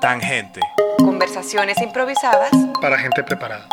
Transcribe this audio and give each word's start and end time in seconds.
Tangente. 0.00 0.60
Conversaciones 0.98 1.76
improvisadas 1.82 2.50
para 2.80 2.98
gente 2.98 3.22
preparada. 3.22 3.66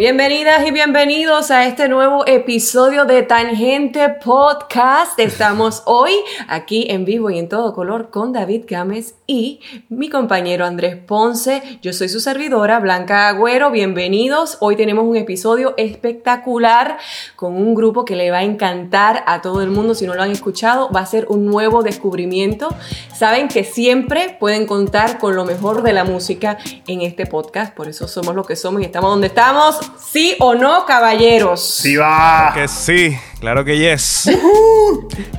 Bienvenidas 0.00 0.66
y 0.66 0.70
bienvenidos 0.70 1.50
a 1.50 1.66
este 1.66 1.86
nuevo 1.86 2.26
episodio 2.26 3.04
de 3.04 3.22
Tangente 3.22 4.08
Podcast. 4.08 5.18
Estamos 5.18 5.82
hoy 5.84 6.12
aquí 6.48 6.86
en 6.88 7.04
vivo 7.04 7.28
y 7.28 7.38
en 7.38 7.50
todo 7.50 7.74
color 7.74 8.08
con 8.08 8.32
David 8.32 8.64
Gámez 8.66 9.16
y 9.26 9.60
mi 9.90 10.08
compañero 10.08 10.64
Andrés 10.64 10.96
Ponce. 10.96 11.78
Yo 11.82 11.92
soy 11.92 12.08
su 12.08 12.18
servidora 12.18 12.80
Blanca 12.80 13.28
Agüero. 13.28 13.70
Bienvenidos. 13.70 14.56
Hoy 14.60 14.74
tenemos 14.74 15.04
un 15.04 15.16
episodio 15.16 15.74
espectacular 15.76 16.96
con 17.36 17.54
un 17.54 17.74
grupo 17.74 18.06
que 18.06 18.16
le 18.16 18.30
va 18.30 18.38
a 18.38 18.44
encantar 18.44 19.22
a 19.26 19.42
todo 19.42 19.60
el 19.60 19.68
mundo. 19.68 19.94
Si 19.94 20.06
no 20.06 20.14
lo 20.14 20.22
han 20.22 20.30
escuchado, 20.30 20.90
va 20.90 21.00
a 21.00 21.06
ser 21.06 21.26
un 21.28 21.44
nuevo 21.44 21.82
descubrimiento. 21.82 22.74
Saben 23.14 23.48
que 23.48 23.64
siempre 23.64 24.34
pueden 24.40 24.66
contar 24.66 25.18
con 25.18 25.36
lo 25.36 25.44
mejor 25.44 25.82
de 25.82 25.92
la 25.92 26.04
música 26.04 26.56
en 26.86 27.02
este 27.02 27.26
podcast. 27.26 27.74
Por 27.74 27.86
eso 27.86 28.08
somos 28.08 28.34
lo 28.34 28.44
que 28.44 28.56
somos 28.56 28.80
y 28.80 28.86
estamos 28.86 29.10
donde 29.10 29.26
estamos. 29.26 29.89
¿Sí 29.98 30.36
o 30.40 30.54
no, 30.54 30.84
caballeros? 30.86 31.60
Sí 31.64 31.96
va. 31.96 32.52
Que 32.54 32.68
sí, 32.68 33.16
claro 33.38 33.64
que 33.64 33.78
yes. 33.78 34.30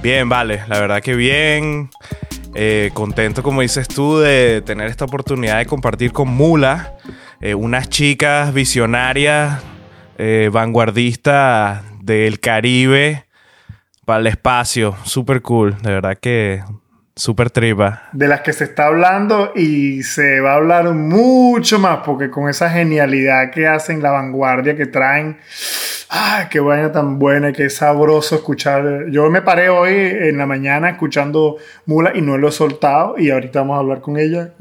Bien, 0.02 0.30
vale, 0.30 0.64
la 0.68 0.80
verdad 0.80 1.02
que 1.02 1.16
bien. 1.16 1.90
Eh, 2.54 2.92
contento, 2.94 3.44
como 3.44 3.62
dices 3.62 3.88
tú, 3.88 4.20
de 4.20 4.62
tener 4.66 4.88
esta 4.88 5.06
oportunidad 5.06 5.58
de 5.58 5.66
compartir 5.66 6.12
con 6.12 6.28
Mula, 6.30 6.98
eh, 7.40 7.56
unas 7.56 7.90
chicas 7.90 8.54
visionarias, 8.54 9.62
eh, 10.18 10.50
vanguardistas 10.52 11.84
del 12.02 12.40
Caribe 12.40 13.26
para 14.06 14.20
el 14.20 14.28
espacio. 14.28 14.96
Súper 15.04 15.42
cool, 15.42 15.78
de 15.82 15.92
verdad 15.92 16.18
que 16.20 16.62
Super 17.16 17.50
tripa. 17.50 18.04
De 18.14 18.28
las 18.28 18.42
que 18.42 18.54
se 18.54 18.64
está 18.64 18.86
hablando 18.86 19.52
y 19.54 20.02
se 20.04 20.40
va 20.40 20.54
a 20.54 20.56
hablar 20.56 20.94
mucho 20.94 21.78
más 21.78 22.00
porque 22.06 22.30
con 22.30 22.50
esa 22.50 22.70
genialidad 22.70 23.52
que 23.52 23.68
hacen, 23.68 24.02
la 24.02 24.12
vanguardia 24.12 24.78
que 24.78 24.86
traen, 24.86 25.38
¡ay, 26.10 26.46
qué 26.50 26.62
vaina 26.62 26.92
tan 26.92 27.20
buena 27.20 27.50
y 27.50 27.54
qué 27.54 27.70
sabroso 27.70 28.36
escuchar! 28.36 29.08
Yo 29.10 29.30
me 29.30 29.42
paré 29.42 29.70
hoy 29.70 29.94
en 29.94 30.38
la 30.38 30.46
mañana 30.46 30.90
escuchando 30.92 31.58
Mula 31.86 32.14
y 32.16 32.22
no 32.22 32.38
lo 32.38 32.48
he 32.48 32.52
soltado 32.52 33.16
y 33.18 33.30
ahorita 33.30 33.60
vamos 33.60 33.76
a 33.76 33.80
hablar 33.80 34.00
con 34.00 34.18
ella. 34.18 34.54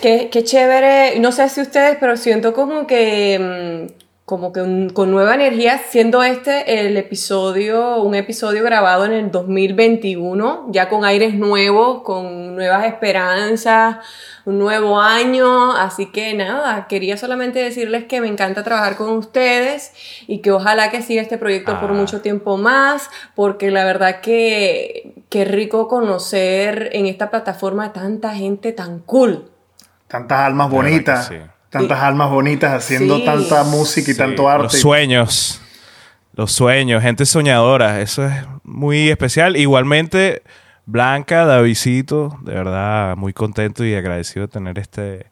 Qué, 0.00 0.30
qué, 0.32 0.42
chévere. 0.44 1.20
No 1.20 1.30
sé 1.30 1.48
si 1.50 1.60
ustedes, 1.60 1.98
pero 2.00 2.16
siento 2.16 2.54
como 2.54 2.86
que 2.86 3.88
mm, 3.90 4.01
como 4.24 4.52
que 4.52 4.88
con 4.94 5.10
nueva 5.10 5.34
energía, 5.34 5.78
siendo 5.78 6.22
este 6.22 6.86
el 6.86 6.96
episodio, 6.96 7.96
un 8.02 8.14
episodio 8.14 8.62
grabado 8.62 9.04
en 9.04 9.12
el 9.12 9.30
2021, 9.32 10.68
ya 10.70 10.88
con 10.88 11.04
aires 11.04 11.34
nuevos, 11.34 12.02
con 12.02 12.54
nuevas 12.54 12.86
esperanzas, 12.86 13.96
un 14.44 14.60
nuevo 14.60 15.00
año, 15.00 15.72
así 15.72 16.06
que 16.06 16.34
nada, 16.34 16.86
quería 16.86 17.16
solamente 17.16 17.58
decirles 17.58 18.04
que 18.04 18.20
me 18.20 18.28
encanta 18.28 18.62
trabajar 18.62 18.96
con 18.96 19.10
ustedes 19.10 19.92
y 20.28 20.38
que 20.38 20.52
ojalá 20.52 20.90
que 20.90 21.02
siga 21.02 21.20
este 21.20 21.36
proyecto 21.36 21.80
por 21.80 21.90
ah. 21.90 21.94
mucho 21.94 22.20
tiempo 22.20 22.56
más, 22.56 23.10
porque 23.34 23.72
la 23.72 23.84
verdad 23.84 24.20
que 24.20 25.14
qué 25.30 25.44
rico 25.44 25.88
conocer 25.88 26.90
en 26.92 27.06
esta 27.06 27.28
plataforma 27.28 27.92
tanta 27.92 28.34
gente 28.34 28.72
tan 28.72 29.00
cool. 29.00 29.50
Tantas 30.06 30.40
almas 30.40 30.70
bonitas. 30.70 31.30
Tantas 31.72 32.00
almas 32.00 32.28
bonitas 32.28 32.70
haciendo 32.70 33.24
tanta 33.24 33.64
música 33.64 34.10
y 34.10 34.14
tanto 34.14 34.46
arte. 34.46 34.64
Los 34.64 34.80
sueños. 34.80 35.62
Los 36.34 36.52
sueños, 36.52 37.02
gente 37.02 37.24
soñadora. 37.24 38.02
Eso 38.02 38.26
es 38.26 38.34
muy 38.62 39.08
especial. 39.08 39.56
Igualmente, 39.56 40.42
Blanca, 40.84 41.46
Davidito, 41.46 42.38
de 42.42 42.52
verdad, 42.52 43.16
muy 43.16 43.32
contento 43.32 43.86
y 43.86 43.94
agradecido 43.94 44.46
de 44.46 44.52
tener 44.52 44.78
este 44.78 45.30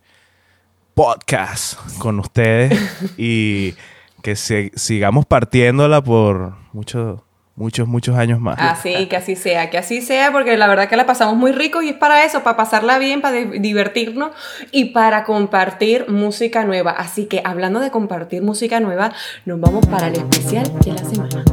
podcast 0.94 1.74
con 1.98 2.18
ustedes 2.18 2.72
y 3.18 3.74
que 4.22 4.34
sigamos 4.34 5.26
partiéndola 5.26 6.02
por 6.02 6.54
mucho 6.72 7.22
muchos, 7.60 7.86
muchos 7.86 8.16
años 8.16 8.40
más. 8.40 8.56
Así, 8.58 9.06
que 9.06 9.16
así 9.16 9.36
sea, 9.36 9.68
que 9.68 9.76
así 9.76 10.00
sea, 10.00 10.32
porque 10.32 10.56
la 10.56 10.66
verdad 10.66 10.88
que 10.88 10.96
la 10.96 11.04
pasamos 11.04 11.36
muy 11.36 11.52
rico 11.52 11.82
y 11.82 11.90
es 11.90 11.94
para 11.94 12.24
eso, 12.24 12.42
para 12.42 12.56
pasarla 12.56 12.98
bien, 12.98 13.20
para 13.20 13.36
divertirnos 13.36 14.30
y 14.72 14.86
para 14.86 15.24
compartir 15.24 16.08
música 16.08 16.64
nueva. 16.64 16.92
Así 16.92 17.26
que 17.26 17.42
hablando 17.44 17.80
de 17.80 17.90
compartir 17.90 18.42
música 18.42 18.80
nueva, 18.80 19.12
nos 19.44 19.60
vamos 19.60 19.86
para 19.86 20.08
el 20.08 20.14
especial 20.14 20.72
de 20.80 20.92
la 20.92 21.04
semana. 21.04 21.44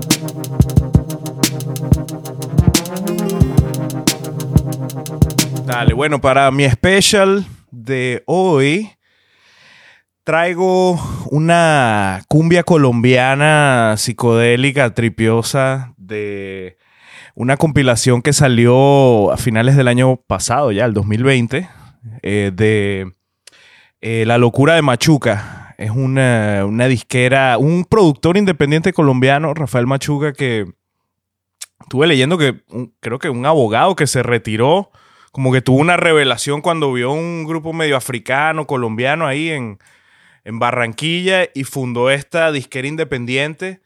Dale, 5.66 5.94
bueno, 5.94 6.22
para 6.22 6.50
mi 6.52 6.64
especial 6.64 7.46
de 7.70 8.24
hoy 8.26 8.98
traigo 10.28 11.00
una 11.32 12.22
cumbia 12.28 12.64
colombiana 12.64 13.96
psicodélica, 13.96 14.94
tripiosa, 14.94 15.94
de 16.08 16.78
una 17.36 17.58
compilación 17.58 18.22
que 18.22 18.34
salió 18.34 19.32
a 19.32 19.38
finales 19.38 19.76
del 19.76 19.88
año 19.88 20.18
pasado, 20.18 20.72
ya 20.72 20.86
el 20.86 20.94
2020, 20.94 21.70
eh, 22.24 22.52
de 22.54 23.12
eh, 24.02 24.26
La 24.26 24.38
locura 24.38 24.76
de 24.76 24.82
Machuca. 24.82 25.76
Es 25.78 25.92
una, 25.92 26.88
disquera, 26.88 27.60
un 27.60 27.86
productor 27.86 28.38
independiente 28.38 28.94
colombiano, 28.94 29.54
Rafael 29.54 29.86
Machuca, 29.86 30.34
que 30.34 30.66
estuve 31.82 32.08
leyendo 32.08 32.40
que 32.40 32.64
creo 33.00 33.20
que 33.20 33.30
un 33.30 33.46
abogado 33.46 33.96
que 33.96 34.08
se 34.08 34.24
retiró, 34.24 34.90
como 35.32 35.54
que 35.54 35.62
tuvo 35.62 35.78
una 35.78 35.96
revelación 35.96 36.62
cuando 36.62 36.92
vio 36.92 37.12
un 37.12 37.46
grupo 37.46 37.74
medio 37.74 37.96
africano, 37.96 38.66
colombiano 38.66 39.28
ahí 39.28 39.50
en, 39.50 39.78
en 40.44 40.58
Barranquilla 40.58 41.48
y 41.54 41.66
fundó 41.66 42.10
esta 42.10 42.52
disquera 42.52 42.88
independiente 42.88 43.82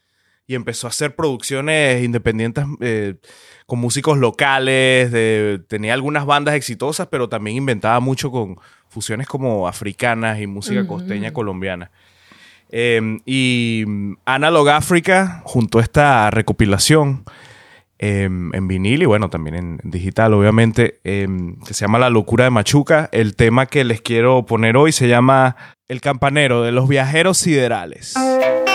y 0.51 0.55
empezó 0.55 0.87
a 0.87 0.89
hacer 0.89 1.15
producciones 1.15 2.03
independientes 2.03 2.65
eh, 2.81 3.15
con 3.65 3.79
músicos 3.79 4.17
locales, 4.17 5.09
tenía 5.69 5.93
algunas 5.93 6.25
bandas 6.25 6.55
exitosas, 6.55 7.07
pero 7.07 7.29
también 7.29 7.55
inventaba 7.55 8.01
mucho 8.01 8.31
con 8.31 8.57
fusiones 8.89 9.27
como 9.27 9.65
africanas 9.65 10.41
y 10.41 10.47
música 10.47 10.85
costeña 10.85 11.31
colombiana. 11.31 11.89
Em, 12.69 13.19
y 13.25 13.85
Analog 14.25 14.67
Africa, 14.69 15.41
junto 15.45 15.79
a 15.79 15.83
esta 15.83 16.29
recopilación 16.31 17.23
em, 17.97 18.53
en 18.53 18.67
vinil 18.67 19.03
y 19.03 19.05
bueno, 19.05 19.29
también 19.29 19.55
en 19.55 19.79
digital, 19.83 20.33
obviamente, 20.33 20.99
em, 21.05 21.55
que 21.61 21.73
se 21.73 21.85
llama 21.85 21.99
La 21.99 22.09
locura 22.09 22.43
de 22.43 22.49
Machuca. 22.49 23.07
El 23.13 23.37
tema 23.37 23.67
que 23.67 23.85
les 23.85 24.01
quiero 24.01 24.45
poner 24.45 24.75
hoy 24.75 24.91
se 24.91 25.07
llama 25.07 25.55
El 25.87 26.01
campanero 26.01 26.63
de 26.63 26.73
los 26.73 26.89
viajeros 26.89 27.37
siderales. 27.37 28.15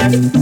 Thank 0.00 0.40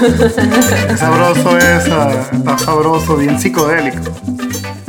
Qué 0.00 0.96
sabroso 0.96 1.58
eso, 1.58 2.10
está 2.32 2.58
sabroso, 2.58 3.16
bien 3.16 3.38
psicodélico. 3.38 4.02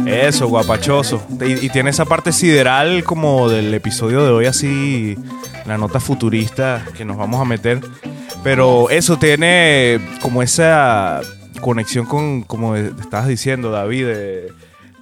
Eso, 0.06 0.48
guapachoso. 0.48 1.22
Y, 1.42 1.66
y, 1.66 1.70
tiene 1.70 1.90
esa 1.90 2.06
parte 2.06 2.32
sideral 2.32 3.04
como 3.04 3.50
del 3.50 3.74
episodio 3.74 4.24
de 4.24 4.32
hoy, 4.32 4.46
así, 4.46 5.18
la 5.66 5.78
nota 5.78 6.00
futurista 6.00 6.86
que 6.96 7.06
nos 7.06 7.18
vamos 7.18 7.42
a 7.42 7.46
meter. 7.46 7.82
Pero 8.44 8.90
eso 8.90 9.18
tiene 9.18 10.00
como 10.22 10.42
esa 10.42 11.22
conexión 11.60 12.06
con, 12.06 12.44
como 12.44 12.76
estabas 12.76 13.28
diciendo, 13.28 13.72
David, 13.72 14.06
de 14.06 14.54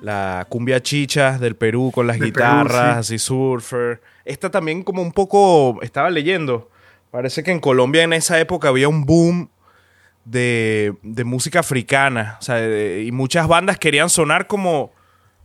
la 0.02 0.46
cumbia 0.50 0.82
chicha 0.82 1.38
del 1.38 1.56
Perú 1.56 1.92
con 1.94 2.08
las 2.08 2.20
guitarras, 2.20 2.98
así 2.98 3.20
surfer. 3.20 4.02
Esta 4.26 4.50
también 4.50 4.84
como 4.84 5.02
un 5.02 5.12
poco, 5.12 5.80
estaba 5.82 6.10
leyendo, 6.10 6.70
parece 7.12 7.44
que 7.44 7.52
en 7.52 7.60
Colombia 7.60 8.04
en 8.04 8.14
esa 8.14 8.40
época 8.40 8.70
había 8.70 8.90
un 8.90 9.06
boom 9.06 9.50
de, 10.30 10.94
de 11.04 11.24
música 11.24 11.60
africana. 11.60 12.38
O 12.40 12.44
sea, 12.44 12.56
de, 12.56 13.04
y 13.06 13.12
muchas 13.12 13.48
bandas 13.48 13.78
querían 13.78 14.10
sonar 14.10 14.48
como 14.48 14.92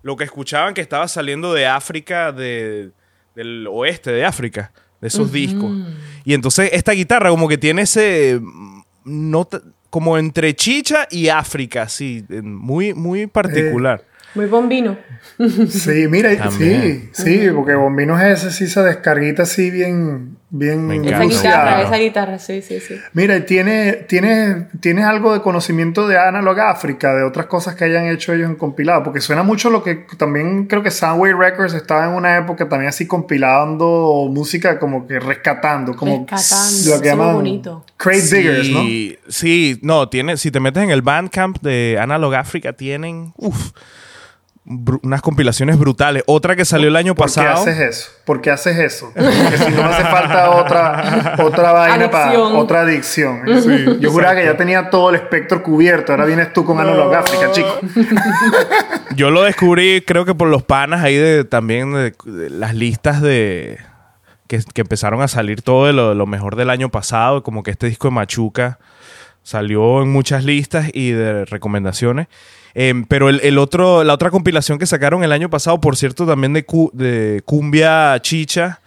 lo 0.02 0.17
que 0.17 0.25
escuchaban 0.25 0.75
que 0.75 0.81
estaba 0.81 1.06
saliendo 1.08 1.55
de 1.55 1.67
África, 1.67 2.32
de, 2.32 2.90
del 3.34 3.67
oeste 3.70 4.11
de 4.11 4.25
África, 4.25 4.73
de 5.00 5.08
esos 5.08 5.29
uh 5.29 5.31
-huh. 5.31 5.32
discos. 5.32 5.73
Y 6.25 6.34
entonces 6.34 6.70
esta 6.73 6.93
guitarra 6.93 7.31
como 7.31 7.49
que 7.49 7.58
tiene 7.58 7.82
ese... 7.82 8.40
Nota, 9.05 9.61
como 9.90 10.17
entre 10.17 10.55
chicha 10.55 11.06
y 11.11 11.29
África, 11.29 11.88
sí, 11.88 12.25
muy, 12.43 12.94
muy 12.94 13.26
particular. 13.26 14.00
Eh. 14.00 14.12
Muy 14.34 14.46
bombino. 14.46 14.96
Sí, 15.69 16.06
mira, 16.08 16.37
También. 16.37 17.11
sí, 17.12 17.25
sí, 17.25 17.50
porque 17.55 17.75
bombino 17.75 18.19
es 18.19 18.44
ese, 18.44 18.50
sí, 18.50 18.67
se 18.67 18.82
descarguita 18.82 19.43
así 19.44 19.70
bien, 19.70 20.37
bien 20.50 20.87
Me 20.87 20.96
esa 20.96 21.23
guitarra, 21.23 21.82
esa 21.82 21.96
guitarra, 21.96 22.38
sí, 22.38 22.62
sí, 22.62 22.81
sí. 22.81 22.96
Mira, 23.12 23.44
¿tiene, 23.44 23.93
tiene, 24.08 24.69
¿tienes 24.81 25.05
algo 25.05 25.32
de 25.32 25.40
conocimiento 25.40 26.08
de 26.08 26.19
Analog 26.19 26.61
África, 26.61 27.14
de 27.14 27.25
otras 27.25 27.46
cosas 27.46 27.75
que 27.75 27.84
hayan 27.84 28.06
hecho 28.06 28.32
ellos 28.32 28.49
en 28.49 28.56
compilado? 28.56 29.02
Porque 29.02 29.20
suena 29.20 29.43
mucho 29.43 29.70
lo 29.70 29.82
que 29.82 30.06
también 30.17 30.67
creo 30.67 30.82
que 30.82 30.90
Soundwave 30.90 31.34
Records 31.34 31.75
estaba 31.75 32.06
en 32.06 32.12
una 32.12 32.37
época 32.37 32.69
también 32.69 32.88
así 32.88 33.06
compilando 33.06 34.29
música 34.31 34.79
como 34.79 35.06
que 35.06 35.20
rescatando, 35.20 35.94
como 35.94 36.26
rescatando, 36.29 36.96
lo 36.96 37.00
que 37.00 37.08
llaman 37.08 37.34
bonito. 37.34 37.84
Crate 37.96 38.20
sí, 38.20 38.37
Diggers, 38.37 38.69
¿no? 38.70 38.82
Sí, 39.29 39.79
no, 39.82 40.08
tiene, 40.08 40.37
si 40.37 40.50
te 40.50 40.61
metes 40.61 40.82
en 40.82 40.90
el 40.90 41.02
Bandcamp 41.02 41.61
de 41.62 41.99
Analog 42.00 42.34
África, 42.34 42.73
tienen, 42.73 43.32
uff, 43.37 43.70
unas 44.64 45.23
compilaciones 45.23 45.79
brutales. 45.79 46.23
Otra 46.26 46.55
que 46.55 46.64
salió 46.64 46.88
el 46.88 46.97
año 46.97 47.14
¿Por 47.14 47.26
pasado. 47.26 47.56
¿Por 47.56 47.64
qué 47.64 47.70
haces 47.70 47.81
eso? 47.81 48.11
¿Por 48.25 48.41
qué 48.41 48.50
haces 48.50 48.79
eso? 48.79 49.12
Porque 49.14 49.59
si 49.59 49.70
no 49.73 49.85
hace 49.85 50.03
falta 50.05 50.50
otra, 50.50 51.37
otra 51.38 51.73
vaina 51.73 52.11
para 52.11 52.38
otra 52.38 52.82
adicción. 52.82 53.43
Sí, 53.61 53.99
Yo 53.99 54.12
juraba 54.12 54.37
que 54.37 54.44
ya 54.44 54.56
tenía 54.56 54.88
todo 54.88 55.11
el 55.11 55.17
espectro 55.17 55.62
cubierto. 55.62 56.12
Ahora 56.12 56.26
vienes 56.26 56.53
tú 56.53 56.64
con 56.64 56.76
no. 56.76 56.82
Analog 56.82 57.14
África, 57.14 57.50
chico. 57.50 57.81
Yo 59.17 59.31
lo 59.31 59.43
descubrí, 59.43 60.03
creo 60.06 60.25
que 60.25 60.35
por 60.35 60.49
los 60.49 60.62
panas 60.62 61.03
ahí 61.03 61.17
de 61.17 61.44
también 61.44 61.93
de, 61.93 62.15
de 62.25 62.50
las 62.50 62.75
listas 62.75 63.20
de. 63.20 63.79
Que, 64.47 64.61
que, 64.75 64.82
empezaron 64.82 65.23
a 65.23 65.29
salir 65.29 65.62
todo 65.62 65.87
de 65.87 65.94
lo, 65.94 66.11
de 66.11 66.15
lo 66.15 66.26
mejor 66.26 66.56
del 66.56 66.70
año 66.70 66.91
pasado. 66.91 67.43
Como 67.43 67.62
que 67.62 67.73
este 67.73 67.87
disco 67.88 68.08
de 68.08 68.15
Machuca 68.15 68.79
salió 69.43 70.03
en 70.03 70.11
muchas 70.11 70.44
listas 70.44 70.88
y 70.93 71.11
de 71.11 71.47
recomendaciones. 71.47 72.29
Eh, 72.75 73.05
pero 73.09 73.29
el, 73.29 73.41
el, 73.43 73.59
otro, 73.59 74.05
la 74.05 74.15
otra 74.15 74.31
compilación 74.31 74.79
que 74.79 74.87
sacaron 74.87 75.25
el 75.25 75.33
año 75.33 75.51
pasado, 75.51 75.81
por 75.81 75.97
cierto, 75.97 76.27
también 76.27 76.53
de, 76.53 76.65
cu 76.65 76.91
de 76.95 77.43
cumbia 77.45 78.19
chicha, 78.21 78.81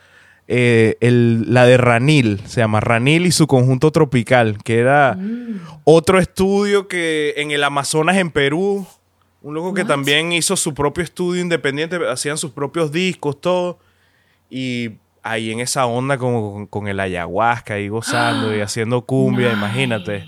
eh, 0.48 0.98
el, 1.02 1.52
la 1.54 1.66
de 1.66 1.78
Ranil, 1.78 2.42
se 2.46 2.62
llama 2.62 2.80
Ranil 2.80 3.26
y 3.26 3.32
su 3.32 3.48
conjunto 3.48 3.92
tropical, 3.92 4.60
que 4.64 4.78
era 4.78 5.16
mm. 5.16 5.82
otro 5.86 6.20
estudio 6.20 6.88
que 6.88 7.34
en 7.38 7.50
el 7.52 7.64
Amazonas, 7.64 8.18
en 8.18 8.30
Perú, 8.30 8.86
un 9.42 9.54
loco 9.56 9.70
What? 9.70 9.76
que 9.76 9.86
también 9.86 10.32
hizo 10.34 10.56
su 10.56 10.74
propio 10.74 11.04
estudio 11.04 11.42
independiente, 11.42 11.98
hacían 12.08 12.38
sus 12.38 12.52
propios 12.52 12.92
discos, 12.92 13.42
todo, 13.42 13.80
y 14.50 14.92
ahí 15.24 15.52
en 15.52 15.60
esa 15.60 15.88
onda 15.88 16.20
como 16.20 16.54
con, 16.54 16.68
con 16.68 16.88
el 16.88 17.00
ayahuasca, 17.00 17.76
ahí 17.76 17.88
gozando 17.88 18.56
y 18.56 18.62
haciendo 18.62 19.02
cumbia, 19.02 19.48
nice. 19.48 19.58
imagínate. 19.58 20.26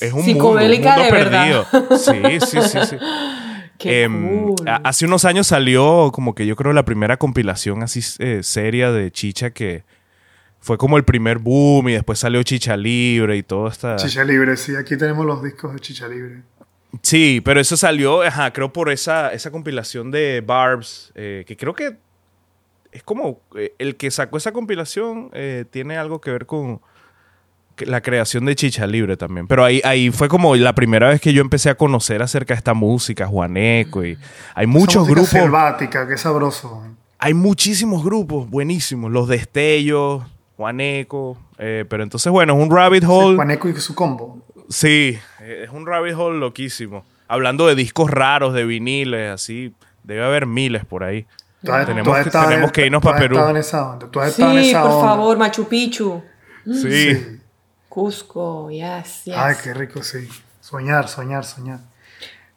Es 0.00 0.12
un 0.12 0.22
Psicodélica 0.22 0.96
mundo, 0.96 1.02
un 1.02 1.10
mundo 1.10 1.26
de 1.26 1.30
perdido. 1.30 1.66
verdad. 1.72 1.98
Sí, 1.98 2.46
sí, 2.46 2.68
sí, 2.68 2.78
sí. 2.90 2.96
Qué 3.78 4.04
eh, 4.04 4.08
cool. 4.08 4.54
Hace 4.84 5.04
unos 5.04 5.24
años 5.24 5.48
salió 5.48 6.10
como 6.12 6.34
que 6.34 6.46
yo 6.46 6.56
creo 6.56 6.72
la 6.72 6.84
primera 6.84 7.16
compilación 7.16 7.82
así 7.82 8.00
eh, 8.20 8.42
seria 8.42 8.92
de 8.92 9.10
Chicha 9.10 9.50
que 9.50 9.84
fue 10.60 10.78
como 10.78 10.96
el 10.96 11.04
primer 11.04 11.38
boom 11.38 11.90
y 11.90 11.92
después 11.92 12.18
salió 12.18 12.42
Chicha 12.42 12.76
Libre 12.76 13.36
y 13.36 13.42
todo 13.42 13.68
esta... 13.68 13.96
Chicha 13.96 14.24
Libre, 14.24 14.56
sí. 14.56 14.74
Aquí 14.76 14.96
tenemos 14.96 15.26
los 15.26 15.42
discos 15.42 15.74
de 15.74 15.80
Chicha 15.80 16.08
Libre. 16.08 16.42
Sí, 17.02 17.42
pero 17.44 17.60
eso 17.60 17.76
salió, 17.76 18.22
ajá, 18.22 18.52
creo 18.52 18.72
por 18.72 18.90
esa, 18.90 19.32
esa 19.32 19.50
compilación 19.50 20.10
de 20.10 20.40
Barbs, 20.40 21.12
eh, 21.14 21.44
que 21.46 21.56
creo 21.56 21.74
que 21.74 21.96
es 22.92 23.02
como 23.02 23.40
eh, 23.56 23.74
el 23.78 23.96
que 23.96 24.10
sacó 24.10 24.36
esa 24.36 24.52
compilación 24.52 25.30
eh, 25.32 25.64
tiene 25.70 25.98
algo 25.98 26.20
que 26.20 26.30
ver 26.30 26.46
con 26.46 26.80
la 27.78 28.00
creación 28.00 28.44
de 28.44 28.54
Chicha 28.54 28.86
Libre 28.86 29.16
también. 29.16 29.46
Pero 29.46 29.64
ahí, 29.64 29.80
ahí 29.84 30.10
fue 30.10 30.28
como 30.28 30.54
la 30.56 30.74
primera 30.74 31.08
vez 31.08 31.20
que 31.20 31.32
yo 31.32 31.40
empecé 31.40 31.70
a 31.70 31.74
conocer 31.74 32.22
acerca 32.22 32.54
de 32.54 32.58
esta 32.58 32.74
música, 32.74 33.26
Juaneco, 33.26 34.04
y 34.04 34.16
hay 34.54 34.66
muchos 34.66 35.04
Esa 35.04 35.10
grupos. 35.10 35.30
selvática, 35.30 36.06
qué 36.08 36.16
sabroso. 36.16 36.82
Hay 37.18 37.34
muchísimos 37.34 38.04
grupos 38.04 38.48
buenísimos, 38.48 39.10
los 39.10 39.28
destellos, 39.28 40.22
Juaneco, 40.56 41.36
eh, 41.58 41.84
pero 41.88 42.02
entonces 42.02 42.30
bueno, 42.30 42.54
es 42.54 42.62
un 42.62 42.74
rabbit 42.74 43.04
hole. 43.06 43.36
Juaneco 43.36 43.68
y 43.68 43.76
su 43.76 43.94
combo. 43.94 44.38
Sí, 44.68 45.18
es 45.40 45.70
un 45.70 45.86
rabbit 45.86 46.14
hole 46.14 46.38
loquísimo. 46.38 47.04
Hablando 47.28 47.66
de 47.66 47.74
discos 47.74 48.10
raros, 48.10 48.54
de 48.54 48.64
viniles, 48.64 49.30
así, 49.30 49.74
debe 50.02 50.24
haber 50.24 50.46
miles 50.46 50.84
por 50.84 51.04
ahí. 51.04 51.26
Tú 51.62 51.72
has, 51.72 51.86
tenemos, 51.86 52.04
tú 52.04 52.14
has 52.14 52.22
que, 52.22 52.28
estado 52.28 52.48
tenemos 52.48 52.68
en, 52.68 52.72
que 52.72 52.86
irnos 52.86 53.02
para 53.02 53.18
Perú. 53.18 53.38
En 53.48 53.56
esa 53.56 53.90
onda. 53.90 54.10
Tú 54.10 54.20
has 54.20 54.34
sí, 54.34 54.42
estado 54.42 54.58
en 54.58 54.64
esa 54.64 54.82
por 54.82 54.90
onda. 54.90 55.04
favor, 55.08 55.38
Machu 55.38 55.66
Picchu. 55.66 56.22
Sí. 56.66 57.14
sí. 57.14 57.40
Cusco, 57.94 58.70
yes, 58.70 59.22
yes. 59.24 59.36
Ay, 59.38 59.54
qué 59.62 59.72
rico, 59.72 60.02
sí. 60.02 60.28
Soñar, 60.60 61.06
soñar, 61.06 61.44
soñar. 61.44 61.78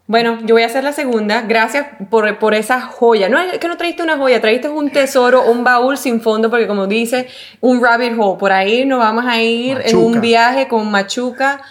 Bueno, 0.07 0.39
yo 0.41 0.55
voy 0.55 0.63
a 0.63 0.65
hacer 0.65 0.83
la 0.83 0.93
segunda. 0.93 1.41
Gracias 1.41 1.85
por, 2.09 2.39
por 2.39 2.55
esa 2.55 2.81
joya. 2.81 3.29
No 3.29 3.37
es 3.39 3.59
que 3.59 3.67
no 3.67 3.77
trajiste 3.77 4.01
una 4.01 4.17
joya, 4.17 4.41
trajiste 4.41 4.67
un 4.67 4.89
tesoro, 4.89 5.43
un 5.43 5.63
baúl 5.63 5.95
sin 5.95 6.21
fondo, 6.21 6.49
porque 6.49 6.65
como 6.65 6.87
dice, 6.87 7.27
un 7.61 7.83
rabbit 7.83 8.13
hole. 8.17 8.39
Por 8.39 8.51
ahí 8.51 8.83
nos 8.83 8.97
vamos 8.97 9.25
a 9.27 9.39
ir 9.39 9.75
Machuca. 9.75 9.89
en 9.91 9.97
un 9.97 10.21
viaje 10.21 10.67
con 10.67 10.89
Machuca 10.89 11.61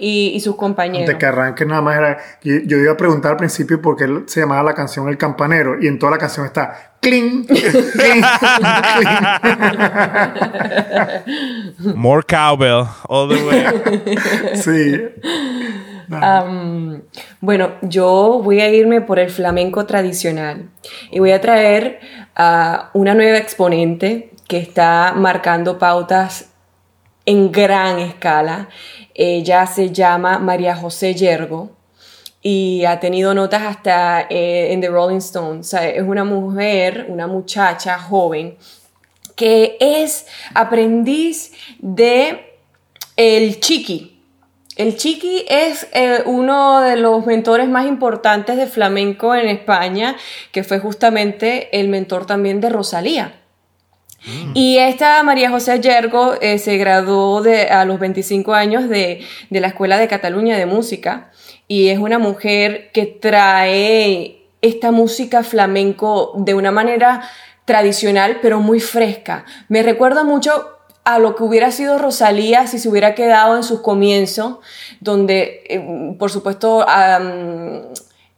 y, 0.00 0.32
y, 0.34 0.40
sus 0.40 0.56
compañeros. 0.56 1.08
Antes 1.08 1.16
que 1.16 1.26
arranque 1.26 1.66
nada 1.66 1.82
más 1.82 1.96
era... 1.96 2.18
Yo, 2.42 2.56
yo 2.64 2.78
iba 2.78 2.92
a 2.92 2.96
preguntar 2.96 3.32
al 3.32 3.36
principio 3.36 3.80
por 3.80 3.96
qué 3.96 4.06
se 4.26 4.40
llamaba 4.40 4.62
la 4.62 4.74
canción 4.74 5.08
El 5.08 5.18
Campanero 5.18 5.80
y 5.80 5.86
en 5.86 5.98
toda 5.98 6.12
la 6.12 6.18
canción 6.18 6.46
está... 6.46 6.94
¡Cling! 7.00 7.46
cling, 7.46 7.60
cling. 7.92 8.24
More 11.94 12.22
cowbell 12.22 12.86
all 13.08 13.28
the 13.28 13.42
way. 13.44 13.64
sí. 14.56 15.00
Um, 16.10 17.02
bueno, 17.40 17.72
yo 17.82 18.40
voy 18.42 18.60
a 18.60 18.68
irme 18.68 19.00
por 19.00 19.18
el 19.18 19.30
flamenco 19.30 19.86
tradicional 19.86 20.68
y 21.10 21.20
voy 21.20 21.30
a 21.30 21.40
traer 21.40 22.00
a 22.34 22.90
uh, 22.92 22.98
una 22.98 23.14
nueva 23.14 23.38
exponente 23.38 24.32
que 24.48 24.58
está 24.58 25.14
marcando 25.16 25.78
pautas 25.78 26.50
en 27.30 27.52
gran 27.52 28.00
escala. 28.00 28.68
Ella 29.14 29.64
se 29.66 29.90
llama 29.90 30.40
María 30.40 30.74
José 30.74 31.14
Yergo 31.14 31.70
y 32.42 32.84
ha 32.86 32.98
tenido 32.98 33.34
notas 33.34 33.62
hasta 33.62 34.22
eh, 34.22 34.72
en 34.72 34.80
The 34.80 34.88
Rolling 34.88 35.18
Stones. 35.18 35.72
Es 35.74 36.02
una 36.02 36.24
mujer, 36.24 37.06
una 37.08 37.28
muchacha 37.28 37.98
joven 38.00 38.56
que 39.36 39.76
es 39.78 40.26
aprendiz 40.54 41.52
de 41.78 42.58
el 43.16 43.60
chiqui. 43.60 44.24
El 44.74 44.96
chiqui 44.96 45.44
es 45.48 45.86
eh, 45.92 46.22
uno 46.26 46.80
de 46.80 46.96
los 46.96 47.24
mentores 47.26 47.68
más 47.68 47.86
importantes 47.86 48.56
de 48.56 48.66
flamenco 48.66 49.36
en 49.36 49.48
España, 49.48 50.16
que 50.50 50.64
fue 50.64 50.80
justamente 50.80 51.78
el 51.78 51.88
mentor 51.88 52.26
también 52.26 52.60
de 52.60 52.70
Rosalía. 52.70 53.39
Mm. 54.26 54.52
Y 54.54 54.78
esta 54.78 55.22
María 55.22 55.50
José 55.50 55.80
Yergo 55.80 56.34
eh, 56.40 56.58
se 56.58 56.76
graduó 56.76 57.42
de, 57.42 57.68
a 57.68 57.84
los 57.84 57.98
25 57.98 58.54
años 58.54 58.88
de, 58.88 59.24
de, 59.48 59.60
la 59.60 59.68
Escuela 59.68 59.98
de 59.98 60.08
Cataluña 60.08 60.56
de 60.56 60.66
Música 60.66 61.30
y 61.68 61.88
es 61.88 61.98
una 61.98 62.18
mujer 62.18 62.90
que 62.92 63.06
trae 63.06 64.42
esta 64.62 64.90
música 64.90 65.42
flamenco 65.42 66.34
de 66.36 66.54
una 66.54 66.70
manera 66.70 67.22
tradicional 67.64 68.38
pero 68.42 68.60
muy 68.60 68.80
fresca. 68.80 69.44
Me 69.68 69.82
recuerda 69.82 70.24
mucho 70.24 70.76
a 71.04 71.18
lo 71.18 71.34
que 71.34 71.42
hubiera 71.42 71.72
sido 71.72 71.98
Rosalía 71.98 72.66
si 72.66 72.78
se 72.78 72.88
hubiera 72.88 73.14
quedado 73.14 73.56
en 73.56 73.62
sus 73.62 73.80
comienzos, 73.80 74.58
donde 75.00 75.64
eh, 75.68 76.14
por 76.18 76.30
supuesto 76.30 76.84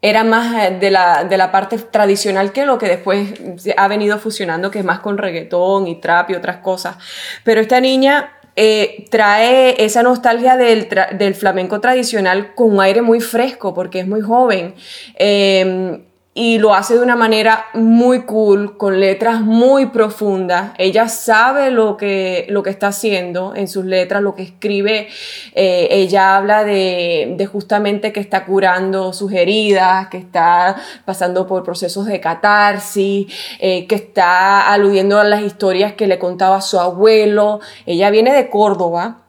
era 0.03 0.25
más 0.25 0.81
de 0.81 0.91
la, 0.91 1.25
de 1.25 1.37
la 1.37 1.53
parte 1.53 1.79
tradicional 1.79 2.53
que 2.53 2.67
lo 2.67 2.77
que 2.77 2.89
después 2.89 3.35
ha 3.77 3.89
venido 3.89 4.19
fusionando, 4.19 4.71
que 4.71 4.81
es 4.81 4.85
más 4.85 4.99
con 4.99 5.17
reggaetón 5.17 5.87
y 5.87 6.01
trap 6.01 6.31
y 6.31 6.35
otras 6.35 6.57
cosas. 6.59 6.97
Pero 7.45 7.61
esta 7.61 7.81
niña 7.81 8.33
eh, 8.57 9.07
trae 9.11 9.83
esa 9.83 10.03
nostalgia 10.03 10.57
del, 10.57 10.89
del, 11.17 11.35
flamenco 11.37 11.81
tradicional 11.81 12.55
con 12.55 12.73
un 12.73 12.81
aire 12.81 13.01
muy 13.01 13.21
fresco 13.21 13.73
porque 13.73 14.01
es 14.01 14.09
muy 14.09 14.21
joven. 14.21 14.75
Eh, 15.15 16.03
y 16.35 16.59
lo 16.59 16.75
hace 16.75 16.95
de 16.95 17.01
una 17.01 17.15
manera 17.15 17.67
muy 17.75 18.23
cool, 18.23 18.79
con 18.79 19.01
letras 19.01 19.43
muy 19.43 19.87
profundas. 19.87 20.73
Ella 20.79 21.09
sabe 21.09 21.71
lo 21.71 21.99
que, 21.99 22.47
lo 22.49 22.63
que 22.63 22.71
está 22.71 22.87
haciendo 22.87 23.55
en 23.55 23.69
sus 23.69 23.85
letras, 23.85 24.23
lo 24.23 24.35
que 24.35 24.43
escribe. 24.43 25.09
Eh, 25.55 25.89
ella 25.91 26.37
habla 26.37 26.65
de, 26.65 27.35
de, 27.37 27.47
justamente 27.47 28.15
que 28.15 28.21
está 28.21 28.47
curando 28.47 29.13
sus 29.13 29.31
heridas, 29.33 30.09
que 30.09 30.17
está 30.17 30.77
pasando 31.05 31.47
por 31.47 31.65
procesos 31.65 32.07
de 32.07 32.19
catarsis, 32.21 33.27
eh, 33.59 33.87
que 33.87 33.95
está 33.95 34.73
aludiendo 34.73 35.21
a 35.21 35.25
las 35.25 35.43
historias 35.43 35.93
que 35.93 36.07
le 36.07 36.19
contaba 36.19 36.63
su 36.63 36.81
abuelo. 36.81 37.61
Ella 37.85 38.09
viene 38.09 38.33
de 38.33 38.49
Córdoba, 38.49 39.22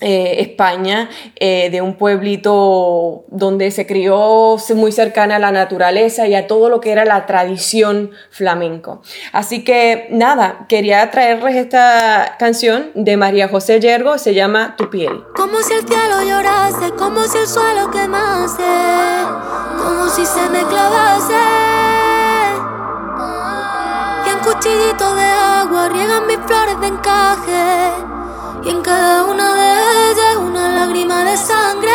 eh, 0.00 0.36
España, 0.38 1.10
eh, 1.34 1.70
de 1.70 1.82
un 1.82 1.96
pueblito 1.96 3.24
donde 3.26 3.72
se 3.72 3.84
crió 3.84 4.56
muy 4.76 4.92
cercana 4.92 5.36
a 5.36 5.38
la 5.40 5.50
naturaleza 5.50 6.28
y 6.28 6.36
a 6.36 6.46
todo 6.46 6.68
lo 6.68 6.80
que 6.80 6.92
era 6.92 7.04
la 7.04 7.26
tradición 7.26 8.12
flamenco. 8.30 9.02
Así 9.32 9.64
que 9.64 10.06
nada, 10.10 10.66
quería 10.68 11.10
traerles 11.10 11.56
esta 11.56 12.36
canción 12.38 12.92
de 12.94 13.16
María 13.16 13.48
José 13.48 13.80
Yergo, 13.80 14.18
se 14.18 14.34
llama 14.34 14.76
Tu 14.76 14.88
piel. 14.88 15.24
Como 15.34 15.58
si 15.62 15.74
el 15.74 15.84
cielo 15.88 16.22
llorase, 16.22 16.90
como 16.96 17.24
si 17.24 17.38
el 17.38 17.46
suelo 17.48 17.90
quemase, 17.90 18.62
como 19.82 20.08
si 20.10 20.24
se 20.24 20.48
me 20.50 20.60
clavase. 20.60 21.34
Y 24.26 24.30
en 24.30 24.38
cuchillito 24.44 25.16
de 25.16 25.24
agua 25.24 25.88
riegan 25.88 26.24
mis 26.28 26.38
flores 26.46 26.80
de 26.80 26.86
encaje 26.86 28.17
y 28.62 28.70
en 28.70 28.82
cada 28.82 29.24
una 29.24 29.54
de 29.54 30.10
ellas 30.10 30.36
una 30.36 30.68
lágrima 30.68 31.24
de 31.24 31.36
sangre. 31.36 31.92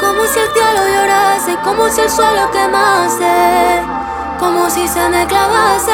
Como 0.00 0.24
si 0.26 0.38
el 0.38 0.48
cielo 0.52 0.82
llorase, 0.94 1.56
como 1.62 1.88
si 1.88 2.00
el 2.00 2.10
suelo 2.10 2.50
quemase, 2.50 3.82
como 4.38 4.68
si 4.70 4.86
se 4.88 5.08
me 5.08 5.26
clavase. 5.26 5.92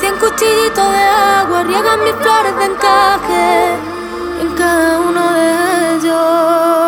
Cien 0.00 0.14
cuchillitos 0.18 0.90
de 0.92 1.04
agua 1.04 1.62
riegan 1.64 2.04
mis 2.04 2.14
flores 2.14 2.56
de 2.56 2.64
encaje 2.64 3.74
en 4.40 4.54
cada 4.54 5.00
uno 5.00 5.32
de 5.32 5.96
ellos. 5.96 6.87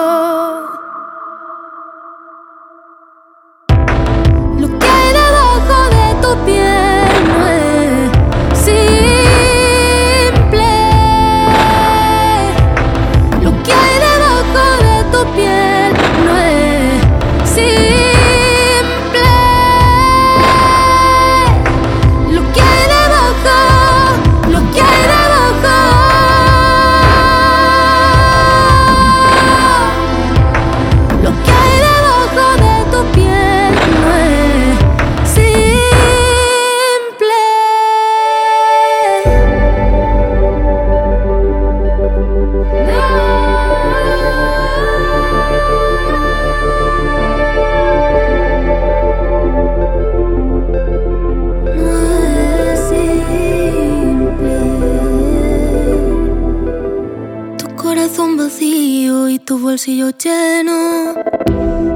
Lleno. 60.18 61.14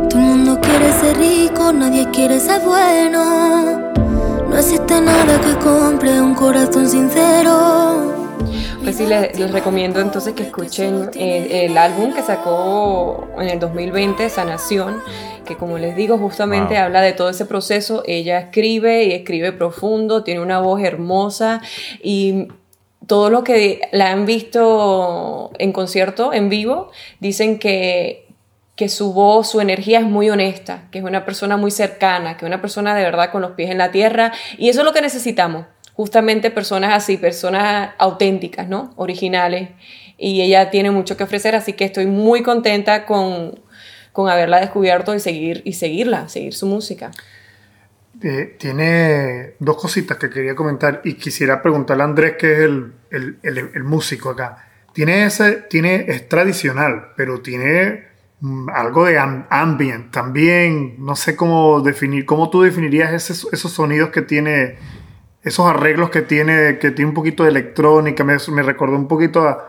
Todo 0.09 0.19
el 0.21 0.27
mundo 0.27 0.61
quiere 0.61 0.93
ser 0.93 1.17
rico, 1.19 1.73
nadie 1.73 2.09
quiere 2.13 2.39
ser 2.41 2.61
bueno. 2.63 3.93
No 4.49 4.57
existe 4.59 5.01
nada 5.01 5.41
que 5.41 5.55
compre 5.65 6.21
un 6.21 6.35
corazón 6.35 6.89
sincero. 6.89 8.13
Pues 8.83 8.97
sí, 8.97 9.07
les, 9.07 9.39
les 9.39 9.51
recomiendo 9.51 9.99
entonces 10.01 10.35
que 10.35 10.43
escuchen 10.43 11.09
eh, 11.15 11.65
el 11.65 11.79
álbum 11.79 12.13
que 12.13 12.21
sacó 12.23 13.29
en 13.39 13.49
el 13.49 13.59
2020, 13.59 14.29
Sanación, 14.29 15.01
que 15.47 15.57
como 15.57 15.79
les 15.79 15.97
digo, 15.97 16.19
justamente 16.19 16.75
Wow. 16.75 16.83
habla 16.85 17.01
de 17.01 17.15
todo 17.15 17.31
ese 17.31 17.47
proceso. 17.47 18.03
Ella 18.07 18.39
escribe 18.41 19.05
y 19.05 19.13
escribe 19.13 19.53
profundo, 19.53 20.23
tiene 20.23 20.41
una 20.41 20.61
voz 20.61 20.83
hermosa 20.83 21.63
y 22.03 22.49
todo 23.07 23.31
lo 23.31 23.45
que 23.45 23.81
la 23.93 24.11
han 24.11 24.27
visto 24.27 25.51
en 25.59 25.73
concierto, 25.73 26.33
en 26.33 26.49
vivo, 26.49 26.91
dicen 27.21 27.59
que, 27.59 28.27
que 28.77 28.89
su 28.89 29.13
voz, 29.13 29.51
su 29.51 29.61
energía 29.61 30.01
es 30.01 30.07
muy 30.07 30.31
honesta, 30.31 30.89
que 30.91 30.99
es 30.99 31.05
una 31.05 31.25
persona 31.25 31.57
muy 31.57 31.71
cercana, 31.71 32.37
que 32.37 32.45
es 32.45 32.49
una 32.49 32.61
persona 32.61 32.95
de 32.95 33.03
verdad 33.03 33.31
con 33.31 33.43
los 33.43 33.53
pies 33.53 33.71
en 33.71 33.79
la 33.79 33.91
tierra. 33.91 34.33
Y 34.59 34.69
eso 34.69 34.81
es 34.81 34.85
lo 34.85 34.93
que 34.93 35.03
necesitamos, 35.03 35.67
justamente 35.95 36.51
personas 36.51 36.93
así, 36.95 37.17
personas 37.17 37.91
auténticas, 37.99 38.69
¿no? 38.69 38.93
Originales. 38.97 39.71
Y 40.17 40.43
ella 40.43 40.71
tiene 40.71 40.91
mucho 40.91 41.17
que 41.17 41.25
ofrecer, 41.25 41.55
así 41.55 41.75
que 41.75 41.85
estoy 41.85 42.07
muy 42.07 42.43
contenta 42.43 43.07
con, 43.07 43.61
con 44.13 44.29
haberla 44.29 44.61
descubierto 44.61 45.15
y, 45.15 45.21
seguir, 45.21 45.63
y 45.65 45.75
seguirla, 45.75 46.29
seguir 46.29 46.55
su 46.55 46.67
música. 46.67 47.11
Eh, 48.27 48.57
tiene 48.59 49.53
dos 49.59 49.77
cositas 49.77 50.17
que 50.17 50.31
quería 50.31 50.55
comentar 50.55 51.03
y 51.05 51.13
quisiera 51.15 51.61
preguntarle 51.61 52.05
a 52.05 52.07
Andrés, 52.07 52.37
que 52.39 52.53
es 52.55 52.59
el, 52.61 52.95
el- 53.11 53.39
el- 53.43 53.85
músico 53.85 54.31
acá. 54.31 54.67
Tiene 54.95 55.27
ese, 55.27 55.53
tiene, 55.69 56.07
es 56.09 56.27
tradicional, 56.27 57.09
pero 57.19 57.43
tiene 57.43 58.05
mm, 58.41 58.71
algo 58.71 59.05
de 59.05 59.19
am- 59.19 59.45
ambient 59.51 60.11
también. 60.11 60.95
No 61.05 61.17
sé 61.17 61.37
cómo 61.37 61.83
definir, 61.83 62.25
cómo 62.25 62.49
tú 62.49 62.63
definirías 62.63 63.13
esos 63.13 63.71
sonidos 63.71 64.09
que 64.09 64.23
tiene, 64.23 64.77
esos 65.43 65.67
arreglos 65.69 66.09
que 66.09 66.23
tiene, 66.23 66.79
que 66.79 66.93
tiene 66.93 67.11
un 67.11 67.15
poquito 67.15 67.43
de 67.43 67.51
electrónica. 67.51 68.25
Me, 68.25 68.37
me 68.53 68.63
recordó 68.63 68.97
un 68.97 69.07
poquito 69.07 69.47
a, 69.47 69.69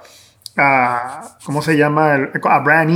a- 0.55 1.37
¿cómo 1.43 1.61
se 1.61 1.75
llama? 1.75 2.29
A 2.43 2.59
Brian 2.59 2.89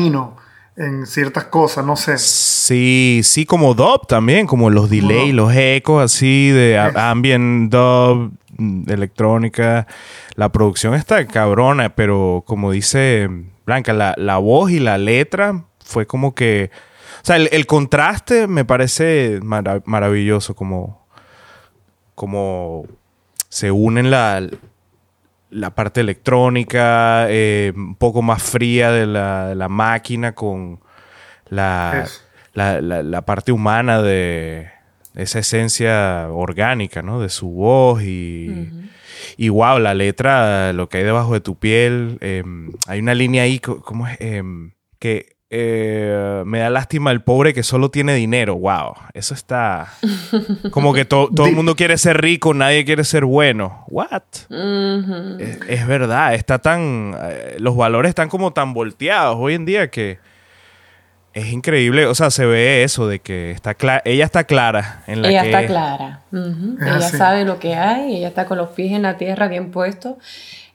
en 0.80 1.06
ciertas 1.06 1.44
cosas, 1.46 1.86
no 1.86 1.96
sé. 1.96 2.18
Sí, 2.18 3.22
sí, 3.24 3.46
como 3.46 3.74
dub 3.74 4.08
también, 4.08 4.48
como 4.48 4.70
los 4.70 4.90
delay, 4.90 5.28
dub. 5.28 5.36
los 5.36 5.54
ecos 5.54 6.02
así 6.04 6.50
de 6.50 6.80
ambient 6.80 7.72
dub, 7.72 8.32
mm, 8.58 8.90
electrónica. 8.90 9.86
La 10.36 10.50
producción 10.50 10.94
está 10.96 11.28
cabrona, 11.28 11.90
pero 11.96 12.44
como 12.48 12.72
dice 12.72 13.30
Blanca, 13.66 13.92
la, 13.94 14.14
la 14.18 14.38
voz 14.38 14.72
y 14.72 14.80
la 14.80 14.98
letra 14.98 15.66
fue 15.84 16.08
como 16.08 16.34
que... 16.34 16.72
O 17.22 17.26
sea, 17.26 17.36
el, 17.36 17.50
el 17.52 17.66
contraste 17.66 18.48
me 18.48 18.64
parece 18.64 19.40
mara- 19.44 19.82
maravilloso, 19.86 20.56
como, 20.56 21.06
como 22.16 22.86
se 23.50 23.72
unen 23.72 24.10
la, 24.12 24.48
la 25.50 25.74
parte 25.75 26.01
electrónica, 26.01 27.25
eh, 27.29 27.74
un 27.75 27.96
poco 27.96 28.22
más 28.22 28.41
fría 28.44 28.91
de 28.91 29.06
la, 29.08 29.48
de 29.48 29.56
la 29.56 29.70
máquina 29.70 30.34
con 30.34 30.79
la, 31.50 32.06
la, 32.53 32.82
la- 32.82 33.22
parte 33.24 33.51
humana 33.51 34.01
de 34.01 34.70
esa 35.15 35.39
esencia 35.39 36.27
orgánica, 36.29 37.01
¿no? 37.01 37.20
De 37.22 37.29
su 37.29 37.50
voz 37.50 38.03
y... 38.03 38.48
Y 39.38 39.50
wow, 39.50 39.79
la 39.79 39.94
letra, 39.94 40.72
lo 40.74 40.88
que 40.88 41.00
hay 41.00 41.03
debajo 41.03 41.34
de 41.34 41.41
tu 41.41 41.56
piel, 41.58 42.18
eh, 42.22 42.44
hay 42.88 43.00
una 43.00 43.13
línea 43.13 43.44
ahí, 43.44 43.60
¿cómo 43.60 44.08
es? 44.08 44.18
Eh, 44.22 44.41
que 44.98 45.36
eh, 45.51 46.44
me 46.46 46.60
da 46.60 46.70
lástima 46.70 47.12
el 47.12 47.22
pobre 47.22 47.53
que 47.53 47.63
solo 47.63 47.89
tiene 47.89 48.13
dinero. 48.13 48.56
Wow, 48.56 48.94
eso 49.13 49.34
está... 49.34 49.88
Como 50.72 50.94
que 50.94 51.06
to- 51.06 51.29
todo 51.36 51.48
el 51.48 51.56
mundo 51.56 51.75
quiere 51.75 51.98
ser 51.98 52.22
rico, 52.22 52.53
nadie 52.53 52.86
quiere 52.86 53.03
ser 53.03 53.25
bueno. 53.25 53.84
What? 53.88 54.22
Es, 55.39 55.60
es 55.68 55.88
verdad, 55.88 56.34
está 56.36 56.60
tan. 56.60 57.15
eh, 57.20 57.56
los 57.60 57.75
valores 57.75 58.10
están 58.10 58.29
como 58.29 58.51
tan 58.53 58.74
volteados 58.74 59.38
hoy 59.39 59.56
en 59.56 59.65
día 59.65 59.89
que 59.89 60.20
es 61.34 61.51
increíble. 61.51 62.06
O 62.06 62.15
sea, 62.15 62.29
se 62.32 62.46
ve 62.46 62.84
eso 62.84 63.08
de 63.08 63.20
que 63.20 63.51
está 63.51 63.74
clara. 63.74 64.01
Ella 64.06 64.25
está 64.25 64.44
clara 64.44 65.03
en 65.08 65.22
la 65.22 65.29
Ella 65.29 65.41
que. 65.44 65.50
está 65.51 65.65
clara. 65.68 66.20
Es 66.32 66.86
Ella 66.88 67.01
sabe 67.01 67.46
lo 67.46 67.60
que 67.60 67.75
hay, 67.75 68.18
ella 68.18 68.27
está 68.29 68.46
con 68.46 68.58
los 68.58 68.70
pies 68.70 68.91
en 68.91 69.01
la 69.03 69.18
tierra 69.18 69.48
bien 69.48 69.72
puestos. 69.72 70.15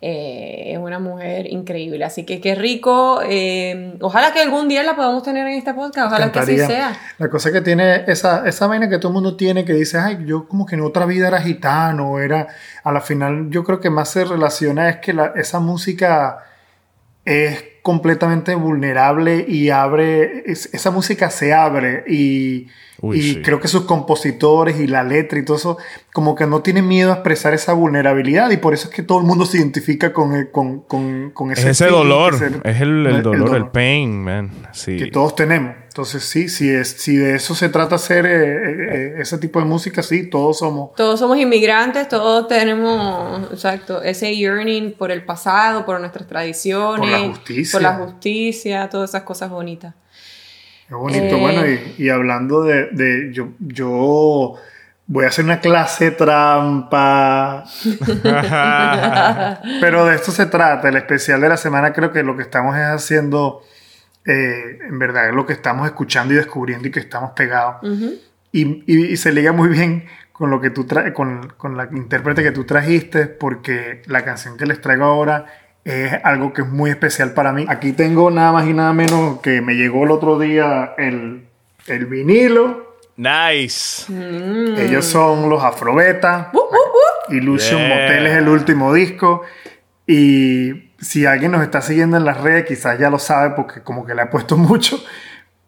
Eh, 0.06 0.72
es 0.72 0.78
una 0.78 0.98
mujer 0.98 1.50
increíble. 1.50 2.04
Así 2.04 2.24
que 2.24 2.38
qué 2.38 2.54
rico. 2.54 3.20
eh, 3.26 3.96
ojalá 4.02 4.34
que 4.34 4.40
algún 4.42 4.68
día 4.68 4.82
la 4.82 4.94
podamos 4.96 5.22
tener 5.22 5.46
en 5.46 5.54
este 5.54 5.72
podcast. 5.72 6.08
Ojalá 6.08 6.30
que 6.30 6.40
así 6.40 6.58
sea. 6.58 6.92
La 7.16 7.30
cosa 7.30 7.50
que 7.50 7.62
tiene 7.62 8.04
esa, 8.06 8.46
esa 8.46 8.66
vaina 8.66 8.90
que 8.90 8.98
todo 8.98 9.08
el 9.08 9.14
mundo 9.14 9.34
tiene 9.34 9.64
que 9.64 9.72
dice, 9.72 9.96
ay, 9.98 10.18
yo 10.26 10.46
como 10.46 10.66
que 10.66 10.74
en 10.74 10.82
otra 10.82 11.06
vida 11.06 11.28
era 11.28 11.40
gitano, 11.40 12.18
era, 12.20 12.48
a 12.82 12.92
la 12.92 13.00
final 13.00 13.48
yo 13.48 13.64
creo 13.64 13.80
que 13.80 13.88
más 13.88 14.10
se 14.10 14.26
relaciona 14.26 14.90
es 14.90 14.96
que 14.96 15.14
la- 15.14 15.32
esa 15.36 15.58
música 15.58 16.38
es 17.24 17.64
completamente 17.84 18.54
vulnerable 18.54 19.44
y 19.46 19.68
abre, 19.68 20.42
es- 20.50 20.70
esa 20.72 20.90
música 20.90 21.28
se 21.28 21.52
abre 21.52 22.02
y, 22.08 22.68
Uy, 23.02 23.18
y 23.18 23.22
sí. 23.34 23.42
creo 23.42 23.60
que 23.60 23.68
sus 23.68 23.82
compositores 23.84 24.80
y 24.80 24.86
la 24.86 25.04
letra 25.04 25.38
y 25.38 25.44
todo 25.44 25.58
eso, 25.58 25.76
como 26.14 26.34
que 26.34 26.46
no 26.46 26.62
tienen 26.62 26.88
miedo 26.88 27.10
a 27.10 27.16
expresar 27.16 27.52
esa 27.52 27.74
vulnerabilidad 27.74 28.50
y 28.50 28.56
por 28.56 28.72
eso 28.72 28.88
es 28.88 28.94
que 28.94 29.02
todo 29.02 29.18
el 29.18 29.24
mundo 29.26 29.44
se 29.44 29.58
identifica 29.58 30.14
con, 30.14 30.46
con, 30.46 30.80
con, 30.80 31.30
con 31.32 31.52
Es 31.52 31.62
ese 31.62 31.86
dolor, 31.88 32.34
es 32.64 32.80
el, 32.80 33.06
el 33.06 33.22
dolor, 33.22 33.54
el 33.54 33.66
pain, 33.68 34.24
man. 34.24 34.50
Sí. 34.72 34.96
que 34.96 35.08
todos 35.08 35.36
tenemos. 35.36 35.74
Entonces, 35.94 36.24
sí, 36.24 36.48
si, 36.48 36.68
es, 36.74 36.88
si 36.88 37.14
de 37.16 37.36
eso 37.36 37.54
se 37.54 37.68
trata 37.68 37.94
hacer 37.94 38.26
eh, 38.26 38.32
eh, 38.32 38.88
eh, 38.90 39.14
ese 39.20 39.38
tipo 39.38 39.60
de 39.60 39.64
música, 39.64 40.02
sí, 40.02 40.28
todos 40.28 40.58
somos. 40.58 40.92
Todos 40.96 41.20
somos 41.20 41.38
inmigrantes, 41.38 42.08
todos 42.08 42.48
tenemos, 42.48 43.48
exacto, 43.52 44.02
ese 44.02 44.34
yearning 44.34 44.94
por 44.98 45.12
el 45.12 45.24
pasado, 45.24 45.86
por 45.86 46.00
nuestras 46.00 46.26
tradiciones, 46.26 46.98
Por 46.98 47.20
la 47.20 47.28
justicia. 47.28 47.72
por 47.72 47.82
la 47.82 47.92
justicia, 47.94 48.88
todas 48.90 49.10
esas 49.10 49.22
cosas 49.22 49.50
bonitas. 49.50 49.94
Es 50.88 50.96
bonito. 50.96 51.36
Eh. 51.36 51.40
Bueno, 51.40 51.62
y, 51.64 51.94
y 52.02 52.08
hablando 52.08 52.64
de, 52.64 52.88
de- 52.90 53.32
yo, 53.32 53.50
yo 53.60 54.54
voy 55.06 55.24
a 55.26 55.28
hacer 55.28 55.44
una 55.44 55.60
clase 55.60 56.10
trampa, 56.10 57.66
pero 59.80 60.06
de 60.06 60.16
esto 60.16 60.32
se 60.32 60.46
trata. 60.46 60.88
El 60.88 60.96
especial 60.96 61.40
de 61.40 61.48
la 61.50 61.56
semana 61.56 61.92
creo 61.92 62.10
que 62.12 62.24
lo 62.24 62.36
que 62.36 62.42
estamos 62.42 62.76
es 62.76 62.82
haciendo, 62.82 63.62
eh, 64.26 64.78
en 64.88 64.98
verdad, 64.98 65.32
lo 65.32 65.44
que 65.46 65.52
estamos 65.52 65.86
escuchando 65.86 66.32
y 66.34 66.36
descubriendo 66.36 66.88
y 66.88 66.90
que 66.90 67.00
estamos 67.00 67.30
pegados. 67.32 67.76
Y, 68.52 68.82
y- 68.86 69.06
y 69.12 69.16
se 69.16 69.32
liga 69.32 69.52
muy 69.52 69.68
bien 69.68 70.04
con 70.32 70.50
lo 70.50 70.60
que 70.60 70.70
tú 70.70 70.84
traes, 70.84 71.12
con, 71.12 71.48
con 71.56 71.76
la 71.76 71.88
intérprete 71.92 72.42
que 72.42 72.50
tú 72.52 72.64
trajiste, 72.64 73.26
porque 73.26 74.02
la 74.06 74.24
canción 74.24 74.56
que 74.56 74.66
les 74.66 74.80
traigo 74.80 75.04
ahora 75.04 75.46
es 75.84 76.12
algo 76.24 76.52
que 76.52 76.62
es 76.62 76.68
muy 76.68 76.90
especial 76.90 77.34
para 77.34 77.52
mí. 77.52 77.66
Aquí 77.68 77.92
tengo 77.92 78.30
nada 78.30 78.50
más 78.52 78.66
y 78.66 78.72
nada 78.72 78.92
menos 78.92 79.40
que 79.40 79.60
me 79.60 79.74
llegó 79.74 80.04
el 80.04 80.10
otro 80.10 80.38
día 80.38 80.94
el, 80.98 81.46
el 81.86 82.06
vinilo. 82.06 82.96
Nice. 83.16 84.10
Mm. 84.12 84.76
Ellos 84.78 85.04
son 85.04 85.48
los 85.48 85.62
Afrobeta. 85.62 86.50
Illusion 87.28 87.78
Yeah. 87.80 87.88
Motel 87.88 88.26
es 88.26 88.36
el 88.36 88.48
último 88.48 88.92
disco. 88.92 89.42
Y 90.06 90.83
si 91.00 91.26
alguien 91.26 91.52
nos 91.52 91.62
está 91.62 91.80
siguiendo 91.82 92.16
en 92.16 92.24
las 92.24 92.40
redes, 92.40 92.64
quizás 92.66 92.98
ya 92.98 93.10
lo 93.10 93.18
sabe 93.18 93.50
porque 93.50 93.82
como 93.82 94.04
que 94.06 94.14
le 94.14 94.22
ha 94.22 94.30
puesto 94.30 94.56
mucho. 94.58 94.98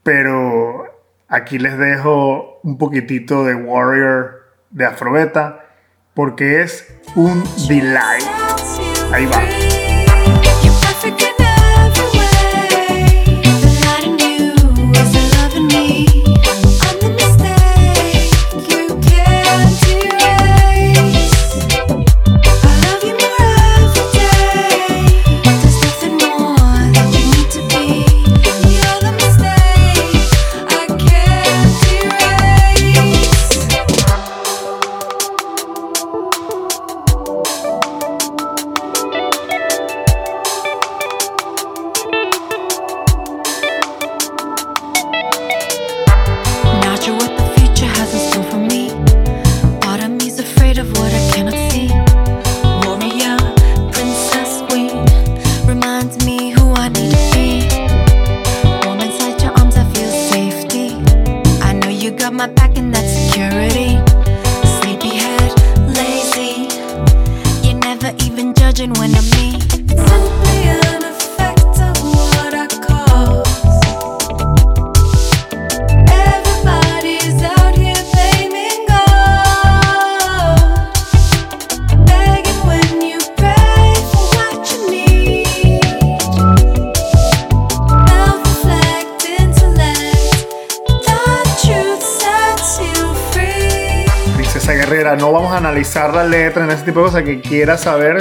Pero 0.03 0.85
aquí 1.29 1.59
les 1.59 1.79
dejo 1.79 2.61
un 2.63 2.79
poquitito 2.79 3.45
de 3.45 3.55
Warrior 3.55 4.43
de 4.71 4.87
Afrobeta 4.87 5.65
porque 6.15 6.63
es 6.63 6.95
un 7.15 7.43
delight. 7.69 8.25
Ahí 9.13 9.27
va. 9.27 10.56
Tipo 96.87 97.01
de 97.01 97.07
cosas. 97.07 97.23
Que 97.25 97.41
quiera 97.41 97.77
saber, 97.77 98.17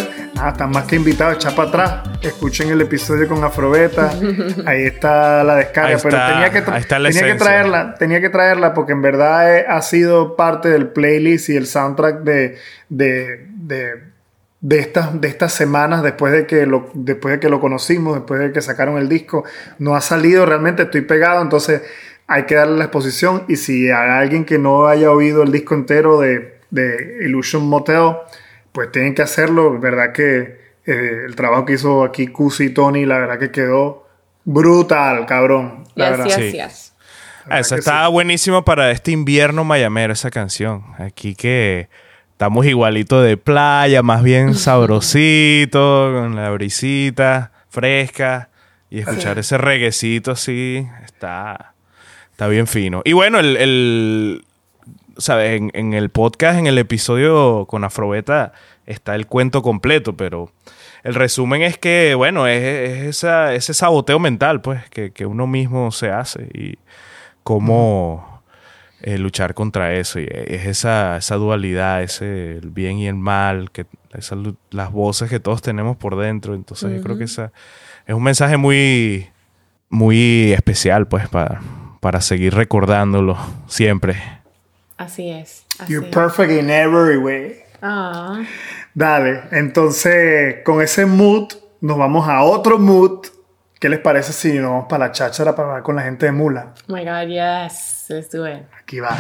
están 0.48 0.72
más 0.72 0.84
que 0.86 0.98
invitados, 0.98 1.36
echa 1.36 1.56
para 1.56 1.70
atrás. 1.70 1.94
Escuchen 2.22 2.70
el 2.70 2.82
episodio 2.82 3.28
con 3.28 3.44
Afrobeta. 3.44 4.12
Ahí 4.66 4.84
está 4.84 5.44
la 5.44 5.56
descarga. 5.56 5.90
Ahí 5.96 6.02
pero 6.04 6.18
está, 6.18 6.34
tenía 6.34 6.50
que, 6.52 6.66
tra- 6.66 6.74
ahí 6.74 6.82
está 6.82 7.00
la 7.00 7.10
tenía 7.10 7.26
que 7.34 7.36
traerla, 7.40 7.96
tenía 7.96 8.22
que 8.22 8.30
traerla 8.30 8.74
porque 8.74 8.92
en 8.92 9.02
verdad 9.02 9.58
eh, 9.58 9.66
ha 9.70 9.82
sido 9.82 10.36
parte 10.36 10.70
del 10.70 10.88
playlist 10.90 11.50
y 11.50 11.56
el 11.56 11.68
soundtrack 11.68 12.24
de, 12.24 12.58
de, 12.90 13.48
de, 13.50 14.04
de 14.62 14.80
estas, 14.80 15.20
de 15.22 15.28
estas 15.28 15.54
semanas 15.54 16.04
después 16.04 16.34
de, 16.34 16.46
que 16.46 16.66
lo, 16.66 16.90
después 16.94 17.34
de 17.36 17.40
que 17.40 17.50
lo 17.50 17.60
conocimos, 17.62 18.16
después 18.16 18.40
de 18.42 18.52
que 18.52 18.62
sacaron 18.62 18.98
el 18.98 19.08
disco. 19.08 19.44
No 19.80 19.96
ha 19.96 20.02
salido 20.02 20.46
realmente, 20.46 20.84
estoy 20.84 21.02
pegado, 21.02 21.42
entonces 21.42 21.82
hay 22.28 22.44
que 22.44 22.56
darle 22.56 22.78
la 22.78 22.86
exposición. 22.86 23.44
Y 23.48 23.58
si 23.58 23.92
hay 23.92 24.10
alguien 24.22 24.46
que 24.46 24.58
no 24.58 24.88
haya 24.88 25.12
oído 25.12 25.44
el 25.44 25.52
disco 25.52 25.76
entero 25.76 26.20
de, 26.20 26.58
de 26.72 27.20
Illusion 27.26 27.64
Motel, 27.68 28.16
pues 28.76 28.92
tienen 28.92 29.16
que 29.16 29.22
hacerlo. 29.24 29.80
Verdad 29.80 30.12
que 30.14 30.60
eh, 30.86 31.24
el 31.26 31.36
trabajo 31.36 31.66
que 31.66 31.74
hizo 31.74 32.04
aquí 32.04 32.28
Cusi 32.28 32.66
y 32.66 32.70
Tony, 32.72 33.06
la 33.06 33.18
verdad 33.18 33.40
que 33.40 33.50
quedó 33.50 34.06
brutal, 34.44 35.26
cabrón. 35.26 35.86
La 35.96 36.10
Yes, 36.10 36.18
verdad. 36.18 36.26
yes, 36.38 36.52
Sí. 36.52 36.52
yes. 36.52 36.92
Que 37.70 37.76
está 37.80 38.08
buenísima 38.10 38.66
para 38.66 38.92
este 38.92 39.12
invierno 39.12 39.64
mayamero, 39.64 40.12
esa 40.14 40.30
canción. 40.30 40.84
Aquí 41.00 41.36
que 41.36 41.88
estamos 42.32 42.66
igualito 42.66 43.22
de 43.22 43.38
playa, 43.38 44.04
más 44.04 44.22
bien 44.24 44.54
sabrosito, 44.56 46.12
con 46.14 46.36
la 46.36 46.50
brisita 46.52 47.52
fresca. 47.70 48.50
Y 48.90 49.00
escuchar 49.00 49.40
ese 49.40 49.58
reguecito 49.58 50.32
así, 50.32 50.88
está, 51.04 51.74
está 52.32 52.48
bien 52.48 52.68
fino. 52.68 53.02
Y 53.04 53.14
bueno, 53.14 53.40
el, 53.40 53.58
el- 53.58 54.46
¿sabes? 55.18 55.58
En, 55.60 55.72
en 55.74 55.94
el 55.94 56.10
podcast, 56.10 56.60
en 56.60 56.68
el 56.68 56.78
episodio 56.78 57.66
con 57.68 57.84
Afrobeta, 57.84 58.54
está 58.86 59.16
el 59.16 59.28
cuento 59.28 59.62
completo, 59.62 60.16
pero 60.16 60.52
el 61.04 61.16
resumen 61.16 61.62
es 61.62 61.78
que, 61.78 62.16
bueno, 62.16 62.48
es, 62.48 62.64
es 62.64 63.04
esa, 63.06 63.54
ese 63.54 63.74
saboteo 63.74 64.20
mental, 64.20 64.62
pues, 64.62 64.90
que, 64.90 65.12
que 65.12 65.26
uno 65.26 65.48
mismo 65.48 65.92
se 65.92 66.10
hace 66.10 66.50
y 66.54 66.78
cómo 67.44 68.42
eh, 69.02 69.18
luchar 69.18 69.54
contra 69.54 69.94
eso. 69.94 70.20
Y 70.20 70.28
es 70.30 70.66
esa, 70.66 71.18
esa 71.18 71.36
dualidad, 71.36 72.02
ese 72.02 72.58
el 72.58 72.72
bien 72.72 72.98
y 72.98 73.08
el 73.08 73.16
mal, 73.16 73.72
que 73.72 73.86
esas 74.14 74.40
las 74.72 74.92
voces 74.92 75.30
que 75.30 75.40
todos 75.40 75.62
tenemos 75.62 75.98
por 75.98 76.18
dentro. 76.18 76.56
Entonces, 76.56 76.96
yo 76.96 77.04
creo 77.04 77.18
que 77.18 77.26
esa 77.26 77.52
es 78.08 78.16
un 78.16 78.24
mensaje 78.24 78.58
muy, 78.58 79.30
muy 79.90 80.54
especial, 80.54 81.08
pues, 81.08 81.28
para, 81.30 81.62
para 82.00 82.22
seguir 82.22 82.56
recordándolo 82.56 83.38
siempre. 83.68 84.16
Así 84.98 85.30
es. 85.30 85.66
Así 85.80 85.94
You're 85.94 86.08
es. 86.08 86.14
perfect 86.16 86.52
in 86.52 86.70
every 86.70 87.18
way. 87.18 87.60
Ah, 87.82 88.42
Dale, 88.94 89.42
entonces 89.52 90.58
con 90.64 90.82
ese 90.82 91.06
mood 91.06 91.52
nos 91.82 91.98
vamos 91.98 92.28
a 92.30 92.42
otro 92.44 92.80
mood. 92.80 93.26
¿Qué 93.80 93.90
les 93.90 94.00
parece 94.00 94.32
si 94.34 94.54
nos 94.58 94.72
vamos 94.72 94.86
para 94.90 95.08
la 95.08 95.12
cháchara 95.12 95.54
para 95.56 95.68
hablar 95.68 95.84
con 95.84 95.96
la 95.98 96.04
gente 96.04 96.26
de 96.26 96.32
Mula? 96.32 96.74
oh 96.90 96.94
my 96.94 97.04
God, 97.04 97.28
yes. 97.28 98.06
Let's 98.10 98.32
do 98.32 98.48
it. 98.48 98.64
Aquí 98.80 99.00
va. 99.00 99.16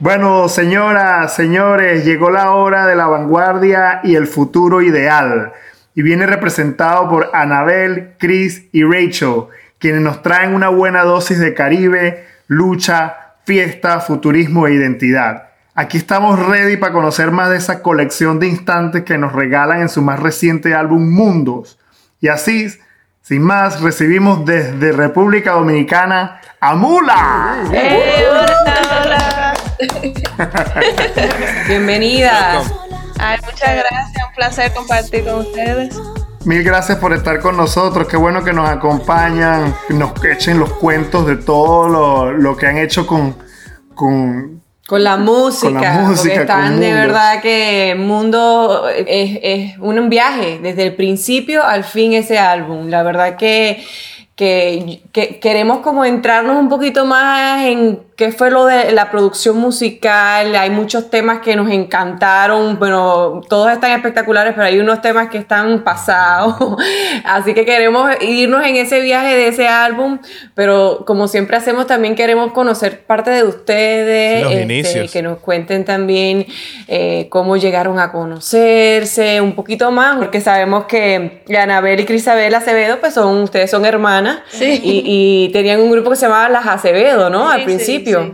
Bueno, 0.00 0.48
señoras, 0.48 1.34
señores, 1.34 2.04
llegó 2.04 2.30
la 2.30 2.52
hora 2.52 2.86
de 2.86 2.94
la 2.94 3.06
vanguardia 3.08 4.00
y 4.04 4.14
el 4.14 4.28
futuro 4.28 4.80
ideal. 4.80 5.52
Y 5.94 6.02
viene 6.02 6.26
representado 6.26 7.08
por 7.08 7.30
Anabel, 7.32 8.14
Chris 8.18 8.68
y 8.72 8.84
Rachel, 8.84 9.46
quienes 9.78 10.00
nos 10.02 10.22
traen 10.22 10.54
una 10.54 10.68
buena 10.68 11.02
dosis 11.02 11.40
de 11.40 11.52
Caribe, 11.54 12.24
lucha, 12.46 13.17
fiesta, 13.48 14.00
futurismo 14.00 14.66
e 14.66 14.74
identidad. 14.74 15.48
Aquí 15.74 15.96
estamos 15.96 16.38
ready 16.38 16.76
para 16.76 16.92
conocer 16.92 17.30
más 17.30 17.48
de 17.48 17.56
esa 17.56 17.80
colección 17.82 18.38
de 18.38 18.46
instantes 18.46 19.04
que 19.04 19.16
nos 19.16 19.32
regalan 19.32 19.80
en 19.80 19.88
su 19.88 20.02
más 20.02 20.20
reciente 20.20 20.74
álbum 20.74 21.10
Mundos. 21.10 21.78
Y 22.20 22.28
así, 22.28 22.68
sin 23.22 23.40
más, 23.40 23.80
recibimos 23.80 24.44
desde 24.44 24.92
República 24.92 25.52
Dominicana 25.52 26.42
a 26.60 26.74
Mula. 26.74 27.56
¡Eh, 27.72 28.26
hola, 28.30 28.74
hola! 29.02 29.54
Bienvenida. 31.66 32.60
Ay, 33.18 33.38
muchas 33.46 33.76
gracias, 33.76 34.26
un 34.28 34.34
placer 34.34 34.74
compartir 34.74 35.24
con 35.24 35.36
ustedes. 35.36 35.98
Mil 36.48 36.64
gracias 36.64 36.96
por 36.96 37.12
estar 37.12 37.40
con 37.40 37.58
nosotros. 37.58 38.08
Qué 38.08 38.16
bueno 38.16 38.42
que 38.42 38.54
nos 38.54 38.70
acompañan, 38.70 39.74
nos 39.90 40.12
echen 40.24 40.58
los 40.58 40.72
cuentos 40.72 41.26
de 41.26 41.36
todo 41.36 41.86
lo, 41.86 42.32
lo 42.32 42.56
que 42.56 42.66
han 42.66 42.78
hecho 42.78 43.06
con, 43.06 43.36
con, 43.94 44.62
con 44.86 45.04
la 45.04 45.18
música. 45.18 45.72
Con 45.72 45.82
la 45.82 45.92
música, 45.92 46.22
porque 46.22 46.40
están 46.40 46.80
de 46.80 46.94
verdad 46.94 47.42
que 47.42 47.94
Mundo 47.98 48.88
es, 48.88 49.38
es 49.42 49.78
un 49.78 50.08
viaje 50.08 50.58
desde 50.62 50.86
el 50.86 50.96
principio 50.96 51.62
al 51.62 51.84
fin 51.84 52.14
ese 52.14 52.38
álbum. 52.38 52.88
La 52.88 53.02
verdad 53.02 53.36
que, 53.36 53.84
que, 54.38 55.00
que 55.10 55.40
queremos 55.40 55.78
como 55.78 56.04
entrarnos 56.04 56.58
un 56.58 56.68
poquito 56.68 57.04
más 57.04 57.60
en 57.64 57.98
qué 58.14 58.30
fue 58.30 58.52
lo 58.52 58.66
de 58.66 58.92
la 58.92 59.10
producción 59.10 59.56
musical. 59.56 60.54
Hay 60.54 60.70
muchos 60.70 61.10
temas 61.10 61.40
que 61.40 61.56
nos 61.56 61.68
encantaron. 61.72 62.78
Bueno, 62.78 63.40
todos 63.48 63.72
están 63.72 63.90
espectaculares, 63.90 64.54
pero 64.54 64.66
hay 64.66 64.78
unos 64.78 65.02
temas 65.02 65.28
que 65.28 65.38
están 65.38 65.82
pasados. 65.82 66.54
Así 67.24 67.52
que 67.52 67.64
queremos 67.64 68.10
irnos 68.20 68.64
en 68.64 68.76
ese 68.76 69.00
viaje 69.00 69.34
de 69.34 69.48
ese 69.48 69.66
álbum. 69.66 70.20
Pero 70.54 71.02
como 71.04 71.26
siempre 71.26 71.56
hacemos, 71.56 71.88
también 71.88 72.14
queremos 72.14 72.52
conocer 72.52 73.00
parte 73.06 73.32
de 73.32 73.42
ustedes. 73.42 74.44
Los 74.44 74.52
este, 74.52 74.62
inicios. 74.62 75.10
que 75.10 75.20
nos 75.20 75.38
cuenten 75.38 75.84
también 75.84 76.46
eh, 76.86 77.26
cómo 77.28 77.56
llegaron 77.56 77.98
a 77.98 78.12
conocerse 78.12 79.40
un 79.40 79.56
poquito 79.56 79.90
más, 79.90 80.16
porque 80.16 80.40
sabemos 80.40 80.84
que 80.84 81.42
Anabel 81.58 81.98
y 81.98 82.04
Crisabel 82.04 82.54
Acevedo, 82.54 83.00
pues 83.00 83.14
son, 83.14 83.42
ustedes 83.42 83.68
son 83.68 83.84
hermanas 83.84 84.27
Sí. 84.48 84.80
y, 84.82 85.02
y 85.46 85.52
tenían 85.52 85.80
un 85.80 85.90
grupo 85.90 86.10
que 86.10 86.16
se 86.16 86.26
llamaba 86.26 86.48
Las 86.48 86.66
Acevedo, 86.66 87.30
¿no? 87.30 87.48
Al 87.48 87.60
Sí, 87.60 87.64
principio. 87.66 88.22
sí. 88.24 88.32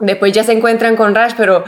Después 0.00 0.32
ya 0.32 0.44
se 0.44 0.52
encuentran 0.52 0.94
con 0.96 1.14
Rash, 1.14 1.32
pero 1.36 1.64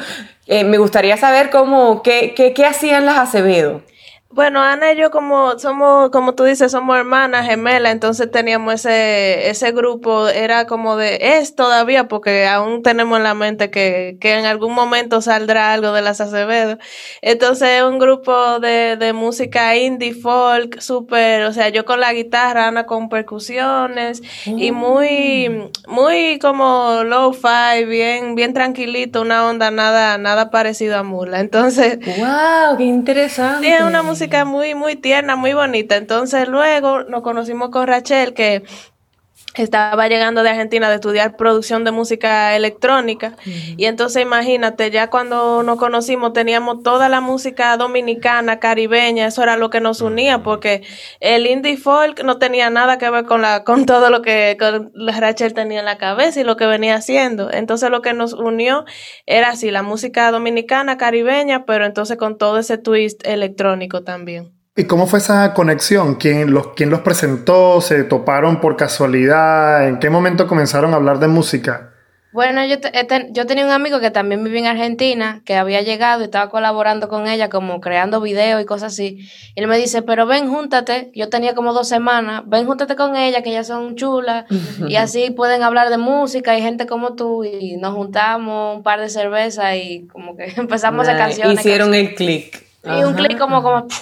eh, 0.47 0.65
me 0.65 0.79
gustaría 0.79 1.17
saber 1.17 1.51
cómo, 1.51 2.03
qué, 2.03 2.35
qué, 2.37 2.53
qué 2.53 2.67
hacían 2.67 3.07
las 3.07 3.19
Acevedo. 3.19 3.83
Bueno, 4.31 4.61
Ana 4.61 4.93
y 4.93 4.97
yo 4.97 5.11
como 5.11 5.59
somos, 5.59 6.11
como 6.11 6.35
tú 6.35 6.45
dices, 6.45 6.71
somos 6.71 6.99
hermanas 6.99 7.47
gemelas, 7.47 7.93
entonces 7.93 8.31
teníamos 8.31 8.75
ese, 8.75 9.49
ese 9.49 9.73
grupo, 9.73 10.29
era 10.29 10.67
como 10.67 10.97
de, 10.99 11.38
es 11.38 11.55
todavía, 11.55 12.09
porque 12.09 12.47
aún 12.47 12.83
tenemos 12.83 13.17
en 13.17 13.25
la 13.25 13.33
mente 13.33 13.71
que, 13.71 14.19
que 14.21 14.35
en 14.38 14.45
algún 14.45 14.75
momento 14.75 15.23
saldrá 15.23 15.73
algo 15.73 15.93
de 15.93 16.03
las 16.03 16.21
Acevedo. 16.21 16.77
Entonces 17.23 17.79
es 17.79 17.83
un 17.83 17.99
grupo 17.99 18.61
de, 18.61 18.99
de 18.99 19.14
música 19.14 19.75
indie, 19.77 20.12
folk, 20.12 20.79
súper, 20.79 21.45
o 21.45 21.53
sea, 21.55 21.71
yo 21.71 21.87
con 21.87 21.99
la 21.99 22.12
guitarra, 22.12 22.69
Ana 22.69 22.85
con 22.85 23.09
percusiones, 23.09 24.23
y 24.45 24.73
muy, 24.73 25.71
muy 25.87 26.38
como 26.38 27.03
low-fi, 27.03 27.87
bien, 27.87 28.35
bien 28.35 28.53
tranquilito, 28.53 29.23
una 29.23 29.47
onda 29.47 29.71
nada, 29.71 30.19
nada 30.19 30.51
parecido 30.51 30.99
a 30.99 31.03
Mula. 31.03 31.41
Entonces, 31.41 31.99
¡Wow! 32.05 32.77
¡Qué 32.77 32.85
interesante! 32.85 33.67
Sí, 33.67 33.73
es 33.73 33.81
una 33.81 34.03
música 34.03 34.18
muy, 34.45 34.75
muy 34.75 34.97
tierna, 34.97 35.37
muy 35.37 35.53
bonita. 35.55 35.97
Entonces 35.97 36.49
luego 36.49 37.05
nos 37.05 37.23
conocimos 37.23 37.71
con 37.71 37.87
Rachel, 37.87 38.35
que 38.35 38.65
estaba 39.55 40.09
llegando 40.09 40.43
de 40.43 40.51
Argentina 40.51 40.89
de 40.89 40.97
estudiar 40.97 41.37
producción 41.37 41.85
de 41.85 41.91
música 41.91 42.55
electrónica. 42.55 43.37
Y 43.77 43.87
entonces 43.87 44.23
imagínate, 44.23 44.91
ya 44.91 45.11
cuando 45.11 45.63
nos 45.63 45.79
conocimos 45.79 46.33
teníamos 46.33 46.83
toda 46.83 47.09
la 47.09 47.21
música 47.21 47.77
dominicana, 47.77 48.61
caribeña, 48.61 49.27
eso 49.27 49.43
era 49.43 49.57
lo 49.57 49.71
que 49.71 49.81
nos 49.81 50.01
unía, 50.01 50.43
porque 50.43 50.83
el 51.21 51.47
indie 51.47 51.77
folk 51.77 52.23
no 52.23 52.39
tenía 52.39 52.71
nada 52.71 52.99
que 52.99 53.11
ver 53.11 53.25
con 53.25 53.43
la, 53.43 53.65
con 53.65 53.87
todo 53.87 54.11
lo 54.11 54.23
que 54.23 54.57
con 54.59 54.93
Rachel 54.95 55.55
tenía 55.55 55.81
en 55.81 55.87
la 55.87 55.99
cabeza 55.99 56.41
y 56.41 56.45
lo 56.45 56.57
que 56.57 56.67
venía 56.67 56.95
haciendo. 56.95 57.51
Entonces 57.51 57.91
lo 57.91 58.03
que 58.03 58.13
nos 58.13 58.35
unió 58.35 58.85
era 59.27 59.51
así, 59.51 59.71
la 59.71 59.83
música 59.83 60.31
dominicana, 60.31 60.97
caribeña, 60.97 61.65
pero 61.65 61.85
entonces 61.85 62.17
con 62.17 62.39
todo 62.39 62.59
ese 62.59 62.79
twist 62.79 63.27
electrónico 63.27 64.05
también. 64.05 64.58
¿Y 64.79 64.85
cómo 64.85 65.09
fue 65.09 65.19
esa 65.19 65.53
conexión? 65.55 66.14
¿Quién 66.14 66.53
los, 66.55 66.69
¿Quién 66.69 66.88
los 66.88 67.01
presentó? 67.01 67.81
¿Se 67.81 68.05
toparon 68.05 68.61
por 68.61 68.77
casualidad? 68.77 69.88
¿En 69.88 69.99
qué 69.99 70.09
momento 70.09 70.47
comenzaron 70.47 70.93
a 70.93 70.97
hablar 70.99 71.19
de 71.19 71.27
música? 71.27 71.91
Bueno, 72.31 72.64
yo, 72.64 72.79
te- 72.79 72.93
yo 73.33 73.47
tenía 73.47 73.64
un 73.64 73.73
amigo 73.73 73.99
que 73.99 74.12
también 74.12 74.45
vivía 74.45 74.61
en 74.61 74.67
Argentina, 74.67 75.43
que 75.45 75.57
había 75.57 75.81
llegado 75.83 76.21
y 76.21 76.25
estaba 76.27 76.49
colaborando 76.49 77.09
con 77.09 77.27
ella, 77.27 77.49
como 77.49 77.81
creando 77.81 78.21
videos 78.21 78.62
y 78.62 78.67
cosas 78.67 78.93
así. 78.93 79.29
Y 79.57 79.61
él 79.61 79.67
me 79.67 79.77
dice, 79.79 80.03
pero 80.03 80.27
ven, 80.27 80.49
júntate. 80.49 81.11
Yo 81.12 81.29
tenía 81.29 81.57
como 81.57 81.73
dos 81.73 81.88
semanas. 81.88 82.43
Ven, 82.47 82.64
júntate 82.64 82.95
con 82.95 83.17
ella, 83.17 83.43
que 83.43 83.51
ellas 83.51 83.67
son 83.67 83.97
chulas. 83.97 84.45
y 84.87 84.95
así 84.95 85.31
pueden 85.33 85.64
hablar 85.64 85.91
de 85.91 85.99
música 85.99 86.57
y 86.57 86.62
gente 86.62 86.87
como 86.87 87.14
tú. 87.17 87.43
Y 87.43 87.79
nos 87.79 87.95
juntamos 87.95 88.77
un 88.77 88.83
par 88.85 89.01
de 89.01 89.09
cervezas 89.09 89.75
y 89.75 90.07
como 90.07 90.37
que 90.37 90.45
empezamos 90.57 91.09
a 91.09 91.17
canciones. 91.17 91.59
Hicieron 91.59 91.95
el 91.95 92.14
click. 92.14 92.68
Y 92.96 93.05
un 93.05 93.14
clic 93.14 93.38
como, 93.38 93.62
como... 93.62 93.87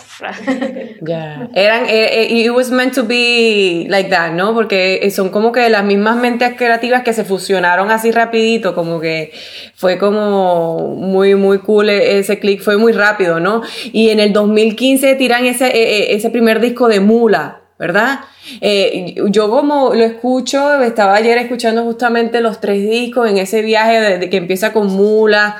Ya. 1.03 1.49
Eran, 1.55 1.85
eh, 1.87 2.23
eh, 2.23 2.27
it 2.31 2.51
was 2.51 2.71
meant 2.71 2.95
to 2.95 3.05
be 3.05 3.87
like 3.89 4.09
that, 4.11 4.33
¿no? 4.33 4.55
Porque 4.55 5.01
eh, 5.03 5.11
son 5.11 5.29
como 5.29 5.53
que 5.53 5.69
las 5.69 5.85
mismas 5.85 6.17
mentes 6.17 6.55
creativas 6.57 7.03
que 7.03 7.13
se 7.13 7.25
fusionaron 7.25 7.91
así 7.91 8.11
rapidito, 8.11 8.75
como 8.75 9.01
que 9.01 9.33
fue 9.75 9.99
como 9.99 10.95
muy, 10.97 11.35
muy 11.35 11.59
cool 11.59 11.91
eh, 11.91 12.19
ese 12.19 12.39
click, 12.39 12.63
fue 12.63 12.77
muy 12.77 12.93
rápido, 12.93 13.41
¿no? 13.41 13.63
Y 13.93 14.11
en 14.11 14.21
el 14.21 14.33
2015 14.33 15.15
tiran 15.17 15.45
ese, 15.45 16.15
ese 16.15 16.31
primer 16.31 16.61
disco 16.61 16.89
de 16.89 17.01
Mula. 17.01 17.61
¿Verdad? 17.79 18.21
Eh, 18.63 19.17
yo 19.29 19.51
como 19.51 19.93
lo 19.93 20.03
escucho, 20.03 20.81
estaba 20.81 21.15
ayer 21.15 21.37
escuchando 21.37 21.83
justamente 21.85 22.41
los 22.41 22.59
tres 22.59 22.89
discos 22.89 23.29
en 23.29 23.37
ese 23.37 23.61
viaje 23.61 24.01
de, 24.01 24.19
de 24.19 24.31
que 24.31 24.39
empieza 24.39 24.73
con 24.73 24.87
Mula, 24.87 25.59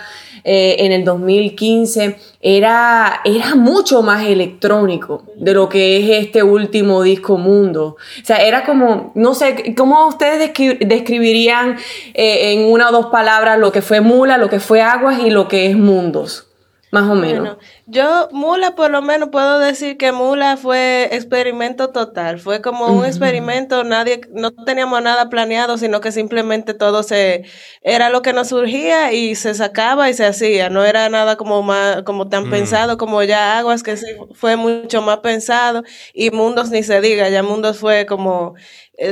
eh, 0.49 0.77
en 0.79 0.93
el 0.93 1.05
2015 1.05 2.17
era, 2.41 3.21
era 3.25 3.57
mucho 3.57 4.01
más 4.03 4.25
electrónico 4.27 5.25
de 5.37 5.53
lo 5.55 5.69
que 5.69 5.97
es 5.99 6.25
este 6.27 6.45
último 6.45 7.03
disco 7.03 7.37
Mundo. 7.37 7.97
O 8.23 8.25
sea, 8.25 8.37
era 8.37 8.65
como, 8.65 9.11
no 9.17 9.35
sé, 9.35 9.75
¿cómo 9.77 10.07
ustedes 10.07 10.41
descri- 10.53 10.79
describirían 10.79 11.77
eh, 12.15 12.53
en 12.53 12.71
una 12.73 12.89
o 12.91 12.93
dos 12.93 13.07
palabras 13.07 13.59
lo 13.59 13.73
que 13.73 13.83
fue 13.83 14.01
Mula, 14.01 14.39
lo 14.39 14.49
que 14.49 14.61
fue 14.61 14.81
Aguas 14.83 15.19
y 15.19 15.31
lo 15.31 15.49
que 15.49 15.67
es 15.67 15.77
Mundos? 15.77 16.47
Más 16.93 17.11
o 17.11 17.17
menos. 17.17 17.41
Bueno, 17.41 17.59
yo, 17.87 18.29
Mula, 18.31 18.77
por 18.77 18.91
lo 18.93 19.03
menos 19.03 19.31
puedo 19.31 19.59
decir 19.59 19.97
que 19.97 20.13
Mula 20.13 20.57
fue 20.57 21.09
experimento 21.13 21.91
total. 21.91 22.39
Fue 22.39 22.63
como 22.63 22.87
un 22.87 23.05
experimento, 23.05 23.83
nadie, 23.83 24.21
no 24.31 24.53
teníamos 24.53 25.03
nada 25.03 25.29
planeado, 25.29 25.79
sino 25.79 26.01
que 26.01 26.13
simplemente 26.13 26.75
todo 26.75 27.03
se, 27.03 27.45
era 27.83 28.09
lo 28.09 28.23
que 28.23 28.33
nos 28.33 28.49
surgía 28.49 29.13
y 29.13 29.35
se 29.35 29.53
sacaba 29.55 30.09
y 30.09 30.15
se 30.15 30.27
hacía. 30.27 30.71
No 30.71 30.85
era 30.85 31.09
nada 31.09 31.37
como 31.37 31.63
más, 31.63 32.03
como 32.05 32.29
tan 32.29 32.49
pensado 32.51 32.97
como 32.97 33.21
ya 33.25 33.59
Aguas, 33.59 33.83
que 33.83 33.97
sí 33.97 34.07
fue 34.35 34.55
mucho 34.57 35.03
más 35.03 35.19
pensado. 35.19 35.83
Y 36.15 36.31
Mundos 36.31 36.71
ni 36.71 36.85
se 36.85 37.01
diga, 37.01 37.29
ya 37.29 37.43
Mundos 37.43 37.79
fue 37.79 38.07
como, 38.07 38.55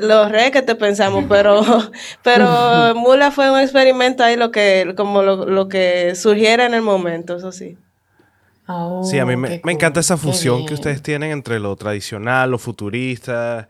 los 0.02 0.30
re 0.30 0.50
que 0.50 0.62
te 0.62 0.74
pensamos, 0.74 1.24
pero, 1.28 1.62
pero 2.22 2.94
Mula 2.94 3.30
fue 3.30 3.50
un 3.50 3.58
experimento 3.58 4.22
ahí 4.24 4.36
lo 4.36 4.50
que, 4.50 4.94
como 4.96 5.22
lo, 5.22 5.46
lo 5.46 5.68
que 5.68 6.14
surgiera 6.14 6.66
en 6.66 6.74
el 6.74 6.82
momento, 6.82 7.36
eso 7.36 7.52
sí. 7.52 7.76
Oh, 8.66 9.02
Sí, 9.04 9.18
a 9.18 9.26
mí 9.26 9.36
me, 9.36 9.60
me 9.62 9.72
encanta 9.72 10.00
esa 10.00 10.16
fusión 10.16 10.64
que 10.64 10.72
ustedes 10.74 11.02
tienen 11.02 11.30
entre 11.32 11.60
lo 11.60 11.76
tradicional, 11.76 12.50
lo 12.50 12.58
futurista, 12.58 13.68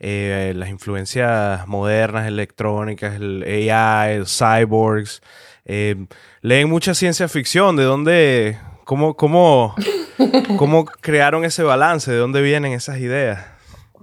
eh, 0.00 0.52
las 0.56 0.68
influencias 0.68 1.66
modernas, 1.68 2.26
electrónicas, 2.26 3.14
el 3.14 3.44
AI, 3.44 4.14
el 4.16 4.26
cyborgs. 4.26 5.22
eh, 5.64 6.06
leen 6.40 6.68
mucha 6.68 6.92
ciencia 6.92 7.28
ficción. 7.28 7.76
¿De 7.76 7.84
dónde, 7.84 8.58
cómo, 8.82 9.14
cómo, 9.14 9.76
cómo 10.56 10.84
crearon 11.00 11.44
ese 11.44 11.62
balance? 11.62 12.10
¿De 12.10 12.16
dónde 12.16 12.42
vienen 12.42 12.72
esas 12.72 12.98
ideas? 12.98 13.46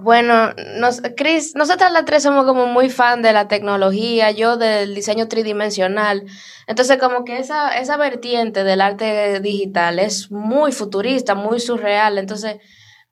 Bueno, 0.02 0.54
nos, 0.78 1.02
Chris, 1.18 1.56
nosotras 1.56 1.92
las 1.92 2.06
tres 2.06 2.24
somos 2.24 2.46
como 2.46 2.68
muy 2.68 2.90
fan 2.90 3.22
de 3.22 3.34
la 3.34 3.50
tecnología, 3.50 4.32
yo 4.32 4.56
del 4.56 4.96
diseño 4.96 5.28
tridimensional. 5.28 6.24
Entonces, 6.68 6.98
como 6.98 7.26
que 7.26 7.38
esa, 7.40 7.78
esa 7.78 7.98
vertiente 7.98 8.64
del 8.64 8.80
arte 8.80 9.42
digital 9.42 10.00
es 10.00 10.32
muy 10.32 10.72
futurista, 10.72 11.36
muy 11.36 11.60
surreal. 11.60 12.18
Entonces, 12.18 12.60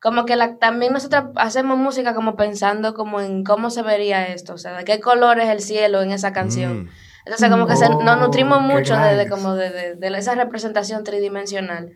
como 0.00 0.24
que 0.24 0.36
la, 0.36 0.56
también 0.56 0.94
nosotras 0.94 1.24
hacemos 1.36 1.76
música 1.76 2.14
como 2.14 2.36
pensando 2.36 2.94
como 2.94 3.20
en 3.20 3.44
cómo 3.44 3.68
se 3.68 3.82
vería 3.82 4.24
esto, 4.28 4.54
o 4.54 4.58
sea, 4.58 4.72
de 4.78 4.84
qué 4.84 4.98
color 4.98 5.40
es 5.40 5.50
el 5.50 5.60
cielo 5.60 6.00
en 6.00 6.10
esa 6.12 6.32
canción. 6.32 6.84
Mm. 6.84 6.88
Entonces 7.26 7.50
como 7.50 7.66
que 7.66 7.76
se- 7.76 7.90
nos 7.90 8.18
nutrimos 8.18 8.58
Oh, 8.58 8.60
mucho 8.62 8.94
de, 8.96 9.00
de 9.00 9.24
grandes. 9.26 9.30
como 9.30 9.54
de, 9.54 9.68
de- 9.70 9.94
de 9.96 10.18
esa 10.18 10.34
representación 10.36 11.04
tridimensional. 11.04 11.90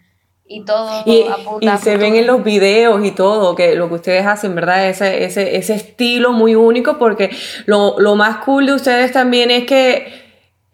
Y 0.47 0.65
todo 0.65 1.03
Y, 1.07 1.23
apunta 1.23 1.75
y 1.75 1.79
se 1.79 1.97
ven 1.97 2.15
en 2.15 2.27
los 2.27 2.45
videos 2.45 3.05
y 3.05 3.13
todo, 3.13 3.55
que 3.55 3.75
lo 3.75 3.89
que 3.89 3.95
ustedes 3.95 4.27
hacen, 4.27 4.55
¿verdad? 4.55 4.89
Ese, 4.89 5.25
ese, 5.25 5.57
ese 5.57 5.75
estilo 5.75 6.33
muy 6.33 6.55
único, 6.55 6.99
porque 6.99 7.31
lo, 7.67 7.99
lo 7.99 8.17
más 8.17 8.39
cool 8.45 8.67
de 8.67 8.75
ustedes 8.75 9.13
también 9.13 9.51
es 9.51 9.65
que 9.65 10.23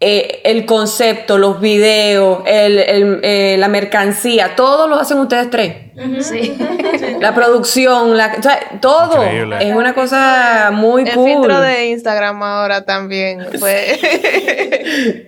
eh, 0.01 0.41
el 0.45 0.65
concepto, 0.65 1.37
los 1.37 1.59
videos, 1.59 2.43
el, 2.45 2.79
el, 2.79 3.19
eh, 3.21 3.57
la 3.59 3.67
mercancía, 3.67 4.55
todo 4.55 4.87
lo 4.87 4.95
hacen 4.95 5.19
ustedes 5.19 5.49
tres. 5.49 5.88
Sí. 6.21 6.57
La 7.19 7.33
producción, 7.35 8.15
la, 8.15 8.33
o 8.39 8.41
sea, 8.41 8.59
todo. 8.79 9.21
Increíble. 9.23 9.57
Es 9.59 9.75
una 9.75 9.93
cosa 9.93 10.69
muy 10.71 11.03
El 11.03 11.13
cool. 11.15 11.29
filtro 11.29 11.59
de 11.59 11.87
Instagram 11.87 12.41
ahora 12.41 12.85
también. 12.85 13.45
Pues. 13.59 13.99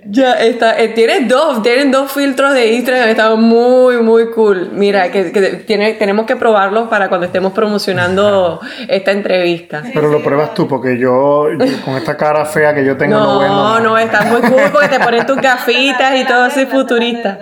Ya 0.06 0.34
está, 0.34 0.78
eh, 0.80 0.90
tienes 0.90 1.28
dos, 1.30 1.62
tienen 1.64 1.92
dos 1.92 2.12
filtros 2.12 2.54
de 2.54 2.74
Instagram, 2.74 3.08
está 3.10 3.36
muy, 3.36 3.98
muy 4.02 4.30
cool. 4.32 4.70
Mira, 4.74 5.10
que, 5.12 5.32
que 5.32 5.42
tiene, 5.66 5.94
tenemos 5.94 6.26
que 6.26 6.36
probarlos 6.36 6.90
para 6.90 7.08
cuando 7.08 7.28
estemos 7.28 7.54
promocionando 7.54 8.60
esta 8.90 9.12
entrevista. 9.12 9.84
Pero 9.94 10.10
lo 10.10 10.22
pruebas 10.22 10.54
tú, 10.54 10.68
porque 10.68 10.98
yo, 10.98 11.48
yo 11.54 11.82
con 11.86 11.96
esta 11.96 12.18
cara 12.18 12.44
fea 12.46 12.74
que 12.74 12.84
yo 12.84 12.98
tengo 12.98 13.18
no, 13.18 13.26
No, 13.36 13.40
vendo 13.40 13.80
no, 13.80 13.94
nada. 13.96 14.04
está 14.04 14.22
muy 14.24 14.42
cool 14.42 14.64
porque 14.72 14.90
te 14.90 15.00
pones 15.00 15.26
tus 15.26 15.38
gafitas 15.38 16.16
y 16.16 16.26
todo 16.26 16.44
así 16.44 16.66
futurista. 16.66 17.38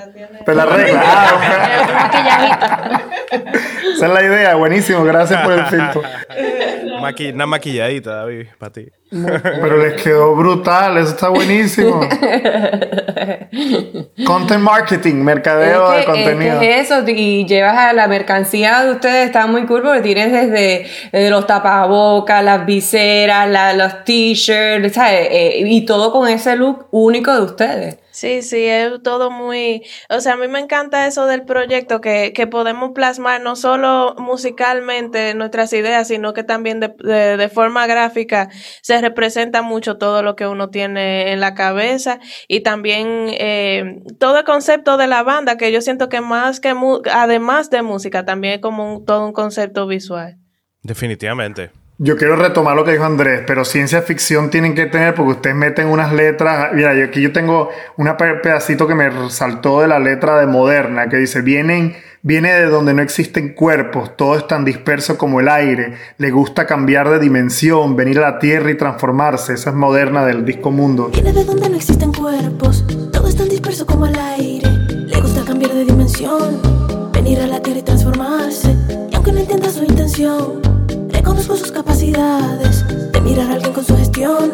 Pero 0.45 0.57
la 0.57 0.65
regla. 0.65 1.01
ah, 1.05 3.01
Esa 3.95 4.05
es 4.07 4.11
la 4.13 4.23
idea, 4.23 4.55
buenísimo, 4.55 5.03
gracias 5.03 5.41
por 5.43 5.53
el 5.53 5.65
filtro. 5.65 6.01
Maqui- 7.01 7.33
una 7.33 7.45
maquilladita, 7.45 8.15
David, 8.15 8.47
para 8.57 8.73
ti. 8.73 8.87
Pero 9.11 9.77
les 9.77 10.01
quedó 10.01 10.35
brutal, 10.35 10.97
eso 10.97 11.09
está 11.11 11.29
buenísimo. 11.29 12.01
Content 14.25 14.61
marketing, 14.61 15.15
mercadeo 15.15 15.91
de 15.91 15.99
Es 15.99 16.05
que- 16.05 16.11
contenido. 16.11 16.53
es 16.53 16.59
que 16.59 16.79
es 16.79 16.91
eso, 16.91 17.03
y 17.07 17.45
llevas 17.45 17.77
a 17.77 17.93
la 17.93 18.07
mercancía 18.07 18.83
de 18.83 18.91
ustedes, 18.91 19.25
está 19.27 19.47
muy 19.47 19.65
cool 19.65 19.81
porque 19.81 20.01
tienes 20.01 20.31
desde, 20.31 20.87
desde 21.11 21.29
los 21.29 21.47
tapabocas, 21.47 22.43
las 22.43 22.65
viseras, 22.65 23.49
la- 23.49 23.73
los 23.73 24.03
t-shirts, 24.03 24.93
¿sabes? 24.93 25.27
Eh, 25.31 25.61
y 25.65 25.85
todo 25.85 26.11
con 26.11 26.27
ese 26.27 26.55
look 26.55 26.87
único 26.91 27.33
de 27.33 27.41
ustedes. 27.41 27.97
Sí, 28.19 28.41
sí, 28.41 28.65
es 28.65 29.01
todo 29.01 29.31
muy... 29.31 29.81
O 30.09 30.19
sea, 30.19 30.33
a 30.33 30.35
mí 30.35 30.49
me 30.49 30.59
encanta 30.59 31.07
eso 31.07 31.25
del 31.25 31.45
proyecto, 31.45 32.01
que, 32.01 32.33
que 32.33 32.47
podemos 32.47 32.91
plasmar 32.93 33.39
no 33.39 33.55
solo 33.55 34.13
musicalmente 34.17 35.33
nuestras 35.35 35.71
ideas, 35.71 36.09
sino 36.09 36.33
que 36.33 36.43
también 36.43 36.81
de, 36.81 36.89
de, 37.37 37.47
forma 37.47 37.87
gráfica 37.87 38.49
se 38.81 38.99
representa 38.99 39.61
mucho 39.61 39.97
todo 39.97 40.21
lo 40.21 40.35
que 40.35 40.47
uno 40.47 40.69
tiene 40.69 41.31
en 41.31 41.39
la 41.39 41.53
cabeza 41.53 42.19
y 42.49 42.59
también 42.59 43.27
eh, 43.29 44.01
todo 44.19 44.39
el 44.39 44.43
concepto 44.43 44.97
de 44.97 45.07
la 45.07 45.23
banda, 45.23 45.55
que 45.55 45.71
yo 45.71 45.79
siento 45.79 46.09
que 46.09 46.19
más 46.19 46.59
que, 46.59 46.73
mu- 46.73 47.01
además 47.09 47.69
de 47.69 47.83
música, 47.83 48.25
también 48.25 48.55
es 48.55 48.59
como 48.59 48.97
un, 48.97 49.05
todo 49.05 49.25
un 49.25 49.31
concepto 49.31 49.87
visual. 49.87 50.35
Definitivamente. 50.83 51.71
Yo 52.01 52.15
quiero 52.15 52.37
retomar 52.37 52.77
lo 52.77 52.85
que 52.85 52.93
dijo 52.93 53.03
Andrés, 53.03 53.41
pero 53.45 53.65
ciencia 53.65 54.01
ficción 54.01 54.49
tienen 54.49 54.73
que 54.73 54.85
tener 54.85 55.13
porque 55.13 55.33
ustedes 55.33 55.55
meten 55.57 55.87
unas 55.87 56.13
letras. 56.13 56.69
Mira, 56.73 56.93
yo 56.95 57.03
aquí 57.03 57.19
yo 57.19 57.33
tengo 57.33 57.71
un 57.97 58.09
pedacito 58.41 58.87
que 58.87 58.95
me 58.95 59.29
saltó 59.29 59.81
de 59.81 59.89
la 59.89 59.99
letra 59.99 60.39
de 60.39 60.47
Moderna 60.47 61.09
que 61.09 61.17
dice: 61.17 61.41
Vienen, 61.41 61.97
viene 62.21 62.53
de 62.53 62.67
donde 62.67 62.93
no 62.93 63.01
existen 63.01 63.49
cuerpos, 63.49 64.15
todo 64.15 64.37
es 64.37 64.47
tan 64.47 64.63
disperso 64.63 65.17
como 65.17 65.41
el 65.41 65.49
aire. 65.49 65.95
Le 66.17 66.31
gusta 66.31 66.65
cambiar 66.65 67.09
de 67.09 67.19
dimensión, 67.19 67.97
venir 67.97 68.19
a 68.19 68.31
la 68.31 68.39
tierra 68.39 68.71
y 68.71 68.77
transformarse. 68.77 69.55
Esa 69.55 69.71
es 69.71 69.75
Moderna 69.75 70.23
del 70.23 70.45
disco 70.45 70.71
Mundo. 70.71 71.09
Viene 71.11 71.33
de 71.33 71.43
donde 71.43 71.67
no 71.67 71.75
existen 71.75 72.13
cuerpos, 72.13 72.85
todo 73.11 73.27
es 73.27 73.35
tan 73.35 73.49
disperso 73.49 73.85
como 73.85 74.05
el 74.05 74.17
aire. 74.17 74.69
Le 75.05 75.19
gusta 75.19 75.43
cambiar 75.43 75.73
de 75.73 75.83
dimensión, 75.83 76.61
venir 77.11 77.41
a 77.41 77.47
la 77.47 77.61
tierra 77.61 77.79
y 77.79 77.83
transformarse. 77.83 78.73
Y 79.11 79.15
aunque 79.15 79.33
no 79.33 79.39
entienda 79.39 79.69
su 79.69 79.83
intención, 79.83 80.61
reconozco 81.39 81.55
sus 81.55 81.71
capacidades 81.71 82.85
de 83.13 83.21
mirar 83.21 83.49
a 83.51 83.53
alguien 83.53 83.71
con 83.71 83.85
su 83.85 83.95
gestión 83.95 84.51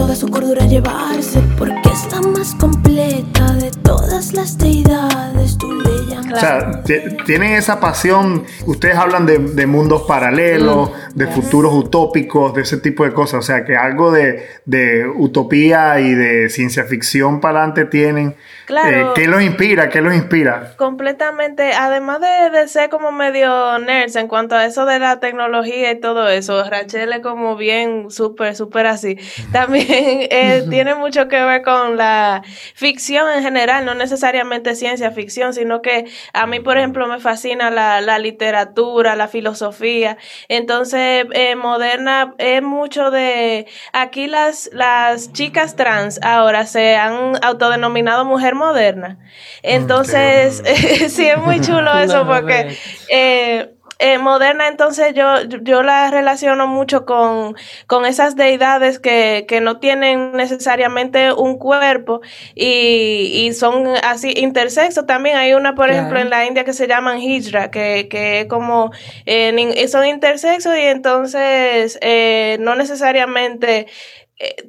toda 0.00 0.16
su 0.16 0.30
cordura 0.30 0.64
llevarse. 0.64 1.42
Porque 1.58 1.90
es 1.92 2.10
la 2.10 2.22
más 2.22 2.54
completa 2.54 3.52
de 3.52 3.70
todas 3.82 4.32
las 4.32 4.56
deidades. 4.56 5.58
Tú 5.58 5.70
le 5.72 5.90
llamas. 6.14 6.32
O 6.32 6.36
sea, 6.40 6.82
ti- 6.84 7.16
tienen 7.26 7.52
esa 7.52 7.80
pasión. 7.80 8.44
Ustedes 8.64 8.96
hablan 8.96 9.26
de, 9.26 9.36
de 9.38 9.66
mundos 9.66 10.04
paralelos, 10.08 10.90
de 11.14 11.26
futuros 11.26 11.74
utópicos, 11.74 12.54
de 12.54 12.62
ese 12.62 12.78
tipo 12.78 13.04
de 13.04 13.12
cosas. 13.12 13.40
O 13.40 13.42
sea, 13.42 13.64
que 13.66 13.76
algo 13.76 14.10
de, 14.10 14.46
de 14.64 15.06
utopía 15.06 16.00
y 16.00 16.14
de 16.14 16.48
ciencia 16.48 16.84
ficción 16.84 17.40
para 17.42 17.58
adelante 17.58 17.84
tienen. 17.84 18.36
Claro. 18.64 19.10
Eh, 19.10 19.12
¿Qué 19.16 19.26
los 19.26 19.42
inspira? 19.42 19.90
¿Qué 19.90 20.00
los 20.00 20.14
inspira? 20.14 20.74
Completamente, 20.78 21.72
además 21.74 22.20
de, 22.20 22.50
de 22.56 22.68
ser 22.68 22.88
como 22.88 23.10
medio 23.12 23.78
nerds 23.80 24.14
en 24.16 24.28
cuanto 24.28 24.54
a 24.54 24.64
eso 24.64 24.86
de 24.86 25.00
la 25.00 25.18
tecnología 25.18 25.90
y 25.90 26.00
todo 26.00 26.28
eso, 26.28 26.62
Rachel 26.70 27.12
es 27.12 27.18
como 27.18 27.56
bien 27.56 28.10
súper, 28.12 28.54
súper 28.54 28.86
así. 28.86 29.18
También 29.50 29.89
eh, 30.30 30.64
tiene 30.68 30.94
mucho 30.94 31.28
que 31.28 31.42
ver 31.42 31.62
con 31.62 31.96
la 31.96 32.42
ficción 32.74 33.30
en 33.30 33.42
general, 33.42 33.84
no 33.84 33.94
necesariamente 33.94 34.74
ciencia 34.74 35.10
ficción, 35.10 35.52
sino 35.52 35.82
que 35.82 36.06
a 36.32 36.46
mí, 36.46 36.60
por 36.60 36.78
ejemplo, 36.78 37.06
me 37.06 37.20
fascina 37.20 37.70
la, 37.70 38.00
la 38.00 38.18
literatura, 38.18 39.16
la 39.16 39.28
filosofía. 39.28 40.16
Entonces, 40.48 41.26
eh, 41.32 41.56
Moderna 41.56 42.34
es 42.38 42.62
mucho 42.62 43.10
de... 43.10 43.66
Aquí 43.92 44.26
las, 44.26 44.70
las 44.72 45.32
chicas 45.32 45.76
trans 45.76 46.20
ahora 46.22 46.66
se 46.66 46.96
han 46.96 47.42
autodenominado 47.42 48.24
mujer 48.24 48.54
moderna. 48.54 49.18
Entonces, 49.62 50.62
sí 51.08 51.26
es 51.26 51.38
muy 51.38 51.60
chulo 51.60 51.98
eso 51.98 52.26
porque 52.26 52.76
eh, 53.10 53.74
eh, 54.00 54.18
moderna, 54.18 54.66
entonces 54.68 55.14
yo, 55.14 55.42
yo 55.62 55.82
la 55.82 56.10
relaciono 56.10 56.66
mucho 56.66 57.04
con, 57.06 57.54
con 57.86 58.04
esas 58.06 58.34
deidades 58.36 58.98
que, 58.98 59.44
que 59.48 59.60
no 59.60 59.78
tienen 59.78 60.32
necesariamente 60.32 61.32
un 61.32 61.58
cuerpo 61.58 62.20
y, 62.54 63.46
y 63.46 63.52
son 63.54 63.86
así 64.02 64.32
intersexo 64.36 65.04
también. 65.06 65.36
Hay 65.36 65.54
una, 65.54 65.74
por 65.74 65.86
Claro. 65.86 65.92
ejemplo, 65.92 66.20
en 66.20 66.30
la 66.30 66.46
India 66.46 66.64
que 66.64 66.72
se 66.72 66.86
llaman 66.88 67.18
Hijra, 67.18 67.70
que, 67.70 68.08
que 68.08 68.40
es 68.40 68.46
como 68.46 68.90
eh, 69.26 69.86
son 69.88 70.06
intersexos 70.06 70.76
y 70.76 70.80
entonces 70.82 71.98
eh, 72.00 72.56
no 72.60 72.74
necesariamente 72.76 73.86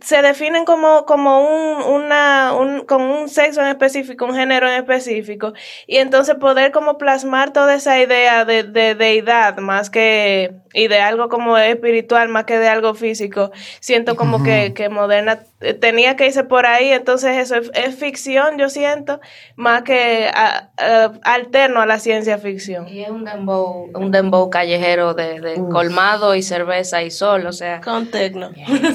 se 0.02 0.22
definen 0.22 0.66
como, 0.66 1.06
como 1.06 1.40
un, 1.48 1.82
una, 2.04 2.54
un, 2.54 2.82
con 2.86 3.02
un 3.04 3.30
sexo 3.30 3.62
en 3.62 3.68
específico, 3.68 4.26
un 4.26 4.36
género 4.36 4.68
en 4.68 4.74
específico, 4.76 5.54
y 5.88 5.98
entonces 5.98 6.36
poder 6.36 6.72
como 6.72 6.98
plasmar 6.98 7.54
toda 7.54 7.76
esa 7.76 7.98
idea 8.00 8.44
de, 8.44 8.64
de 8.64 8.96
deidad 8.96 9.58
más 9.60 9.90
que, 9.90 10.52
y 10.74 10.88
de 10.90 11.00
algo 11.00 11.30
como 11.30 11.58
espiritual 11.58 12.28
más 12.28 12.44
que 12.44 12.58
de 12.60 12.68
algo 12.68 12.94
físico, 12.96 13.52
siento 13.80 14.16
como 14.18 14.44
que, 14.44 14.74
que 14.74 14.90
Moderna 14.90 15.40
eh, 15.62 15.74
tenía 15.74 16.16
que 16.18 16.26
irse 16.26 16.44
por 16.44 16.66
ahí, 16.66 16.90
entonces 16.92 17.38
eso 17.38 17.56
es, 17.56 17.72
es 17.74 17.96
ficción, 17.96 18.58
yo 18.58 18.68
siento, 18.70 19.22
más 19.56 19.84
que 19.84 20.30
a- 20.34 20.70
a- 20.78 21.12
alterno 21.24 21.80
a 21.82 21.86
la 21.86 22.00
ciencia 22.00 22.38
ficción. 22.40 22.88
Y 22.90 23.04
es 23.04 23.10
un 23.10 23.24
dembow, 23.24 23.90
un 23.96 24.12
dembow 24.12 24.50
callejero 24.50 25.14
de, 25.14 25.40
de 25.40 25.56
colmado 25.72 26.36
y 26.36 26.42
cerveza 26.42 27.04
y 27.04 27.12
sol, 27.12 27.46
o 27.46 27.54
sea, 27.54 27.80
Con 27.82 28.12
tecno. 28.12 28.52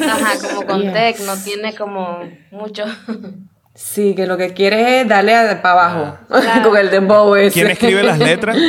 ajá, 0.06 0.38
como 0.46 0.65
con 0.66 0.82
Yeah. 0.82 0.92
tecno, 0.92 1.34
tiene 1.42 1.74
como 1.74 2.20
mucho. 2.50 2.84
Sí, 3.74 4.14
que 4.14 4.26
lo 4.26 4.36
que 4.36 4.54
quieres 4.54 4.86
es 5.02 5.08
darle 5.08 5.34
para 5.62 5.72
abajo 5.72 6.18
Claro. 6.28 6.68
con 6.70 6.78
el 6.78 6.90
dembow 6.90 7.34
ese. 7.36 7.52
¿Quién 7.52 7.70
escribe 7.70 8.02
las 8.02 8.18
letras? 8.18 8.56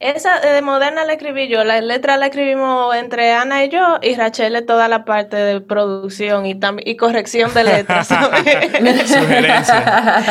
Esa 0.00 0.38
eh, 0.38 0.54
de 0.54 0.62
Moderna 0.62 1.04
la 1.04 1.12
escribí 1.12 1.48
yo, 1.48 1.62
la 1.62 1.78
letra 1.82 2.16
la 2.16 2.26
escribimos 2.26 2.94
entre 2.96 3.32
Ana 3.34 3.62
y 3.64 3.68
yo 3.68 3.98
y 4.00 4.14
Rachel 4.14 4.56
es 4.56 4.64
toda 4.64 4.88
la 4.88 5.04
parte 5.04 5.36
de 5.36 5.60
producción 5.60 6.46
y, 6.46 6.58
y 6.86 6.96
corrección 6.96 7.52
de 7.52 7.64
letras. 7.64 8.08
Sugerencia. 9.06 10.22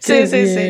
sí, 0.00 0.12
Qué 0.12 0.26
sí, 0.26 0.46
sí. 0.46 0.60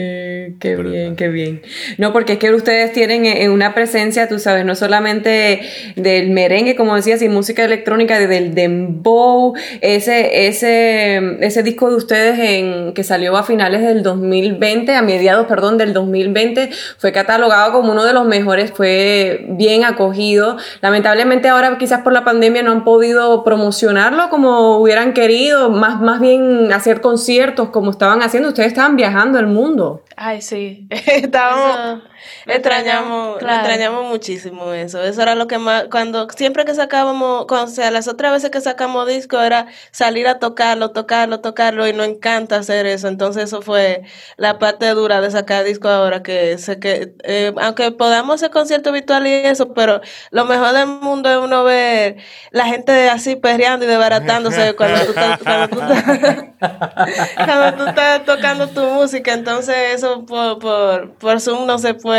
Qué 0.58 0.76
bien, 0.76 1.16
qué 1.16 1.28
bien. 1.28 1.62
No, 1.98 2.12
porque 2.12 2.34
es 2.34 2.38
que 2.38 2.52
ustedes 2.52 2.92
tienen 2.92 3.26
eh, 3.26 3.48
una 3.48 3.74
presencia, 3.74 4.28
tú 4.28 4.38
sabes, 4.38 4.64
no 4.64 4.74
solamente 4.74 5.60
del 5.96 6.30
merengue, 6.30 6.76
como 6.76 6.96
decías, 6.96 7.22
y 7.22 7.28
música 7.28 7.64
electrónica, 7.64 8.18
del 8.18 8.54
dembow, 8.54 9.54
ese, 9.80 10.46
ese, 10.46 11.36
ese 11.40 11.62
disco 11.62 11.90
de 11.90 11.96
ustedes 11.96 12.38
en, 12.38 12.92
que 12.94 13.04
salió 13.04 13.36
a 13.36 13.42
finales 13.42 13.82
del 13.82 14.02
2020, 14.02 14.94
a 14.94 15.02
mediados, 15.02 15.46
perdón, 15.46 15.78
del 15.78 15.92
2020, 15.92 16.70
fue 16.98 17.12
catalogado 17.12 17.72
como 17.72 17.92
uno 17.92 18.04
de 18.04 18.12
los 18.12 18.26
mejores, 18.26 18.72
fue 18.72 19.44
bien 19.50 19.84
acogido. 19.84 20.56
Lamentablemente 20.80 21.48
ahora 21.48 21.76
quizás 21.78 22.02
por 22.02 22.12
la 22.12 22.24
pandemia 22.24 22.62
no 22.62 22.72
han 22.72 22.84
podido 22.84 23.44
promocionarlo 23.44 24.30
como 24.30 24.78
hubieran 24.78 25.12
querido, 25.12 25.70
más, 25.70 26.00
más 26.00 26.20
bien 26.20 26.72
hacer 26.72 27.00
conciertos 27.00 27.70
como 27.70 27.90
estaban 27.90 28.22
haciendo, 28.22 28.48
ustedes 28.48 28.68
estaban 28.68 28.96
viajando 28.96 29.38
el 29.38 29.46
mundo. 29.46 30.02
Ay, 30.22 30.42
sí. 30.42 30.86
Estábamos, 30.90 32.02
extrañamos, 32.46 33.38
Claro. 33.38 33.58
extrañamos 33.60 34.04
muchísimo 34.06 34.72
eso. 34.72 35.02
Eso 35.02 35.22
era 35.22 35.34
lo 35.34 35.46
que 35.46 35.58
más, 35.58 35.84
cuando, 35.90 36.28
siempre 36.30 36.64
que 36.64 36.74
sacábamos, 36.74 37.46
cuando, 37.46 37.70
o 37.70 37.74
sea, 37.74 37.90
las 37.90 38.08
otras 38.08 38.32
veces 38.32 38.50
que 38.50 38.60
sacamos 38.60 39.06
disco 39.06 39.40
era 39.40 39.66
salir 39.90 40.26
a 40.28 40.38
tocarlo, 40.38 40.90
tocarlo, 40.90 41.40
tocarlo 41.40 41.86
y 41.88 41.92
nos 41.92 42.06
encanta 42.06 42.56
hacer 42.56 42.86
eso. 42.86 43.08
Entonces 43.08 43.44
eso 43.44 43.62
fue 43.62 44.02
la 44.36 44.58
parte 44.58 44.88
dura 44.90 45.20
de 45.20 45.30
sacar 45.30 45.64
disco 45.64 45.88
ahora, 45.88 46.22
que 46.22 46.58
sé 46.58 46.78
que, 46.78 47.14
eh, 47.24 47.52
aunque 47.60 47.90
podamos 47.92 48.36
hacer 48.36 48.50
conciertos 48.50 48.92
virtuales 48.92 49.44
y 49.44 49.46
eso, 49.48 49.72
pero 49.74 50.00
lo 50.30 50.44
mejor 50.44 50.72
del 50.72 50.86
mundo 50.86 51.30
es 51.30 51.36
uno 51.38 51.64
ver 51.64 52.16
la 52.50 52.66
gente 52.66 53.08
así 53.10 53.36
perreando 53.36 53.84
y 53.84 53.88
desbaratándose 53.88 54.74
cuando 54.76 55.00
tú 55.04 55.10
estás, 55.10 55.38
cuando 55.38 55.68
tú 55.68 55.80
estás, 55.80 56.44
cuando 57.36 57.76
tú 57.84 57.88
estás 57.88 58.24
tocando 58.24 58.68
tu 58.68 58.80
música. 58.82 59.32
Entonces 59.32 59.76
eso 59.94 60.24
por, 60.26 60.58
por, 60.58 61.14
por 61.14 61.40
Zoom 61.40 61.66
no 61.66 61.78
se 61.78 61.94
puede. 61.94 62.09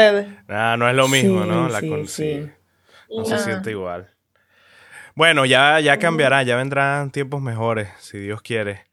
Ah, 0.47 0.75
no 0.77 0.89
es 0.89 0.95
lo 0.95 1.07
mismo, 1.07 1.43
Sí, 1.43 1.47
¿no? 1.49 1.69
La 1.69 1.79
sí, 1.79 1.89
con- 1.89 2.07
sí. 2.07 2.49
No 3.09 3.25
se 3.25 3.37
siente 3.39 3.71
igual. 3.71 4.09
Bueno, 5.15 5.45
ya, 5.45 5.79
ya 5.79 5.97
cambiará, 5.97 6.43
ya 6.43 6.55
vendrán 6.55 7.11
tiempos 7.11 7.41
mejores, 7.41 7.89
si 7.99 8.17
Dios 8.17 8.41
quiere. 8.41 8.85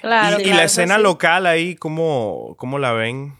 Claro, 0.00 0.40
y, 0.40 0.52
la 0.52 0.64
escena 0.64 0.96
sí. 0.96 1.02
local 1.02 1.46
ahí, 1.46 1.74
¿cómo, 1.74 2.54
¿cómo 2.56 2.78
la 2.78 2.92
ven? 2.92 3.36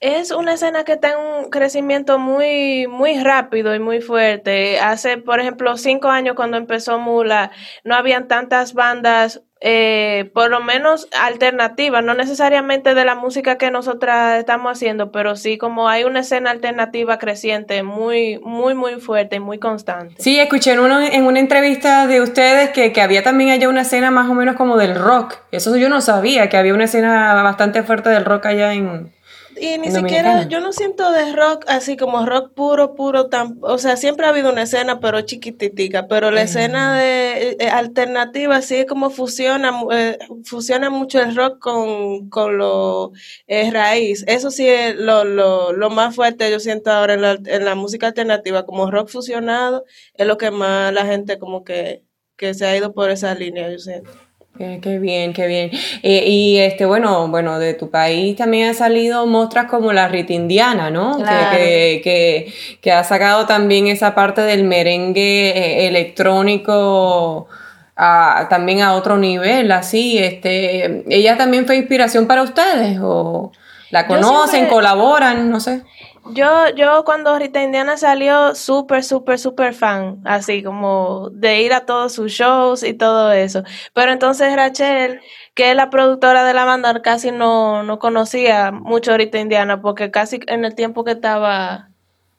Es 0.00 0.32
una 0.32 0.54
escena 0.54 0.84
que 0.84 0.92
está 0.94 1.12
en 1.12 1.18
un 1.18 1.50
crecimiento 1.50 2.18
muy, 2.18 2.86
muy 2.88 3.18
rápido 3.22 3.74
y 3.74 3.78
muy 3.78 4.00
fuerte. 4.02 4.78
Hace, 4.78 5.16
por 5.18 5.40
ejemplo, 5.40 5.76
cinco 5.78 6.08
años 6.08 6.34
cuando 6.36 6.56
empezó 6.58 6.98
Mula, 6.98 7.50
no 7.84 7.94
habían 7.94 8.28
tantas 8.28 8.74
bandas, 8.74 9.42
eh, 9.66 10.30
por 10.34 10.50
lo 10.50 10.60
menos 10.60 11.08
alternativas, 11.18 12.04
no 12.04 12.12
necesariamente 12.12 12.94
de 12.94 13.04
la 13.06 13.14
música 13.14 13.56
que 13.56 13.70
nosotras 13.70 14.38
estamos 14.38 14.70
haciendo, 14.72 15.10
pero 15.10 15.36
sí 15.36 15.56
como 15.56 15.88
hay 15.88 16.04
una 16.04 16.20
escena 16.20 16.50
alternativa 16.50 17.18
creciente, 17.18 17.82
muy, 17.82 18.38
muy, 18.40 18.74
muy 18.74 19.00
fuerte 19.00 19.36
y 19.36 19.40
muy 19.40 19.58
constante. 19.58 20.16
Sí, 20.18 20.38
escuché 20.38 20.72
en, 20.72 20.80
uno- 20.80 21.00
en 21.00 21.24
una 21.24 21.40
entrevista 21.40 22.06
de 22.06 22.20
ustedes 22.20 22.70
que, 22.70 22.92
que 22.92 23.00
había 23.00 23.22
también 23.22 23.48
allá 23.50 23.70
una 23.70 23.80
escena 23.80 24.10
más 24.10 24.28
o 24.28 24.34
menos 24.34 24.54
como 24.56 24.76
del 24.76 24.96
rock. 24.96 25.36
Eso 25.50 25.74
yo 25.76 25.88
no 25.88 26.02
sabía, 26.02 26.50
que 26.50 26.58
había 26.58 26.74
una 26.74 26.84
escena 26.84 27.32
bastante 27.42 27.82
fuerte 27.82 28.10
del 28.10 28.26
rock 28.26 28.44
allá 28.44 28.74
en... 28.74 29.13
Y 29.56 29.78
ni 29.78 29.90
siquiera, 29.90 30.48
yo 30.48 30.60
no 30.60 30.72
siento 30.72 31.10
de 31.12 31.32
rock 31.32 31.64
así 31.68 31.96
como 31.96 32.26
rock 32.26 32.52
puro, 32.54 32.94
puro, 32.94 33.28
tan, 33.28 33.58
o 33.62 33.78
sea, 33.78 33.96
siempre 33.96 34.26
ha 34.26 34.30
habido 34.30 34.50
una 34.50 34.62
escena, 34.62 35.00
pero 35.00 35.20
chiquititica, 35.22 36.08
pero 36.08 36.30
la 36.30 36.42
escena 36.42 36.98
de 36.98 37.56
eh, 37.58 37.68
alternativa 37.68 38.60
sí 38.62 38.76
es 38.76 38.86
como 38.86 39.10
fusiona, 39.10 39.72
eh, 39.92 40.18
fusiona 40.44 40.90
mucho 40.90 41.20
el 41.20 41.36
rock 41.36 41.58
con, 41.58 42.28
con 42.30 42.58
lo 42.58 43.12
eh, 43.46 43.70
raíz. 43.70 44.24
Eso 44.26 44.50
sí 44.50 44.68
es 44.68 44.96
lo, 44.96 45.24
lo, 45.24 45.72
lo 45.72 45.90
más 45.90 46.14
fuerte 46.14 46.50
yo 46.50 46.60
siento 46.60 46.90
ahora 46.90 47.14
en 47.14 47.22
la, 47.22 47.38
en 47.44 47.64
la 47.64 47.74
música 47.74 48.08
alternativa, 48.08 48.66
como 48.66 48.90
rock 48.90 49.08
fusionado, 49.08 49.84
es 50.14 50.26
lo 50.26 50.38
que 50.38 50.50
más 50.50 50.92
la 50.92 51.06
gente 51.06 51.38
como 51.38 51.64
que, 51.64 52.02
que 52.36 52.54
se 52.54 52.66
ha 52.66 52.76
ido 52.76 52.92
por 52.92 53.10
esa 53.10 53.34
línea, 53.34 53.70
yo 53.70 53.78
siento. 53.78 54.10
Qué, 54.56 54.78
qué 54.80 54.98
bien, 55.00 55.32
qué 55.32 55.48
bien. 55.48 55.70
Eh, 56.04 56.24
y 56.28 56.58
este, 56.58 56.84
bueno, 56.86 57.26
bueno, 57.26 57.58
de 57.58 57.74
tu 57.74 57.90
país 57.90 58.36
también 58.36 58.68
han 58.68 58.74
salido 58.76 59.26
muestras 59.26 59.66
como 59.66 59.92
la 59.92 60.06
Rita 60.06 60.32
Indiana, 60.32 60.90
¿no? 60.90 61.16
Que- 61.18 61.22
Claro. 61.24 61.56
Que, 61.56 62.00
que, 62.04 62.54
que 62.80 62.92
ha 62.92 63.02
sacado 63.02 63.46
también 63.46 63.88
esa 63.88 64.14
parte 64.14 64.42
del 64.42 64.62
merengue 64.62 65.48
eh, 65.50 65.88
electrónico 65.88 67.48
a- 67.96 68.46
también 68.48 68.80
a 68.82 68.94
otro 68.94 69.16
nivel, 69.18 69.72
así. 69.72 70.18
Este, 70.18 71.02
¿ella 71.08 71.36
también 71.36 71.66
fue 71.66 71.76
inspiración 71.76 72.26
para 72.26 72.42
ustedes? 72.42 72.98
¿O 73.02 73.50
la 73.90 74.06
conocen, 74.06 74.50
siempre- 74.50 74.72
colaboran? 74.74 75.50
No 75.50 75.58
sé. 75.58 75.82
Yo, 76.26 76.70
yo 76.74 77.04
cuando 77.04 77.38
Rita 77.38 77.62
Indiana 77.62 77.96
salió, 77.96 78.54
súper, 78.54 79.04
súper, 79.04 79.38
súper 79.38 79.74
fan, 79.74 80.20
así 80.24 80.62
como 80.62 81.28
de 81.30 81.60
ir 81.62 81.72
a 81.74 81.84
todos 81.84 82.14
sus 82.14 82.32
shows 82.32 82.82
y 82.82 82.94
todo 82.94 83.30
eso. 83.32 83.62
Pero 83.92 84.12
entonces 84.12 84.56
Rachel, 84.56 85.20
que 85.54 85.70
es 85.70 85.76
la 85.76 85.90
productora 85.90 86.44
de 86.44 86.54
la 86.54 86.64
banda, 86.64 87.02
casi 87.02 87.30
no, 87.30 87.82
no 87.82 87.98
conocía 87.98 88.72
mucho 88.72 89.12
a 89.12 89.18
Rita 89.18 89.38
Indiana, 89.38 89.82
porque 89.82 90.10
casi 90.10 90.40
en 90.46 90.64
el 90.64 90.74
tiempo 90.74 91.04
que 91.04 91.12
estaba 91.12 91.90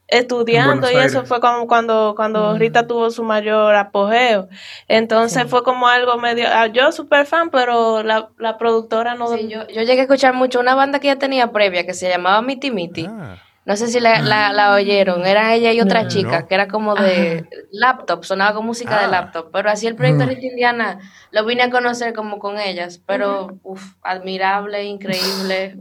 estudiando 0.08 0.92
y 0.92 0.96
eso 0.96 1.26
fue 1.26 1.40
como 1.40 1.68
cuando, 1.68 2.14
cuando 2.16 2.58
Rita 2.58 2.88
tuvo 2.88 3.10
su 3.12 3.24
mayor 3.24 3.76
apogeo. 3.76 4.48
Entonces 4.88 5.46
fue 5.48 5.64
como 5.64 5.88
algo 5.88 6.18
medio, 6.18 6.48
ah, 6.52 6.68
yo 6.68 6.92
súper 6.92 7.26
fan, 7.26 7.50
pero 7.50 8.04
la, 8.04 8.30
la 8.38 8.58
productora 8.58 9.16
no... 9.16 9.28
Sí, 9.28 9.48
yo, 9.48 9.68
yo 9.68 9.82
llegué 9.82 10.02
a 10.02 10.04
escuchar 10.04 10.34
mucho 10.34 10.60
una 10.60 10.76
banda 10.76 11.00
que 11.00 11.08
ya 11.08 11.18
tenía 11.18 11.52
previa 11.52 11.86
que 11.86 11.94
se 11.94 12.10
llamaba 12.10 12.42
Miti 12.42 12.72
Miti. 12.72 13.08
Ah, 13.10 13.38
No 13.66 13.76
sé 13.76 13.88
si 13.88 14.00
la, 14.00 14.22
la, 14.22 14.54
la 14.54 14.74
oyeron, 14.74 15.26
era 15.26 15.54
ella 15.56 15.74
y 15.74 15.82
otra 15.82 16.08
chica, 16.08 16.42
No. 16.42 16.48
que 16.48 16.54
era 16.54 16.68
como 16.68 16.94
de 16.94 17.50
laptop, 17.72 18.24
sonaba 18.24 18.54
con 18.54 18.66
música 18.66 19.00
de 19.00 19.06
Ah. 19.06 19.10
laptop, 19.10 19.50
pero 19.52 19.72
así 19.72 19.88
el 19.88 19.96
proyecto 19.96 20.26
Rita 20.28 20.46
Indiana 20.46 21.00
lo 21.32 21.44
vine 21.46 21.64
a 21.64 21.72
conocer 21.72 22.14
como 22.14 22.38
con 22.38 22.60
ellas, 22.60 23.02
pero 23.08 23.58
uf, 23.64 23.94
admirable, 24.04 24.84
increíble, 24.84 25.78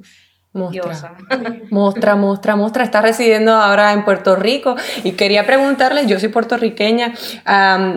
Mostra. 0.55 1.17
Mostra, 1.71 2.15
Mostra, 2.15 2.55
Mostra. 2.57 2.85
Está 2.85 3.03
residiendo 3.03 3.53
ahora 3.53 3.93
en 3.93 4.05
Puerto 4.05 4.37
Rico. 4.37 4.77
Y 5.03 5.13
quería 5.13 5.45
preguntarles, 5.45 6.07
yo 6.07 6.21
soy 6.21 6.29
puertorriqueña, 6.29 7.13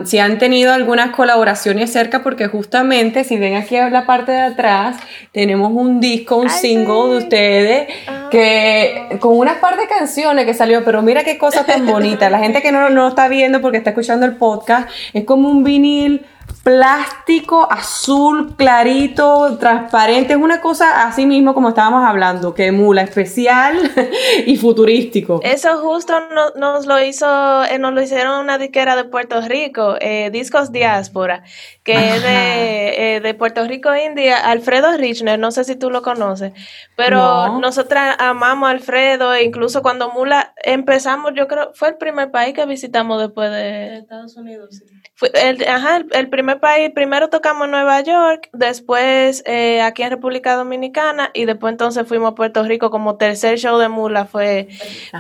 si 0.04 0.20
han 0.20 0.40
tenido 0.40 0.74
algunas 0.74 1.16
colaboraciones 1.16 1.94
cerca 1.94 2.24
porque 2.24 2.48
justamente 2.48 3.24
si 3.24 3.38
ven 3.38 3.56
aquí 3.56 3.76
en 3.76 3.94
la 3.94 4.08
parte 4.08 4.32
de 4.32 4.42
atrás 4.42 4.98
tenemos 5.32 5.72
un 5.72 6.00
disco, 6.00 6.38
un 6.38 6.50
Ay, 6.50 6.60
single 6.60 7.04
sí. 7.04 7.10
de 7.10 7.18
ustedes 7.18 7.88
que 8.32 9.18
con 9.20 9.38
unas 9.38 9.58
par 9.58 9.78
de 9.78 9.88
canciones 9.88 10.46
que 10.46 10.54
salió, 10.56 10.84
pero 10.84 11.02
mira 11.04 11.24
qué 11.24 11.38
cosa 11.38 11.64
tan 11.64 11.86
bonita, 11.86 12.30
la 12.30 12.40
gente 12.40 12.62
que 12.62 12.72
no, 12.72 12.90
no 12.90 13.10
está 13.10 13.28
viendo 13.28 13.62
porque 13.62 13.78
está 13.78 13.92
escuchando 13.92 14.26
el 14.26 14.36
podcast, 14.36 14.90
es 15.14 15.26
como 15.26 15.50
un 15.50 15.64
vinil 15.64 16.26
plástico 16.64 17.68
azul 17.72 18.56
clarito, 18.58 19.58
transparente, 19.58 20.34
es 20.34 20.40
una 20.40 20.60
cosa 20.60 21.08
así 21.08 21.26
mismo 21.26 21.54
como 21.54 21.70
estábamos 21.70 22.04
hablando, 22.06 22.54
que 22.54 22.66
emula 22.68 23.02
especial 23.04 23.78
y 24.46 24.58
futurístico. 24.58 25.40
Eso 25.44 25.78
justo 25.80 26.14
no- 26.34 26.52
nos 26.60 26.86
lo 26.86 27.02
hizo, 27.02 27.64
eh, 27.64 27.80
nos 27.80 27.94
lo 27.94 28.02
hicieron 28.02 28.40
una 28.42 28.58
disquera 28.58 28.96
de 28.96 29.06
Puerto 29.06 29.40
Rico, 29.42 29.96
eh, 30.02 30.30
Discos 30.32 30.72
Diáspora, 30.72 31.44
que 31.88 31.94
es 32.18 32.22
de, 32.22 33.16
eh, 33.16 33.20
de 33.22 33.34
Puerto 33.34 33.64
Rico, 33.66 33.96
India, 33.96 34.38
Alfredo 34.38 34.96
Richner, 34.98 35.40
no 35.40 35.52
sé 35.52 35.64
si 35.64 35.78
tú 35.78 35.90
lo 35.90 36.02
conoces, 36.02 36.52
pero 36.98 37.18
No. 37.48 37.60
nosotras 37.62 38.18
amamos 38.20 38.68
a 38.68 38.72
Alfredo, 38.72 39.34
e 39.34 39.44
incluso 39.46 39.82
cuando 39.82 40.12
Mula 40.12 40.54
empezamos, 40.66 41.32
yo 41.34 41.48
creo, 41.48 41.72
fue 41.74 41.88
el 41.88 41.96
primer 41.96 42.30
país 42.30 42.54
que 42.54 42.66
visitamos 42.66 43.22
después 43.22 43.50
de 43.52 44.00
Estados 44.00 44.36
Unidos. 44.36 44.84
Fue 45.16 45.32
el, 45.34 45.66
ajá, 45.68 45.98
el, 45.98 46.08
el 46.12 46.30
primer 46.30 46.60
país, 46.60 46.92
primero 46.94 47.30
tocamos 47.30 47.66
en 47.66 47.72
Nueva 47.72 48.02
York, 48.02 48.50
después 48.54 49.42
eh, 49.48 49.82
aquí 49.82 50.04
en 50.04 50.12
República 50.12 50.56
Dominicana 50.56 51.32
y 51.34 51.46
después 51.46 51.72
entonces 51.72 52.06
fuimos 52.06 52.34
a 52.34 52.36
Puerto 52.36 52.62
Rico 52.64 52.92
como 52.92 53.16
tercer 53.18 53.58
show 53.58 53.80
de 53.80 53.88
Mula, 53.90 54.26
fue, 54.26 54.68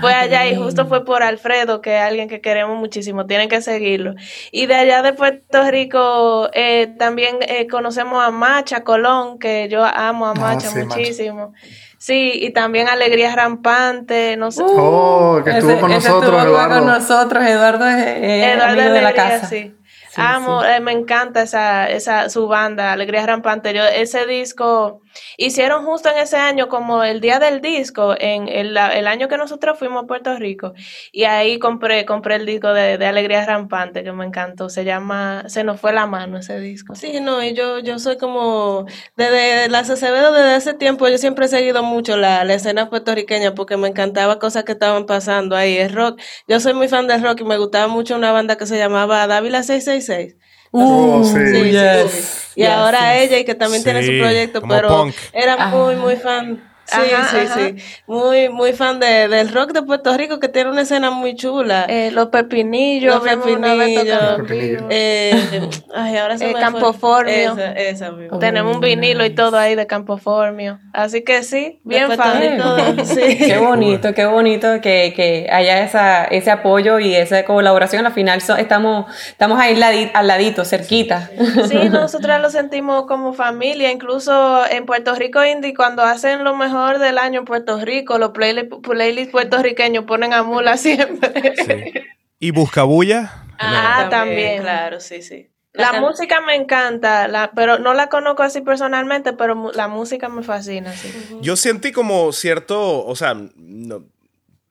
fue 0.01 0.13
allá 0.13 0.45
y 0.47 0.55
justo 0.55 0.85
fue 0.85 1.03
por 1.05 1.23
Alfredo, 1.23 1.81
que 1.81 1.95
es 1.95 2.01
alguien 2.01 2.27
que 2.29 2.41
queremos 2.41 2.77
muchísimo, 2.77 3.25
tienen 3.25 3.49
que 3.49 3.61
seguirlo. 3.61 4.13
Y 4.51 4.65
de 4.67 4.75
allá 4.75 5.01
de 5.01 5.13
Puerto 5.13 5.63
Rico 5.71 6.49
eh, 6.59 6.87
también 6.97 7.37
eh, 7.41 7.67
conocemos 7.67 8.23
a 8.25 8.31
Macha 8.31 8.83
Colón, 8.83 9.37
que 9.37 9.69
yo 9.69 9.85
amo 9.85 10.25
a 10.25 10.33
Macha 10.33 10.69
sí, 10.69 10.79
Macha. 10.79 10.97
muchísimo. 10.97 11.53
Sí, 11.99 12.31
y 12.33 12.49
también 12.51 12.87
Alegría 12.87 13.35
Rampante, 13.35 14.35
no 14.37 14.51
sé. 14.51 14.63
Oh, 14.65 15.39
que 15.43 15.51
estuvo 15.51 15.71
Ese- 15.71 15.79
con 15.81 15.91
nosotros, 15.91 16.23
estuvo 16.33 16.41
Eduardo. 16.55 16.75
con 16.79 16.87
nosotros, 16.87 17.45
Eduardo 17.45 17.87
es, 17.87 17.97
es 18.05 18.55
Eduardo 18.55 18.73
amigo 18.81 18.93
de 18.93 19.01
la 19.01 19.07
Alegría, 19.09 19.29
casa. 19.39 19.47
sí. 19.47 19.73
Amo, 20.19 20.63
eh, 20.63 20.79
me 20.79 20.93
encanta 20.93 21.43
esa, 21.43 21.87
esa, 21.89 22.29
su 22.31 22.47
banda, 22.47 22.91
Alegría 22.91 23.23
Rampante. 23.27 23.71
Yo, 23.73 23.83
ese 23.83 24.25
disco, 24.25 25.01
hicieron 25.37 25.85
justo 25.85 26.09
en 26.09 26.17
ese 26.17 26.37
año, 26.37 26.67
como 26.67 27.03
el 27.03 27.21
día 27.21 27.39
del 27.39 27.61
disco, 27.61 28.15
en 28.19 28.47
el, 28.47 28.73
la- 28.73 28.97
el 28.97 29.07
año 29.07 29.27
que 29.27 29.37
nosotros 29.37 29.77
fuimos 29.79 30.03
a 30.03 30.07
Puerto 30.07 30.35
Rico. 30.37 30.73
Y 31.11 31.23
ahí 31.25 31.59
compré, 31.59 32.05
compré 32.05 32.35
el 32.35 32.45
disco 32.45 32.73
de, 32.73 32.97
de 32.97 33.05
Alegría 33.05 33.45
Rampante, 33.45 34.03
que 34.03 34.11
me 34.11 34.25
encantó. 34.25 34.69
Se 34.69 34.83
llama, 34.85 35.43
se 35.47 35.63
nos 35.63 35.79
fue 35.79 35.93
la 35.93 36.05
mano 36.07 36.37
ese 36.37 36.59
disco. 36.59 36.95
Sí, 36.95 37.19
no, 37.21 37.43
y 37.43 37.53
yo, 37.53 37.79
yo 37.79 37.99
soy 37.99 38.17
como, 38.17 38.85
desde 39.15 39.69
las 39.69 39.89
Acevedo, 39.89 40.33
desde 40.33 40.55
ese 40.57 40.73
tiempo, 40.73 41.07
yo 41.07 41.17
siempre 41.17 41.45
he 41.45 41.49
seguido 41.49 41.83
mucho 41.83 42.17
la, 42.17 42.43
la 42.43 42.53
escena 42.55 42.89
puertorriqueña 42.89 43.53
porque 43.55 43.77
me 43.77 43.87
encantaba 43.87 44.39
cosas 44.39 44.63
que 44.63 44.73
estaban 44.73 45.05
pasando 45.05 45.55
ahí. 45.55 45.77
El 45.77 45.93
rock, 45.93 46.19
yo 46.47 46.59
soy 46.59 46.73
muy 46.73 46.87
fan 46.87 47.07
del 47.07 47.23
rock 47.23 47.41
y 47.41 47.43
me 47.43 47.57
gustaba 47.57 47.87
mucho 47.87 48.15
una 48.15 48.31
banda 48.31 48.57
que 48.57 48.65
se 48.65 48.77
llamaba 48.77 49.27
Dávila 49.27 49.63
666. 49.63 50.35
Oh, 50.71 51.23
sí. 51.23 51.33
Sí, 51.33 51.53
sí, 51.63 51.71
yes, 51.71 52.11
sí. 52.11 52.51
Y 52.55 52.63
yes, 52.63 52.69
ahora 52.71 53.13
yes. 53.15 53.23
ella, 53.31 53.39
y 53.39 53.45
que 53.45 53.55
también 53.55 53.83
tiene 53.83 54.01
su 54.05 54.11
proyecto, 54.19 54.61
como 54.61 54.73
pero 54.73 54.87
punk. 54.89 55.15
era 55.33 55.55
Ah. 55.59 55.67
muy, 55.69 55.95
muy 55.95 56.15
fan. 56.17 56.61
Sí, 56.87 57.01
sí, 57.31 57.37
sí. 57.53 58.01
Muy, 58.07 58.47
muy 58.49 58.71
fan 58.71 58.99
de, 58.99 59.27
del 59.27 59.51
rock 59.53 59.73
de 59.73 59.81
Puerto 59.83 60.15
Rico, 60.15 60.39
que 60.39 60.47
tiene 60.47 60.69
una 60.69 60.83
escena 60.83 61.11
muy 61.11 61.35
chula. 61.35 61.85
Eh, 61.89 62.11
los 62.11 62.27
pepinillos, 62.27 63.15
Los 63.15 63.23
pepinillos. 63.23 64.39
Los. 64.39 64.51
Eh, 64.89 65.69
ay, 65.93 66.15
ahora 66.17 66.37
se 66.37 66.45
Eh, 66.45 66.47
me 66.47 66.53
fue. 66.53 66.61
Campoformio. 66.61 67.33
Esa, 67.53 67.71
esa 67.73 68.11
misma. 68.11 68.39
Tenemos 68.39 68.75
un 68.75 68.81
vinilo 68.81 69.25
y 69.25 69.31
todo 69.31 69.57
ahí 69.57 69.75
de 69.75 69.85
Campoformio. 69.85 70.79
Así 70.93 71.23
que 71.23 71.43
sí, 71.43 71.81
bien 71.83 72.09
fan. 72.13 72.39
Rico. 72.39 73.03
Sí. 73.05 73.37
Qué 73.37 73.57
bonito, 73.57 74.13
qué 74.13 74.25
bonito 74.25 74.79
que, 74.81 75.11
que 75.15 75.49
haya 75.51 75.83
esa, 75.83 76.23
ese 76.25 76.51
apoyo 76.51 76.99
y 76.99 77.15
esa 77.15 77.43
colaboración. 77.43 78.05
Al 78.05 78.13
final 78.13 78.41
so- 78.41 78.55
estamos, 78.55 79.05
estamos 79.27 79.59
ahí 79.59 79.75
ladi- 79.75 80.09
al 80.13 80.27
ladito, 80.27 80.63
cerquita. 80.63 81.29
Sí, 81.67 81.77
nosotras 81.89 82.41
lo 82.41 82.49
sentimos 82.49 83.05
como 83.07 83.33
familia, 83.33 83.91
incluso 83.91 84.65
en 84.69 84.85
Puerto 84.85 85.13
Rico 85.15 85.43
Indie, 85.43 85.73
cuando 85.73 86.03
hacen 86.03 86.43
lo 86.45 86.55
mejor 86.55 86.76
del 86.99 87.17
año 87.17 87.39
en 87.39 87.45
Puerto 87.45 87.79
Rico, 87.79 88.17
los 88.17 88.31
playlists 88.31 88.77
playlist 88.81 89.31
puertorriqueños 89.31 90.05
ponen 90.05 90.33
a 90.33 90.43
Mula 90.43 90.77
siempre. 90.77 91.55
Sí. 91.55 91.93
¿Y 92.39 92.51
Buscabulla? 92.51 93.43
Ah, 93.59 94.07
también, 94.09 94.09
también, 94.09 94.61
claro, 94.61 94.99
sí, 94.99 95.21
sí. 95.21 95.49
La 95.73 95.99
música 96.01 96.41
me 96.41 96.55
encanta, 96.55 97.27
la, 97.27 97.51
pero 97.55 97.77
no 97.77 97.93
la 97.93 98.07
conozco 98.09 98.41
así 98.41 98.61
personalmente, 98.61 99.33
pero 99.33 99.71
la 99.73 99.87
música 99.87 100.27
me 100.27 100.41
fascina, 100.41 100.91
sí. 100.93 101.13
Yo 101.41 101.55
sentí 101.55 101.91
como 101.91 102.31
cierto, 102.31 103.05
o 103.05 103.15
sea, 103.15 103.35
no- 103.55 104.03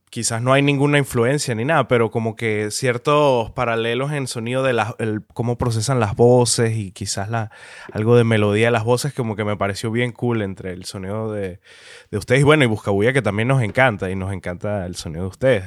quizás 0.08 0.40
no 0.40 0.52
hay 0.52 0.62
ninguna 0.62 0.98
influencia 0.98 1.54
ni 1.54 1.64
nada, 1.64 1.88
pero 1.88 2.10
como 2.10 2.36
que 2.36 2.70
ciertos 2.70 3.50
paralelos 3.50 4.12
en 4.12 4.26
sonido 4.28 4.62
de 4.62 4.72
las, 4.72 4.94
el- 4.98 5.26
cómo 5.34 5.58
procesan 5.58 6.00
las 6.00 6.14
voces 6.16 6.76
y 6.76 6.92
quizás 6.92 7.28
la, 7.28 7.50
algo 7.92 8.16
de 8.16 8.24
melodía 8.24 8.66
de 8.66 8.70
las 8.70 8.84
voces, 8.84 9.12
como 9.12 9.36
que 9.36 9.44
me 9.44 9.56
pareció 9.56 9.90
bien 9.90 10.12
cool 10.12 10.42
entre 10.42 10.72
el 10.72 10.84
sonido 10.84 11.32
de, 11.32 11.60
de 12.10 12.18
ustedes 12.18 12.40
y 12.40 12.44
bueno, 12.44 12.64
y 12.64 12.66
Buscabulla 12.68 13.12
que 13.12 13.20
también 13.22 13.48
nos 13.48 13.62
encanta 13.62 14.08
y 14.10 14.16
nos 14.16 14.32
encanta 14.32 14.86
el 14.86 14.94
sonido 14.96 15.22
de 15.24 15.28
ustedes. 15.28 15.64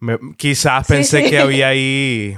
Me- 0.00 0.18
quizás 0.36 0.86
pensé 0.86 1.22
sí. 1.22 1.30
que 1.30 1.38
había 1.38 1.68
ahí 1.68 2.36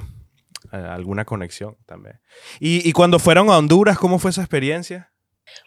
eh, 0.72 0.76
alguna 0.76 1.24
conexión 1.24 1.76
también. 1.86 2.20
Y, 2.60 2.86
y 2.86 2.92
cuando 2.92 3.18
fueron 3.18 3.48
a 3.48 3.56
Honduras, 3.56 3.96
¿cómo 3.98 4.18
fue 4.18 4.30
esa 4.32 4.42
experiencia? 4.42 5.12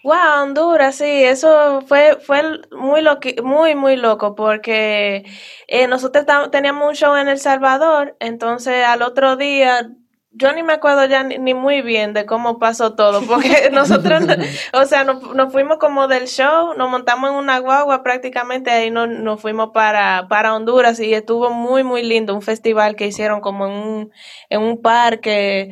Wow, 0.04 0.44
Honduras, 0.44 0.96
sí, 0.96 1.06
eso 1.06 1.82
fue, 1.82 2.18
fue 2.20 2.42
muy, 2.72 3.02
muy, 3.44 3.76
muy 3.76 3.96
loco 3.96 4.34
porque 4.36 5.24
eh, 5.68 5.88
nosotros 5.88 6.26
teníamos 6.52 6.88
un 6.90 6.96
show 6.96 7.16
en 7.16 7.28
El 7.28 7.40
Salvador, 7.40 8.16
entonces 8.20 8.84
al 8.86 9.02
otro 9.04 9.36
día, 9.36 9.92
yo 10.38 10.54
ni 10.54 10.64
me 10.64 10.74
acuerdo 10.74 11.06
ya 11.06 11.24
ni, 11.24 11.38
ni 11.38 11.54
muy 11.54 11.82
bien 11.82 12.14
de 12.14 12.26
cómo 12.26 12.60
pasó 12.60 12.96
todo, 12.96 13.26
porque 13.28 13.70
nosotros, 13.72 14.22
no- 14.24 14.36
o 14.74 14.86
sea, 14.86 15.04
nos, 15.04 15.22
nos 15.36 15.52
fuimos 15.52 15.78
como 15.78 16.08
del 16.08 16.28
show, 16.28 16.74
nos 16.76 16.90
montamos 16.90 17.30
en 17.32 17.36
una 17.38 17.60
guagua 17.60 18.04
prácticamente, 18.04 18.70
ahí 18.72 18.92
nos, 18.92 19.10
nos 19.10 19.42
fuimos 19.42 19.72
para, 19.74 20.28
para 20.30 20.56
Honduras 20.56 21.00
y 21.00 21.14
estuvo 21.14 21.50
muy, 21.52 21.84
muy 21.84 22.04
lindo, 22.04 22.36
un 22.36 22.42
festival 22.42 22.96
que 22.96 23.08
hicieron 23.08 23.42
como 23.42 23.66
en 23.68 23.74
un, 23.74 24.12
en 24.50 24.62
un 24.62 24.82
parque. 24.82 25.72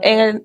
En 0.00 0.18
el- 0.20 0.44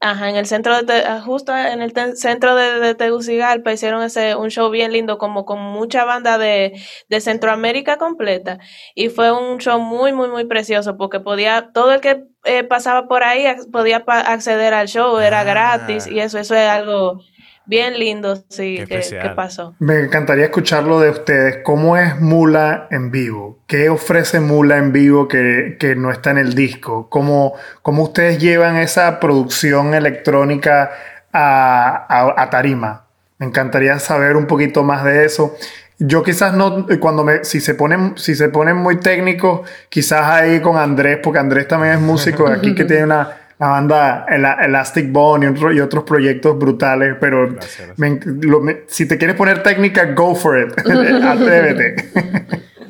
Ajá, 0.00 0.28
en 0.28 0.36
el 0.36 0.46
centro 0.46 0.82
de, 0.82 0.94
ah, 1.06 1.22
justo 1.24 1.56
en 1.56 1.80
el 1.80 1.92
te- 1.94 2.16
centro 2.16 2.54
de, 2.54 2.80
de 2.80 2.94
Tegucigalpa 2.94 3.72
hicieron 3.72 4.02
ese, 4.02 4.36
un 4.36 4.50
show 4.50 4.70
bien 4.70 4.92
lindo, 4.92 5.16
como 5.18 5.46
con 5.46 5.58
mucha 5.60 6.04
banda 6.04 6.36
de, 6.38 6.78
de 7.08 7.20
Centroamérica 7.20 7.96
completa. 7.96 8.58
Y 8.94 9.08
fue 9.08 9.32
un 9.32 9.58
show 9.58 9.80
muy, 9.80 10.12
muy, 10.12 10.28
muy 10.28 10.44
precioso, 10.44 10.96
porque 10.98 11.20
podía, 11.20 11.70
todo 11.72 11.92
el 11.92 12.00
que 12.02 12.24
eh, 12.46 12.64
pasaba 12.64 13.08
por 13.08 13.22
ahí 13.24 13.44
podía 13.72 14.04
pa- 14.04 14.20
acceder 14.20 14.72
al 14.74 14.88
show, 14.88 15.18
era 15.18 15.40
Ah. 15.40 15.44
gratis, 15.44 16.06
y 16.06 16.20
eso, 16.20 16.38
eso 16.38 16.54
es 16.54 16.68
algo 16.68 17.20
bien 17.68 17.98
lindo, 17.98 18.36
sí, 18.48 18.84
Qué 18.88 19.00
que, 19.20 19.28
pasó. 19.34 19.74
Me 19.80 19.98
encantaría 20.00 20.44
escucharlo 20.44 21.00
de 21.00 21.10
ustedes. 21.10 21.58
¿Cómo 21.64 21.96
es 21.96 22.20
Mula 22.20 22.86
en 22.92 23.10
vivo? 23.10 23.58
¿Qué 23.66 23.88
ofrece 23.88 24.38
Mula 24.40 24.76
en 24.78 24.92
vivo 24.92 25.26
que, 25.26 25.76
que 25.80 25.96
no 25.96 26.12
está 26.12 26.30
en 26.30 26.38
el 26.38 26.54
disco? 26.54 27.08
¿Cómo, 27.10 27.54
cómo 27.82 28.04
ustedes 28.04 28.38
llevan 28.38 28.76
esa 28.76 29.18
producción 29.18 29.94
electrónica 29.94 30.92
a, 31.32 32.06
a- 32.08 32.40
a 32.42 32.50
tarima? 32.50 33.04
Me 33.38 33.46
encantaría 33.46 33.98
saber 33.98 34.36
un 34.36 34.46
poquito 34.46 34.82
más 34.84 35.04
de 35.04 35.24
eso. 35.26 35.54
Yo 35.98 36.22
quizás 36.22 36.54
no, 36.54 36.86
cuando 37.00 37.24
me, 37.24 37.44
si 37.44 37.60
se 37.60 37.74
ponen, 37.74 38.18
si 38.18 38.34
se 38.34 38.48
ponen 38.50 38.76
muy 38.76 39.00
técnicos, 39.00 39.68
quizás 39.88 40.26
ahí 40.26 40.60
con 40.60 40.76
Andrés, 40.76 41.18
porque 41.22 41.38
Andrés 41.38 41.66
también 41.68 41.94
es 41.94 42.00
músico 42.00 42.46
aquí 42.48 42.74
que 42.74 42.84
tiene 42.86 43.04
una, 43.04 43.30
la 43.58 43.68
banda 43.68 44.26
Ela- 44.28 44.58
Elastic 44.62 45.10
Bone 45.10 45.46
y, 45.46 45.48
otro- 45.48 45.72
y 45.72 45.80
otros 45.80 46.04
proyectos 46.04 46.58
brutales, 46.58 47.16
pero 47.18 47.50
Gracias. 47.50 47.98
me- 47.98 48.20
lo- 48.42 48.60
me- 48.60 48.82
si 48.88 49.08
te 49.08 49.16
quieres 49.16 49.36
poner 49.36 49.62
técnica, 49.62 50.12
go 50.12 50.34
for 50.34 50.58
it. 50.58 50.74
Atrévete. 51.24 52.10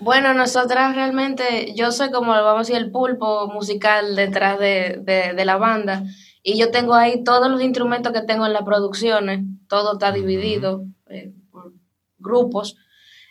Bueno, 0.00 0.34
nosotras 0.34 0.94
realmente, 0.94 1.74
yo 1.76 1.92
soy 1.92 2.10
como, 2.10 2.32
vamos 2.32 2.54
a 2.56 2.58
decir, 2.58 2.76
el 2.76 2.90
pulpo 2.90 3.48
musical 3.52 4.16
detrás 4.16 4.58
de, 4.58 4.98
de, 5.02 5.32
de 5.34 5.44
la 5.44 5.56
banda. 5.56 6.02
Y 6.42 6.58
yo 6.58 6.70
tengo 6.70 6.94
ahí 6.94 7.24
todos 7.24 7.48
los 7.50 7.60
instrumentos 7.62 8.12
que 8.12 8.22
tengo 8.22 8.46
en 8.46 8.52
las 8.52 8.62
producciones, 8.62 9.40
todo 9.68 9.94
está 9.94 10.12
dividido 10.12 10.84
eh, 11.08 11.32
por 11.50 11.72
grupos. 12.18 12.76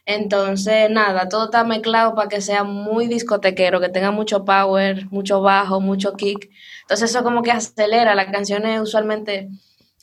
Entonces, 0.05 0.89
nada, 0.91 1.27
todo 1.29 1.45
está 1.45 1.63
mezclado 1.63 2.13
para 2.15 2.29
que 2.29 2.39
sea 2.41 2.63
muy 2.63 3.07
discotequero, 3.07 3.79
que 3.81 3.89
tenga 3.89 4.11
mucho 4.11 4.45
power, 4.45 5.07
mucho 5.09 5.41
bajo, 5.41 5.81
mucho 5.81 6.13
kick. 6.13 6.49
Entonces, 6.81 7.09
eso 7.09 7.23
como 7.23 7.41
que 7.41 7.51
acelera. 7.51 8.13
Las 8.13 8.31
canciones 8.31 8.79
usualmente 8.81 9.49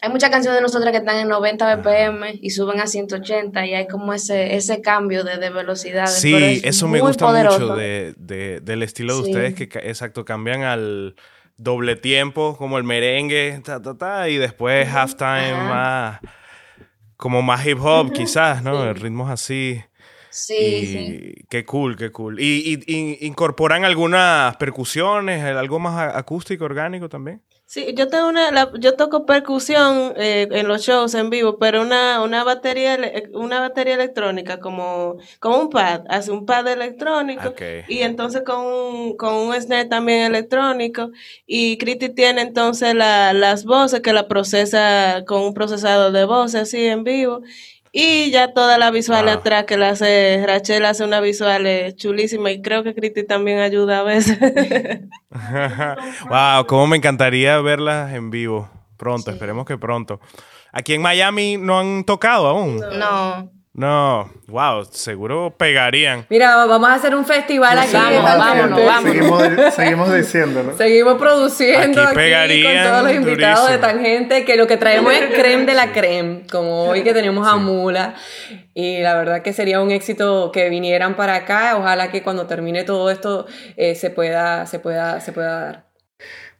hay 0.01 0.11
muchas 0.11 0.31
canciones 0.31 0.59
de 0.59 0.63
nosotras 0.63 0.91
que 0.91 0.99
están 0.99 1.19
en 1.19 1.29
90 1.29 1.77
BPM 1.77 2.41
y 2.43 2.51
suben 2.51 2.81
a 2.81 2.89
180 2.89 3.65
y 3.67 3.75
hay 3.75 3.87
como 3.87 4.13
ese, 4.13 4.57
ese 4.57 4.81
cambio 4.83 5.23
de, 5.23 5.37
de 5.39 5.51
velocidades. 5.51 6.19
pero 6.21 6.39
Sí, 6.39 6.45
es 6.57 6.65
eso 6.65 6.89
me 6.89 6.99
gusta 6.99 7.27
poderoso. 7.27 7.61
mucho 7.61 7.77
de, 7.77 8.13
de- 8.17 8.59
del 8.61 8.83
estilo 8.83 9.17
de 9.19 9.23
Sí. 9.23 9.31
ustedes, 9.31 9.55
que 9.55 9.69
exacto, 9.89 10.25
cambian 10.25 10.63
al 10.65 11.15
doble 11.57 11.95
tiempo, 11.95 12.57
como 12.57 12.79
el 12.79 12.83
merengue, 12.83 13.61
ta, 13.65 13.81
ta, 13.81 13.97
ta, 13.97 14.29
y 14.29 14.39
después 14.39 14.89
halftime 14.89 15.53
más, 15.53 16.19
como 17.17 17.41
más 17.43 17.65
hip 17.65 17.79
hop 17.81 18.11
quizás, 18.13 18.65
¿no? 18.65 18.83
El 18.83 18.97
ritmo 18.97 19.27
es 19.27 19.31
así. 19.31 19.81
Sí, 20.33 20.55
y 20.57 20.87
sí. 20.87 21.35
qué 21.51 21.65
cool, 21.67 21.95
qué 21.97 22.11
cool. 22.11 22.41
¿Y, 22.41 22.81
y- 22.87 22.93
y 23.21 23.27
incorporan 23.27 23.85
algunas 23.85 24.57
percusiones, 24.57 25.45
algo 25.45 25.79
más 25.79 26.15
acústico, 26.17 26.65
orgánico 26.65 27.09
también? 27.11 27.43
Sí, 27.67 27.95
yo 27.97 28.09
tengo 28.09 28.29
una, 28.29 28.51
la- 28.51 28.71
yo 28.81 28.95
toco 28.97 29.25
percusión 29.25 30.13
eh, 30.17 30.47
en 30.51 30.69
los 30.69 30.83
shows 30.83 31.15
en 31.15 31.31
vivo, 31.31 31.59
pero 31.59 31.81
una, 31.83 32.21
una 32.23 32.45
batería, 32.45 32.95
ele- 32.95 33.31
una 33.35 33.61
batería 33.61 33.95
electrónica 33.95 34.59
como, 34.59 35.17
como 35.39 35.59
un 35.59 35.71
pad, 35.71 36.03
hace 36.09 36.31
un 36.33 36.45
pad 36.45 36.67
electrónico 36.69 37.49
Ok. 37.51 37.63
y 37.89 38.01
entonces 38.01 38.43
con 38.45 38.59
un, 38.67 39.17
con 39.17 39.35
un 39.35 39.55
snare 39.55 39.87
también 39.87 40.23
electrónico 40.27 41.11
y 41.47 41.79
Criti 41.79 42.11
tiene 42.11 42.43
entonces 42.43 42.95
la- 42.95 43.33
las 43.33 43.65
voces 43.65 44.01
que 44.01 44.13
la 44.13 44.29
procesa 44.29 45.25
con 45.27 45.41
un 45.43 45.55
procesador 45.55 46.13
de 46.13 46.25
voces 46.25 46.63
así 46.63 46.85
en 46.87 47.05
vivo 47.05 47.41
y 47.93 48.31
ya 48.31 48.53
toda 48.55 48.79
la 48.79 48.91
visual 48.91 49.27
Wow. 49.27 49.35
atrás 49.35 49.65
que 49.65 49.77
la 49.77 49.91
hace, 49.91 50.43
Rachel 50.47 50.85
hace 50.87 51.05
una 51.05 51.21
visual 51.21 51.67
eh, 51.67 51.95
chulísima 51.95 52.51
y 52.51 52.63
creo 52.63 52.83
que 52.83 52.95
Criti 52.95 53.25
también 53.25 53.59
ayuda 53.61 54.01
a 54.01 54.03
veces. 54.03 54.39
wow, 56.29 56.67
cómo 56.67 56.87
me 56.87 56.97
encantaría 56.97 57.61
verlas 57.61 58.13
en 58.15 58.31
vivo. 58.31 58.71
Pronto, 58.97 59.31
esperemos 59.31 59.67
que 59.67 59.77
pronto. 59.79 60.21
Aquí 60.73 60.95
en 60.95 61.03
Miami 61.03 61.57
no 61.59 61.79
han 61.79 62.05
tocado 62.05 62.47
aún. 62.47 62.79
No. 62.79 62.91
No, 62.91 63.53
wow, 63.75 64.85
seguro 64.91 65.55
pegarían. 65.57 66.27
Mira, 66.29 66.67
vamos 66.67 66.91
a 66.91 66.95
hacer 66.95 67.15
un 67.15 67.25
festival 67.25 67.79
aquí. 67.79 67.93
Vamos, 67.93 68.31
de 68.31 68.39
vámonos, 68.39 68.85
vámonos. 68.85 69.13
Seguimos, 69.13 69.75
seguimos 69.75 70.15
diciéndolo. 70.15 70.77
Seguimos 70.77 71.19
produciendo 71.19 72.01
Aquí 72.03 72.09
aquí, 72.09 72.17
pegarían 72.17 72.85
con 72.85 72.93
todos 72.93 73.03
los 73.05 73.15
invitados 73.15 73.69
de 73.71 73.79
durísimo. 73.79 74.03
Tangente, 74.03 74.45
que 74.45 74.57
lo 74.57 74.67
que 74.67 74.77
traemos 74.77 75.13
es 75.15 75.35
creme 75.35 75.65
de 75.65 75.75
la 75.75 75.93
creme, 75.93 76.43
como 76.51 76.85
hoy 76.85 77.03
que 77.03 77.15
tenemos 77.15 77.49
a 77.49 77.57
Mula. 77.57 78.15
Y 78.75 79.01
la 79.01 79.15
verdad 79.15 79.43
que 79.43 79.53
sería 79.53 79.81
un 79.81 79.91
éxito 79.91 80.51
que 80.53 80.69
vinieran 80.69 81.17
para 81.17 81.37
acá. 81.37 81.77
Ojalá 81.77 82.11
que 82.11 82.23
cuando 82.23 82.47
termine 82.47 82.85
todo 82.85 83.11
esto 83.11 83.47
eh, 83.77 83.95
se, 83.95 84.11
pueda, 84.11 84.67
se, 84.67 84.79
pueda, 84.79 85.21
se 85.21 85.33
pueda 85.33 85.61
dar. 85.61 85.93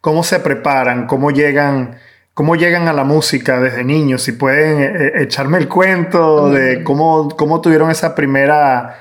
¿Cómo 0.01 0.23
se 0.23 0.39
preparan? 0.39 1.07
¿Cómo 1.07 1.31
llegan, 1.31 1.97
cómo 2.33 2.55
llegan 2.55 2.87
a 2.87 2.93
la 2.93 3.03
música 3.03 3.59
desde 3.59 3.83
niños? 3.83 4.23
Si 4.23 4.31
pueden 4.31 4.81
eh, 4.81 4.85
eh, 4.85 5.23
echarme 5.23 5.57
el 5.57 5.67
cuento 5.67 6.49
de 6.49 6.83
cómo, 6.83 7.29
cómo 7.29 7.61
tuvieron 7.61 7.91
esa 7.91 8.15
primera, 8.15 8.99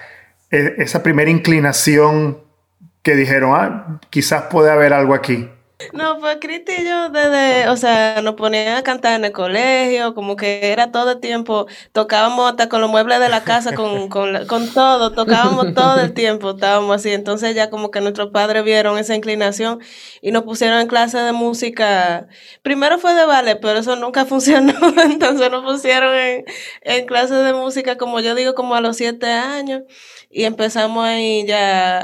eh, 0.51 0.75
esa 0.79 1.03
primera 1.03 1.31
inclinación 1.31 2.39
que 3.03 3.17
dijeron, 3.17 3.53
ah, 3.55 4.01
quizás 4.11 4.45
puede 4.45 4.71
haber 4.71 4.93
algo 4.93 5.15
aquí. 5.15 5.51
No, 5.91 6.19
pues 6.21 6.37
Cristi 6.41 6.73
y 6.73 6.85
yo 6.85 7.09
desde, 7.11 7.69
o 7.69 7.77
sea, 7.77 8.21
nos 8.23 8.35
ponían 8.35 8.77
a 8.77 8.83
cantar 8.83 9.15
en 9.15 9.25
el 9.25 9.33
colegio, 9.33 10.15
como 10.15 10.37
que 10.37 10.71
era 10.73 10.91
todo 10.93 11.13
el 11.13 11.21
tiempo, 11.21 11.67
tocábamos 11.93 12.51
hasta 12.51 12.69
con 12.69 12.81
los 12.83 12.91
muebles 12.91 13.21
de 13.21 13.29
la 13.31 13.45
casa, 13.45 13.73
con, 13.75 14.09
con, 14.11 14.33
la- 14.33 14.47
con 14.47 14.73
todo, 14.73 15.15
tocábamos 15.15 15.73
todo 15.73 16.01
el 16.01 16.13
tiempo, 16.15 16.51
estábamos 16.51 16.97
así. 16.97 17.11
Entonces 17.13 17.55
ya 17.55 17.71
como 17.71 17.91
que 17.91 18.01
nuestros 18.03 18.31
padres 18.31 18.65
vieron 18.65 18.99
esa 18.99 19.15
inclinación 19.15 19.81
y 20.21 20.31
nos 20.33 20.43
pusieron 20.45 20.79
en 20.81 20.89
clase 20.89 21.19
de 21.19 21.33
música. 21.33 22.29
Primero 22.63 22.99
fue 22.99 23.15
de 23.15 23.25
ballet, 23.27 23.59
pero 23.61 23.79
eso 23.79 23.97
nunca 23.97 24.25
funcionó, 24.27 24.75
entonces 25.05 25.51
nos 25.51 25.65
pusieron 25.65 26.15
en, 26.15 26.45
en 26.83 27.07
clases 27.07 27.45
de 27.45 27.55
música, 27.55 27.97
como 27.97 28.21
yo 28.21 28.35
digo, 28.35 28.55
como 28.55 28.75
a 28.75 28.81
los 28.83 28.97
siete 28.99 29.27
años. 29.27 29.83
Y 30.31 30.45
empezamos 30.45 31.05
ahí 31.05 31.45
ya 31.47 32.01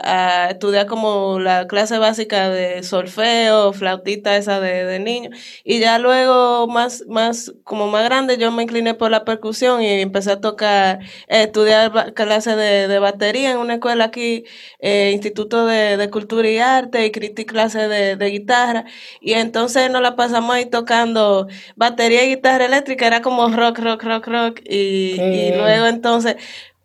a 0.46 0.50
estudiar 0.50 0.86
como 0.86 1.38
la 1.40 1.66
clase 1.66 1.98
básica 1.98 2.50
de 2.50 2.82
solfeo, 2.82 3.67
flautita 3.72 4.36
esa 4.36 4.60
de, 4.60 4.84
de 4.84 4.98
niño. 4.98 5.30
Y 5.64 5.80
ya 5.80 5.98
luego, 5.98 6.66
más, 6.68 7.04
más, 7.08 7.52
como 7.64 7.88
más 7.88 8.04
grande, 8.04 8.36
yo 8.38 8.50
me 8.52 8.62
incliné 8.64 8.94
por 8.94 9.10
la 9.10 9.24
percusión 9.24 9.82
y 9.82 9.88
empecé 10.00 10.32
a 10.32 10.40
tocar, 10.40 11.00
eh, 11.28 11.42
estudiar 11.44 11.92
ba- 11.92 12.12
clase 12.12 12.56
de, 12.56 12.88
de 12.88 12.98
batería 12.98 13.50
en 13.52 13.58
una 13.58 13.74
escuela 13.74 14.04
aquí, 14.04 14.44
eh, 14.80 15.10
Instituto 15.12 15.66
de, 15.66 15.96
de 15.96 16.10
Cultura 16.10 16.48
y 16.48 16.58
Arte, 16.58 17.04
y 17.06 17.10
Cristi 17.12 17.44
clase 17.44 17.88
de, 17.88 18.16
de 18.16 18.26
guitarra. 18.30 18.84
Y 19.20 19.32
entonces 19.34 19.90
nos 19.90 20.02
la 20.02 20.16
pasamos 20.16 20.54
ahí 20.54 20.66
tocando 20.66 21.46
batería 21.76 22.24
y 22.24 22.30
guitarra 22.36 22.66
eléctrica, 22.66 23.06
era 23.06 23.22
como 23.22 23.48
rock, 23.48 23.78
rock, 23.78 24.02
rock, 24.02 24.26
rock. 24.26 24.60
Y, 24.64 25.26
y 25.30 25.52
luego 25.52 25.86
entonces, 25.86 26.36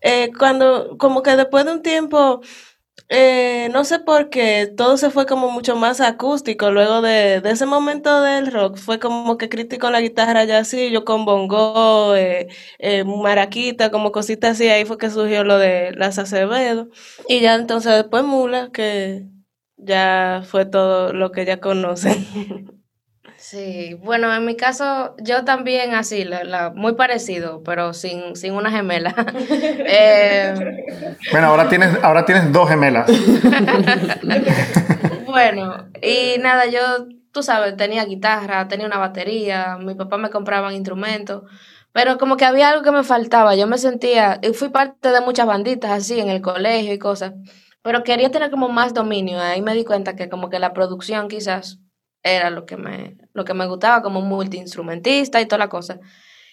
eh, 0.02 0.32
cuando, 0.38 0.98
como 0.98 1.22
que 1.24 1.36
después 1.36 1.66
de 1.66 1.72
un 1.74 1.82
tiempo, 1.82 2.42
eh, 3.10 3.70
no 3.72 3.84
sé 3.86 4.00
por 4.00 4.30
qué, 4.30 4.72
todo 4.76 4.98
se 4.98 5.12
fue 5.12 5.26
como 5.26 5.52
mucho 5.52 5.76
más 5.76 6.02
acústico. 6.02 6.72
Luego 6.72 7.02
de, 7.02 7.42
de 7.42 7.52
ese 7.52 7.66
momento 7.66 8.22
del 8.22 8.52
rock, 8.52 8.78
fue 8.78 9.00
como 9.00 9.38
que 9.38 9.50
Cristi 9.50 9.78
con 9.78 9.92
la 9.92 10.02
guitarra 10.02 10.44
ya 10.46 10.60
así, 10.60 10.90
yo 10.92 11.06
con 11.06 11.26
bongo, 11.26 12.16
eh, 12.16 12.48
eh, 12.80 13.04
maraquita, 13.04 13.92
como 13.92 14.12
cositas 14.12 14.52
así. 14.54 14.68
Ahí 14.70 14.86
fue 14.86 14.98
que 14.98 15.10
surgió 15.12 15.44
lo 15.44 15.58
de 15.60 15.92
las 15.96 16.18
Acevedo. 16.18 16.90
Y 17.28 17.42
ya 17.42 17.56
entonces 17.56 17.94
después 17.96 18.24
Mula, 18.24 18.72
que 18.72 19.28
ya 19.78 20.42
fue 20.46 20.66
todo 20.66 21.14
lo 21.14 21.32
que 21.32 21.46
ya 21.46 21.60
conocen. 21.60 22.26
Sí, 23.54 23.94
bueno, 24.02 24.34
en 24.34 24.46
mi 24.46 24.56
caso, 24.56 25.16
yo 25.20 25.46
también 25.46 25.94
así, 25.94 26.24
la, 26.24 26.44
la- 26.44 26.72
muy 26.72 26.96
parecido, 26.96 27.62
pero 27.64 27.94
sin, 27.94 28.36
sin 28.36 28.54
una 28.54 28.72
gemela. 28.72 29.14
Eh, 29.86 30.54
Bueno, 31.32 31.48
ahora 31.48 31.70
tienes, 31.70 31.96
ahora 32.04 32.26
tienes 32.26 32.52
dos 32.52 32.68
gemelas. 32.68 33.08
bueno, 35.28 35.86
y 36.02 36.40
nada, 36.40 36.66
yo, 36.66 36.80
tú 37.32 37.44
sabes, 37.44 37.78
tenía 37.78 38.06
guitarra, 38.06 38.68
tenía 38.68 38.88
una 38.88 38.98
batería, 38.98 39.78
mi 39.80 39.94
papá 39.94 40.18
me 40.18 40.32
compraban 40.32 40.74
instrumentos, 40.74 41.44
pero 41.92 42.18
como 42.18 42.38
que 42.38 42.46
había 42.46 42.70
algo 42.70 42.82
que 42.84 42.92
me 42.92 43.04
faltaba, 43.04 43.56
yo 43.56 43.68
me 43.68 43.78
sentía, 43.78 44.40
y 44.42 44.54
fui 44.54 44.70
parte 44.70 45.12
de 45.12 45.22
muchas 45.22 45.46
banditas 45.46 45.92
así 45.92 46.20
en 46.20 46.30
el 46.30 46.42
colegio 46.42 46.92
y 46.94 46.98
cosas, 47.00 47.34
pero 47.84 48.04
quería 48.04 48.32
tener 48.32 48.50
como 48.50 48.70
más 48.70 48.94
dominio, 48.96 49.40
ahí 49.40 49.62
me 49.62 49.76
di 49.76 49.86
cuenta 49.86 50.16
que 50.16 50.28
como 50.30 50.50
que 50.50 50.58
la 50.60 50.74
producción 50.74 51.28
quizás 51.28 51.78
era 52.24 52.50
lo 52.50 52.66
que 52.66 52.78
me, 52.78 53.18
lo 53.34 53.46
que 53.46 53.54
me 53.54 53.68
gustaba 53.68 54.02
como 54.02 54.22
multiinstrumentista 54.22 55.42
y 55.42 55.46
toda 55.46 55.60
la 55.60 55.70
cosa. 55.70 56.00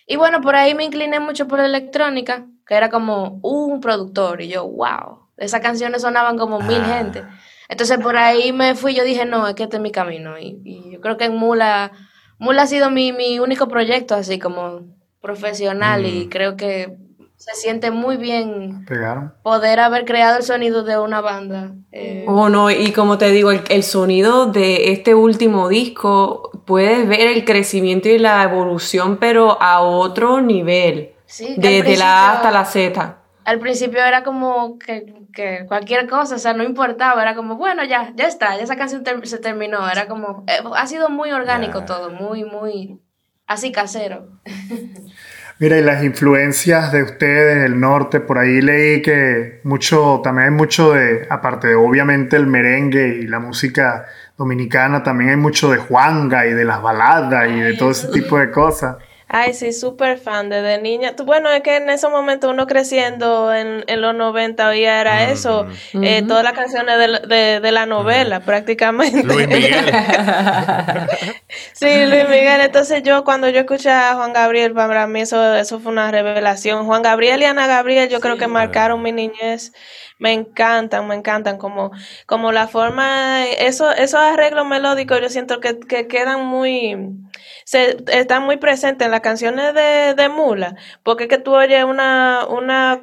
Y 0.06 0.16
bueno, 0.16 0.40
por 0.40 0.56
ahí 0.56 0.74
me 0.74 0.84
incliné 0.84 1.20
mucho 1.20 1.46
por 1.46 1.60
la 1.60 1.66
electrónica, 1.66 2.46
que 2.66 2.74
era 2.74 2.90
como 2.90 3.38
un 3.42 3.80
productor, 3.80 4.40
y 4.42 4.48
yo, 4.48 4.66
wow, 4.66 5.28
esas 5.36 5.60
canciones 5.60 6.02
sonaban 6.02 6.36
como 6.36 6.58
mil 6.60 6.80
Ah. 6.82 6.98
gente. 6.98 7.22
Entonces 7.68 7.98
por 7.98 8.16
ahí 8.16 8.52
me 8.52 8.74
fui, 8.74 8.94
yo 8.94 9.04
dije, 9.04 9.24
no, 9.24 9.46
es 9.46 9.54
que 9.54 9.62
este 9.62 9.76
es 9.76 9.82
mi 9.82 9.92
camino. 9.92 10.36
Y, 10.38 10.60
y 10.64 10.90
yo 10.92 11.00
creo 11.00 11.16
que 11.16 11.26
en 11.26 11.36
Mula, 11.36 11.92
Mula 12.38 12.62
ha 12.62 12.66
sido 12.66 12.90
mi, 12.90 13.12
mi 13.12 13.38
único 13.38 13.68
proyecto 13.68 14.16
así 14.16 14.40
como 14.40 14.82
profesional 15.20 16.04
y 16.06 16.28
creo 16.28 16.56
que 16.56 16.96
se 17.40 17.54
siente 17.54 17.90
muy 17.90 18.18
bien 18.18 18.84
Pegaron. 18.86 19.32
poder 19.42 19.80
haber 19.80 20.04
creado 20.04 20.36
el 20.36 20.42
sonido 20.42 20.82
de 20.84 20.98
una 20.98 21.22
banda. 21.22 21.72
eh, 21.90 22.26
Oh, 22.28 22.50
no, 22.50 22.70
y 22.70 22.92
como 22.92 23.16
te 23.16 23.30
digo, 23.30 23.50
el, 23.50 23.62
el 23.70 23.82
sonido 23.82 24.44
de 24.46 24.92
este 24.92 25.14
último 25.14 25.68
disco, 25.70 26.50
puedes 26.66 27.08
ver 27.08 27.28
el 27.28 27.44
crecimiento 27.46 28.10
y 28.10 28.18
la 28.18 28.42
evolución, 28.42 29.16
pero 29.16 29.56
a 29.60 29.80
otro 29.80 30.42
nivel. 30.42 31.14
Sí, 31.24 31.54
Desde 31.56 31.96
la 31.96 32.28
A 32.28 32.32
hasta 32.34 32.50
la 32.50 32.64
Z. 32.66 33.16
Al 33.44 33.58
principio 33.58 34.04
era 34.04 34.22
como 34.22 34.78
que, 34.78 35.14
que 35.32 35.64
cualquier 35.66 36.06
cosa, 36.08 36.34
o 36.34 36.38
sea, 36.38 36.52
no 36.52 36.62
importaba, 36.62 37.22
era 37.22 37.34
como, 37.34 37.56
bueno, 37.56 37.82
ya, 37.84 38.12
ya 38.16 38.26
está, 38.26 38.54
ya 38.58 38.64
esa 38.64 38.76
canción 38.76 39.02
ter- 39.02 39.26
se 39.26 39.38
terminó, 39.38 39.88
era 39.88 40.06
como, 40.08 40.44
eh, 40.46 40.58
ha 40.76 40.86
sido 40.86 41.08
muy 41.08 41.32
orgánico 41.32 41.84
todo, 41.86 42.10
muy, 42.10 42.44
muy, 42.44 43.00
así 43.46 43.72
casero. 43.72 44.28
Mira, 45.60 45.76
y 45.76 45.82
las 45.82 46.02
influencias 46.02 46.90
de 46.90 47.02
ustedes, 47.02 47.66
el 47.66 47.78
norte, 47.78 48.20
por 48.20 48.38
ahí 48.38 48.62
leí 48.62 49.02
que 49.02 49.60
mucho, 49.64 50.22
también 50.24 50.48
hay 50.48 50.54
mucho 50.54 50.92
de, 50.94 51.26
aparte 51.28 51.68
de 51.68 51.74
obviamente 51.74 52.36
el 52.36 52.46
merengue 52.46 53.18
y 53.20 53.26
la 53.26 53.40
música 53.40 54.06
dominicana, 54.38 55.02
también 55.02 55.28
hay 55.28 55.36
mucho 55.36 55.70
de 55.70 55.76
Juanga 55.76 56.46
y 56.46 56.54
de 56.54 56.64
las 56.64 56.80
baladas 56.80 57.50
y 57.50 57.60
de 57.60 57.74
todo 57.74 57.90
ese 57.90 58.08
tipo 58.08 58.38
de 58.38 58.50
cosas. 58.50 58.96
Ay, 59.32 59.54
sí, 59.54 59.72
súper 59.72 60.18
fan 60.18 60.48
desde 60.48 60.82
niña. 60.82 61.14
Bueno, 61.24 61.48
es 61.50 61.62
que 61.62 61.76
en 61.76 61.88
ese 61.88 62.08
momento 62.08 62.50
uno 62.50 62.66
creciendo 62.66 63.54
en, 63.54 63.84
en 63.86 64.00
los 64.00 64.12
90 64.12 64.68
oía 64.68 65.00
era 65.00 65.30
eso, 65.30 65.68
eh, 66.00 66.22
todas 66.26 66.42
las 66.42 66.52
canciones 66.52 66.98
de, 66.98 67.06
la- 67.08 67.18
de, 67.20 67.60
de 67.60 67.70
la 67.72 67.86
novela 67.86 68.40
prácticamente. 68.40 69.22
Luis 69.22 69.46
Miguel. 69.46 69.86
Sí, 71.72 72.06
Luis 72.06 72.28
Miguel. 72.28 72.60
Entonces 72.60 73.02
yo 73.02 73.24
cuando 73.24 73.48
yo 73.48 73.60
escuché 73.60 73.90
a 73.90 74.14
Juan 74.14 74.32
Gabriel, 74.32 74.72
para 74.74 75.06
mí 75.06 75.20
eso, 75.20 75.54
eso 75.54 75.78
fue 75.80 75.92
una 75.92 76.10
revelación. 76.10 76.86
Juan 76.86 77.02
Gabriel 77.02 77.40
y 77.42 77.44
Ana 77.44 77.66
Gabriel 77.66 78.08
yo 78.08 78.20
creo 78.20 78.36
que 78.36 78.46
marcaron 78.48 79.02
mi 79.02 79.12
niñez. 79.12 79.72
Me 80.18 80.32
encantan, 80.32 81.06
me 81.06 81.14
encantan 81.14 81.56
como, 81.58 81.92
como 82.26 82.52
la 82.52 82.68
forma, 82.68 83.46
eso, 83.46 83.90
esos 83.92 84.20
arreglos 84.20 84.66
melódicos 84.66 85.18
yo 85.20 85.30
siento 85.30 85.60
que, 85.60 85.78
que 85.80 86.08
quedan 86.08 86.44
muy, 86.44 86.94
se, 87.64 87.96
están 88.12 88.44
muy 88.44 88.56
presentes 88.56 89.06
en 89.06 89.10
las 89.10 89.20
canciones 89.20 89.74
de, 89.74 90.14
de 90.14 90.28
Mula, 90.28 90.76
porque 91.02 91.24
es 91.24 91.28
que 91.28 91.38
tú 91.38 91.54
oyes 91.54 91.84
una, 91.84 92.46
una, 92.48 93.00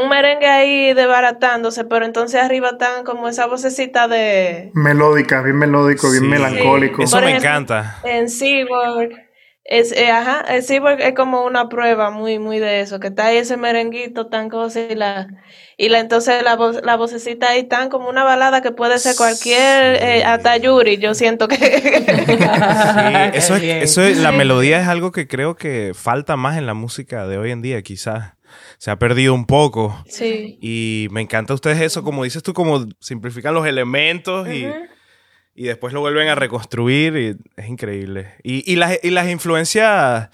un 0.00 0.08
merengue 0.08 0.46
ahí 0.46 0.94
desbaratándose, 0.94 1.84
pero 1.84 2.04
entonces 2.04 2.42
arriba 2.42 2.70
están 2.70 3.04
como 3.04 3.28
esa 3.28 3.46
vocecita 3.46 4.08
de, 4.08 4.70
Melódicas, 4.74 5.44
bien 5.44 5.58
melódico, 5.58 6.10
bien 6.10 6.28
melancólico. 6.28 7.02
Eso 7.02 7.16
Por 7.16 7.24
me 7.24 7.30
ejemplo, 7.30 7.48
encanta. 7.50 7.98
En 8.04 8.28
Cyborg, 8.28 9.31
es, 9.64 9.92
eh, 9.92 10.10
ajá, 10.10 10.40
el 10.48 10.62
Cyborg 10.64 11.00
es 11.00 11.14
como 11.14 11.44
una 11.44 11.68
prueba 11.68 12.10
muy, 12.10 12.38
muy 12.40 12.58
de 12.58 12.80
eso, 12.80 12.98
que 12.98 13.08
está 13.08 13.26
ahí 13.26 13.36
ese 13.36 13.56
merenguito 13.56 14.26
tan 14.26 14.48
cosa 14.48 14.80
y 14.80 14.94
la, 14.96 15.28
y 15.76 15.88
la, 15.88 16.00
entonces 16.00 16.42
la, 16.42 16.56
voz, 16.56 16.80
la 16.84 16.96
vocecita 16.96 17.48
ahí 17.50 17.62
tan 17.64 17.88
como 17.88 18.08
una 18.08 18.24
balada 18.24 18.60
que 18.60 18.72
puede 18.72 18.98
ser 18.98 19.14
cualquier, 19.16 20.02
eh, 20.02 20.24
hasta 20.24 20.56
Yuri, 20.56 20.98
yo 20.98 21.14
siento 21.14 21.46
que... 21.46 21.56
Sí, 21.56 22.34
eso 23.34 23.56
es, 23.56 23.62
eso 23.62 24.02
es- 24.02 24.18
la 24.18 24.32
melodía 24.32 24.80
es 24.80 24.88
algo 24.88 25.12
que 25.12 25.26
creo 25.28 25.54
que 25.54 25.92
falta 25.94 26.36
más 26.36 26.56
en 26.58 26.66
la 26.66 26.74
música 26.74 27.26
de 27.26 27.38
hoy 27.38 27.50
en 27.52 27.62
día, 27.62 27.82
quizás. 27.82 28.32
Se 28.78 28.90
ha 28.90 28.98
perdido 28.98 29.32
un 29.32 29.46
poco. 29.46 29.96
sí. 30.08 30.58
Y 30.60 31.06
me 31.10 31.20
encanta 31.22 31.52
a 31.52 31.54
ustedes 31.54 31.80
eso, 31.80 32.02
como 32.02 32.24
dices 32.24 32.42
tú, 32.42 32.52
como 32.52 32.84
simplifican 33.00 33.54
los 33.54 33.66
elementos 33.66 34.48
y, 34.48 34.66
y 35.54 35.64
después 35.64 35.92
lo 35.92 36.00
vuelven 36.00 36.28
a 36.28 36.34
reconstruir 36.34 37.16
y 37.16 37.36
es 37.56 37.68
increíble. 37.68 38.34
Y, 38.42 38.70
y 38.70 38.76
las, 38.76 38.98
y 39.02 39.10
las 39.10 39.28
influencias, 39.28 40.30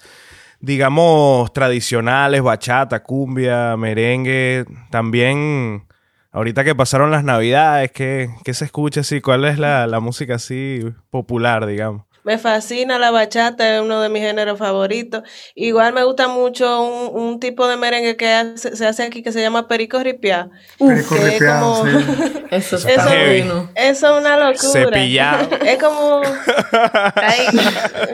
digamos, 0.59 1.51
tradicionales, 1.53 2.41
bachata, 2.41 3.03
cumbia, 3.03 3.75
merengue, 3.77 4.65
también, 4.91 5.85
ahorita 6.31 6.63
que 6.63 6.75
pasaron 6.75 7.11
las 7.11 7.23
navidades, 7.23 7.91
¿qué, 7.91 8.29
se 8.53 8.65
escucha 8.65 9.01
así? 9.01 9.21
¿Cuál 9.21 9.45
es 9.45 9.59
la, 9.59 9.87
la 9.87 9.99
música 9.99 10.35
así 10.35 10.81
popular, 11.09 11.65
digamos? 11.65 12.08
Me 12.29 12.37
fascina 12.37 12.99
la 12.99 13.09
bachata, 13.09 13.75
es 13.77 13.81
uno 13.81 14.01
de 14.01 14.09
mis 14.09 14.21
géneros 14.21 14.59
favoritos. 14.59 15.23
Igual 15.55 15.93
me 15.93 16.03
gusta 16.03 16.27
mucho 16.27 16.83
un, 16.83 17.19
un 17.19 17.39
tipo 17.39 17.67
de 17.67 17.75
merengue 17.75 18.17
que 18.17 18.31
hace- 18.31 18.75
se 18.75 18.85
hace 18.85 19.01
aquí 19.01 19.23
que 19.23 19.31
se 19.31 19.41
llama 19.41 19.67
perico 19.67 19.97
ripiá. 19.97 20.51
Perico 20.77 21.15
que 21.15 21.37
es 21.37 21.43
como- 21.43 21.83
sí. 21.85 21.91
Eso 22.51 22.77
Eso, 22.77 22.87
bueno. 23.09 23.69
eso 23.75 24.13
es 24.15 24.21
una 24.21 24.35
locura. 24.37 24.71
Cepillado. 24.71 25.49
Es 25.63 25.77
como. 25.77 26.21
Ay, 27.15 27.47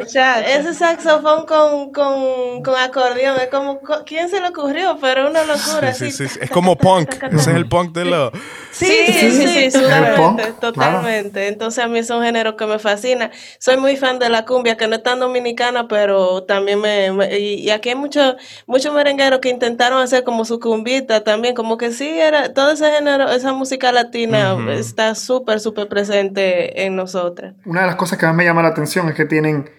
o 0.02 0.06
sea, 0.10 0.42
ese 0.42 0.74
saxofón 0.74 1.46
con, 1.46 1.92
con, 1.94 2.62
con 2.64 2.76
acordeón, 2.76 3.38
es 3.40 3.48
como. 3.48 3.80
co- 3.80 4.04
¿Quién 4.06 4.28
se 4.30 4.42
le 4.42 4.50
ocurrió? 4.50 4.98
Pero 5.00 5.24
es 5.26 5.30
una 5.30 5.44
locura. 5.46 5.94
Sí, 5.94 6.08
así. 6.08 6.12
sí, 6.12 6.28
sí. 6.28 6.40
Es 6.42 6.50
como 6.50 6.76
punk. 6.78 7.14
Ese 7.32 7.36
es 7.36 7.48
el 7.48 7.68
punk 7.70 7.94
de 7.96 8.06
los... 8.06 8.32
Sí, 8.72 9.06
sí, 9.08 9.32
sí, 9.32 9.70
totalmente, 9.80 10.52
totalmente. 10.60 11.48
Entonces 11.48 11.82
a 11.82 11.88
mí 11.88 12.00
es 12.00 12.10
un 12.10 12.22
género 12.22 12.58
que 12.58 12.66
me 12.66 12.78
fascina. 12.78 13.32
Soy 13.58 13.78
muy 13.78 13.96
fan 14.06 14.20
de 14.20 14.30
la 14.30 14.46
cumbia, 14.46 14.78
que 14.78 14.88
no 14.88 14.96
es 14.96 15.04
tan 15.04 15.20
dominicana, 15.20 15.88
pero 15.88 16.44
también 16.44 16.80
me... 16.80 17.12
me- 17.12 17.40
y, 17.40 17.56
y 17.56 17.70
aquí 17.70 17.90
hay 17.90 17.96
muchos 17.96 18.36
muchos 18.68 18.94
merengueros 18.94 19.40
que 19.40 19.50
intentaron 19.50 20.02
hacer 20.02 20.24
como 20.24 20.46
su 20.46 20.60
cumbita 20.60 21.24
también, 21.24 21.56
como 21.56 21.78
que 21.78 21.92
sí, 21.92 22.08
era 22.20 22.54
todo 22.54 22.72
ese 22.72 22.92
género, 22.92 23.30
esa 23.30 23.54
música 23.54 23.92
latina 23.92 24.56
está 24.72 25.16
súper, 25.16 25.60
súper 25.60 25.88
presente 25.88 26.86
en 26.86 26.96
nosotras. 26.96 27.56
Una 27.66 27.82
de 27.82 27.88
las 27.88 27.96
cosas 27.96 28.18
que 28.18 28.26
más 28.26 28.36
me 28.36 28.44
llama 28.46 28.62
la 28.62 28.70
atención 28.70 29.08
es 29.10 29.16
que 29.16 29.26
tienen, 29.26 29.70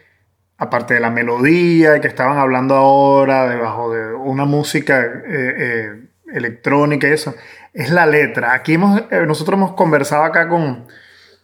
aparte 0.58 0.94
de 0.94 1.00
la 1.00 1.10
melodía 1.10 1.96
y 1.96 2.00
que 2.00 2.08
estaban 2.08 2.38
hablando 2.38 2.74
ahora, 2.74 3.48
debajo 3.48 3.92
de 3.92 4.14
una 4.14 4.44
música 4.44 5.00
eh, 5.04 5.54
eh, 5.58 6.08
electrónica 6.32 7.08
y 7.08 7.12
eso, 7.12 7.34
es 7.72 7.90
la 7.90 8.06
letra. 8.06 8.54
Aquí 8.54 8.74
hemos, 8.74 9.02
eh, 9.10 9.24
nosotros 9.26 9.56
hemos 9.56 9.72
conversado 9.74 10.24
acá 10.24 10.48
con, 10.48 10.86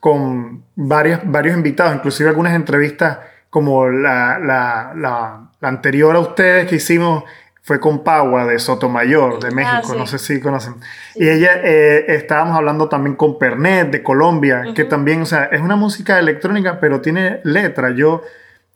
con 0.02 0.64
varios, 0.74 1.20
varios 1.22 1.56
invitados, 1.56 1.94
inclusive 1.94 2.28
algunas 2.28 2.56
entrevistas 2.56 3.20
como 3.48 3.88
la, 3.88 4.36
la, 4.40 4.92
la, 4.96 5.48
la 5.60 5.68
anterior 5.68 6.16
a 6.16 6.18
ustedes 6.18 6.66
que 6.66 6.74
hicimos 6.74 7.22
fue 7.62 7.78
con 7.78 8.02
Pagua 8.02 8.44
de 8.44 8.58
Sotomayor, 8.58 9.38
de 9.38 9.52
México, 9.52 9.92
sí. 9.92 9.96
no 9.96 10.08
sé 10.08 10.18
si 10.18 10.40
conocen. 10.40 10.74
Y 11.14 11.28
ella, 11.28 11.52
eh, 11.62 12.16
estábamos 12.16 12.56
hablando 12.56 12.88
también 12.88 13.14
con 13.14 13.38
Pernet 13.38 13.92
de 13.92 14.02
Colombia, 14.02 14.64
que 14.74 14.84
también, 14.84 15.22
o 15.22 15.26
sea, 15.26 15.44
es 15.44 15.60
una 15.60 15.76
música 15.76 16.18
electrónica, 16.18 16.80
pero 16.80 17.00
tiene 17.00 17.38
letra. 17.44 17.92
Yo, 17.92 18.24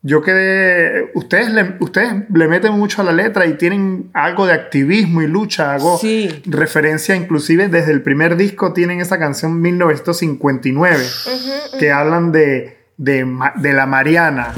yo 0.07 0.23
quedé, 0.23 1.11
ustedes 1.15 1.51
le, 1.51 1.75
ustedes 1.81 2.13
le 2.33 2.47
meten 2.47 2.73
mucho 2.75 3.03
a 3.03 3.05
la 3.05 3.11
letra 3.11 3.45
y 3.47 3.55
tienen 3.55 4.09
algo 4.15 4.47
de 4.47 4.53
activismo 4.53 5.21
y 5.21 5.27
lucha, 5.27 5.75
hago 5.75 5.99
Sí. 5.99 6.43
referencia 6.47 7.17
inclusive 7.17 7.67
desde 7.69 7.91
el 7.91 8.03
primer 8.03 8.37
disco 8.37 8.73
tienen 8.73 9.01
esa 9.01 9.19
canción 9.19 9.61
1959, 9.61 11.05
que 11.81 11.91
hablan 11.91 12.31
de, 12.31 12.77
de, 12.97 13.25
la 13.73 13.87
Mariana. 13.87 14.53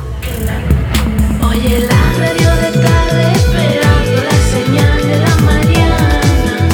Oye, 1.48 1.80
la 1.80 2.12
radio 2.18 2.50
de 2.56 2.70
tarde 2.82 3.32
esperando 3.32 4.22
la 4.24 4.38
señal 4.52 4.98
de 5.08 5.18
la 5.18 5.36
Mariana. 5.46 6.68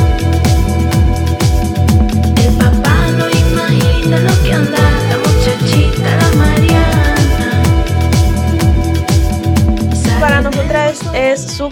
El 2.45 2.53
papá 2.59 2.97
no 3.19 3.27
imagina 3.31 4.19
lo 4.19 4.43
que 4.43 4.53
anda 4.53 4.94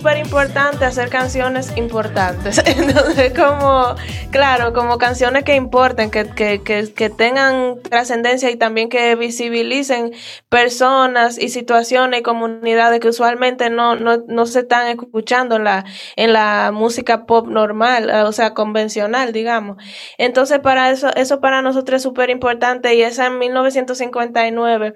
súper 0.02 0.18
importante 0.18 0.84
hacer 0.84 1.10
canciones 1.10 1.76
importantes. 1.76 2.58
Entonces, 2.66 3.32
como, 3.38 3.94
claro, 4.32 4.72
como 4.72 4.98
canciones 4.98 5.44
que 5.44 5.54
importen, 5.54 6.10
que, 6.10 6.28
que, 6.28 6.60
que, 6.60 6.92
que 6.92 7.08
tengan 7.08 7.80
trascendencia 7.82 8.50
y 8.50 8.56
también 8.56 8.88
que 8.88 9.14
visibilicen 9.14 10.12
personas 10.48 11.38
y 11.38 11.50
situaciones 11.50 12.18
y 12.18 12.22
comunidades 12.24 12.98
que 12.98 13.10
usualmente 13.10 13.70
no, 13.70 13.94
no, 13.94 14.24
no 14.26 14.46
se 14.46 14.60
están 14.60 14.88
escuchando 14.88 15.54
en 15.54 15.62
la, 15.62 15.84
en 16.16 16.32
la 16.32 16.72
música 16.74 17.24
pop 17.24 17.46
normal, 17.46 18.10
o 18.26 18.32
sea, 18.32 18.54
convencional, 18.54 19.32
digamos. 19.32 19.76
Entonces, 20.18 20.58
para 20.58 20.90
eso, 20.90 21.14
eso 21.14 21.40
para 21.40 21.62
nosotros 21.62 21.98
es 21.98 22.02
súper 22.02 22.28
importante 22.30 22.92
y 22.96 23.02
esa 23.02 23.26
en 23.28 23.38
1959 23.38 24.94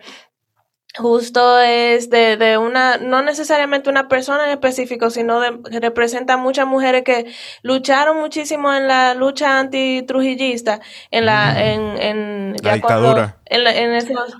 justo 0.98 1.58
es 1.60 2.10
de, 2.10 2.36
de 2.36 2.58
una, 2.58 2.96
no 2.98 3.22
necesariamente 3.22 3.90
una 3.90 4.08
persona 4.08 4.44
en 4.44 4.50
específico, 4.50 5.10
sino 5.10 5.40
de, 5.40 5.60
que 5.70 5.80
representa 5.80 6.36
muchas 6.36 6.66
mujeres 6.66 7.02
que 7.04 7.26
lucharon 7.62 8.18
muchísimo 8.18 8.72
en 8.74 8.88
la 8.88 9.14
lucha 9.14 9.58
antitrujillista, 9.58 10.80
en 11.10 11.26
la, 11.26 11.62
en, 11.72 11.80
en, 12.00 12.52
La 12.62 12.80
cuando- 12.80 13.08
dictadura. 13.12 13.36
en, 13.46 13.64
la- 13.64 13.74
en 13.76 13.92
esos- 13.94 14.34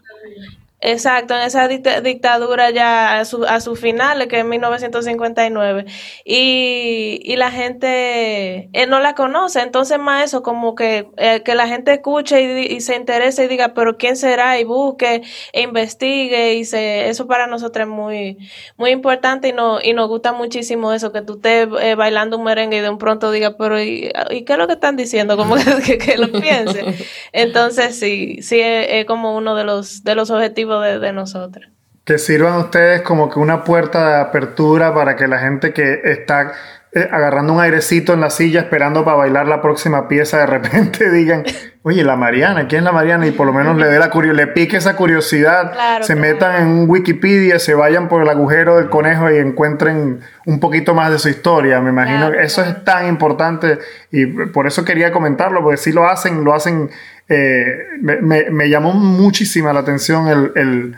Exacto, 0.83 1.35
en 1.35 1.41
esa 1.41 1.69
dicta- 1.69 2.03
dictadura 2.03 2.69
ya 2.71 3.19
a 3.19 3.25
su, 3.25 3.45
a 3.47 3.61
final, 3.77 4.29
que 4.29 4.41
es 4.41 4.45
1959, 4.45 5.87
y, 6.23 7.19
y 7.25 7.37
la 7.37 7.51
gente 7.51 8.69
eh, 8.75 8.87
no 8.87 9.01
la 9.01 9.15
conoce, 9.15 9.61
entonces 9.63 9.99
más 9.99 10.25
eso, 10.27 10.43
como 10.43 10.75
que, 10.75 11.09
eh, 11.17 11.43
que 11.43 11.55
la 11.55 11.67
gente 11.67 11.95
escuche 11.95 12.61
y, 12.71 12.81
se 12.83 12.95
interese 12.95 13.45
y 13.45 13.49
diga, 13.49 13.73
pero 13.73 13.97
¿quién 13.97 14.17
será? 14.17 14.61
Y 14.61 14.65
busque 14.65 15.23
e 15.55 15.63
investigue, 15.63 16.55
y 16.57 16.67
se, 16.67 17.09
eso 17.09 17.27
para 17.27 17.47
nosotros 17.47 17.87
es 17.87 17.93
muy, 17.93 18.37
muy 18.77 18.91
importante 18.91 19.49
y, 19.49 19.53
no, 19.53 19.79
y 19.83 19.95
nos 19.95 20.09
gusta 20.09 20.35
muchísimo 20.35 20.93
eso, 20.93 21.11
que 21.11 21.23
tú 21.23 21.37
estés 21.37 21.69
eh, 21.81 21.95
bailando 21.95 22.37
un 22.37 22.45
merengue 22.45 22.77
y 22.79 22.81
de 22.81 22.91
un 22.91 22.99
pronto 22.99 23.31
digas, 23.31 23.55
pero 23.59 23.81
¿y, 23.83 24.11
qué 24.45 24.53
es 24.53 24.59
lo 24.59 24.67
que 24.67 24.75
están 24.75 24.97
diciendo? 24.97 25.39
Como 25.39 25.55
que 26.05 26.19
lo 26.19 26.31
piense. 26.31 26.85
Entonces 27.33 27.99
sí, 27.99 28.43
sí 28.43 28.61
es, 28.61 28.87
es 28.91 29.05
como 29.07 29.35
uno 29.37 29.55
de 29.55 29.65
los, 29.65 30.05
de 30.05 30.15
los 30.15 30.31
objetivos 30.31 30.66
de, 30.67 30.99
de 30.99 31.13
nosotros. 31.13 31.67
Que 32.05 32.19
sirvan 32.19 32.55
ustedes 32.59 33.03
como 33.03 33.29
que 33.31 33.39
una 33.39 33.65
puerta 33.65 34.09
de 34.09 34.21
apertura 34.21 34.95
para 34.95 35.17
que 35.17 35.27
la 35.27 35.39
gente 35.39 35.73
que 35.73 36.01
está 36.05 36.53
eh, 36.97 37.07
agarrando 37.13 37.53
un 37.53 37.61
airecito 37.61 38.15
en 38.15 38.23
la 38.23 38.31
silla 38.31 38.61
esperando 38.61 39.05
para 39.05 39.19
bailar 39.19 39.47
la 39.49 39.61
próxima 39.61 40.09
pieza 40.09 40.39
de 40.39 40.47
repente 40.47 41.11
digan, 41.13 41.45
oye, 41.83 42.03
la 42.05 42.17
Mariana, 42.17 42.69
¿quién 42.69 42.79
es 42.79 42.85
la 42.85 42.93
Mariana? 42.93 43.27
Y 43.27 43.33
por 43.33 43.47
lo 43.47 43.53
menos 43.53 43.77
le 43.77 43.87
dé 43.89 43.99
la 43.99 44.09
le 44.09 44.47
pique 44.47 44.79
esa 44.79 44.97
curiosidad, 44.97 45.73
Claro, 45.73 46.05
se 46.05 46.15
claro. 46.15 46.29
metan 46.33 46.63
en 46.63 46.69
un 46.69 46.89
Wikipedia, 46.89 47.59
se 47.59 47.75
vayan 47.75 48.09
por 48.09 48.23
el 48.23 48.29
agujero 48.31 48.77
del 48.77 48.89
conejo 48.89 49.31
y 49.31 49.37
encuentren 49.37 50.21
un 50.47 50.59
poquito 50.59 50.95
más 50.95 51.11
de 51.11 51.19
su 51.19 51.29
historia. 51.29 51.83
Me 51.83 51.91
imagino 51.91 52.29
Claro, 52.29 52.33
que 52.39 52.45
eso 52.45 52.63
es 52.63 52.83
tan 52.83 53.07
importante 53.09 53.79
y 54.11 54.25
por 54.27 54.67
eso 54.67 54.83
quería 54.83 55.13
comentarlo, 55.13 55.63
porque 55.63 55.77
si 55.77 55.93
lo 55.93 56.09
hacen, 56.09 56.45
lo 56.45 56.55
hacen. 56.55 56.89
Eh, 57.29 57.77
me, 58.01 58.17
me- 58.21 58.51
me 58.51 58.69
llamó 58.69 58.93
muchísima 58.93 59.73
la 59.73 59.81
atención 59.81 60.29
el- 60.29 60.53
el, 60.57 60.97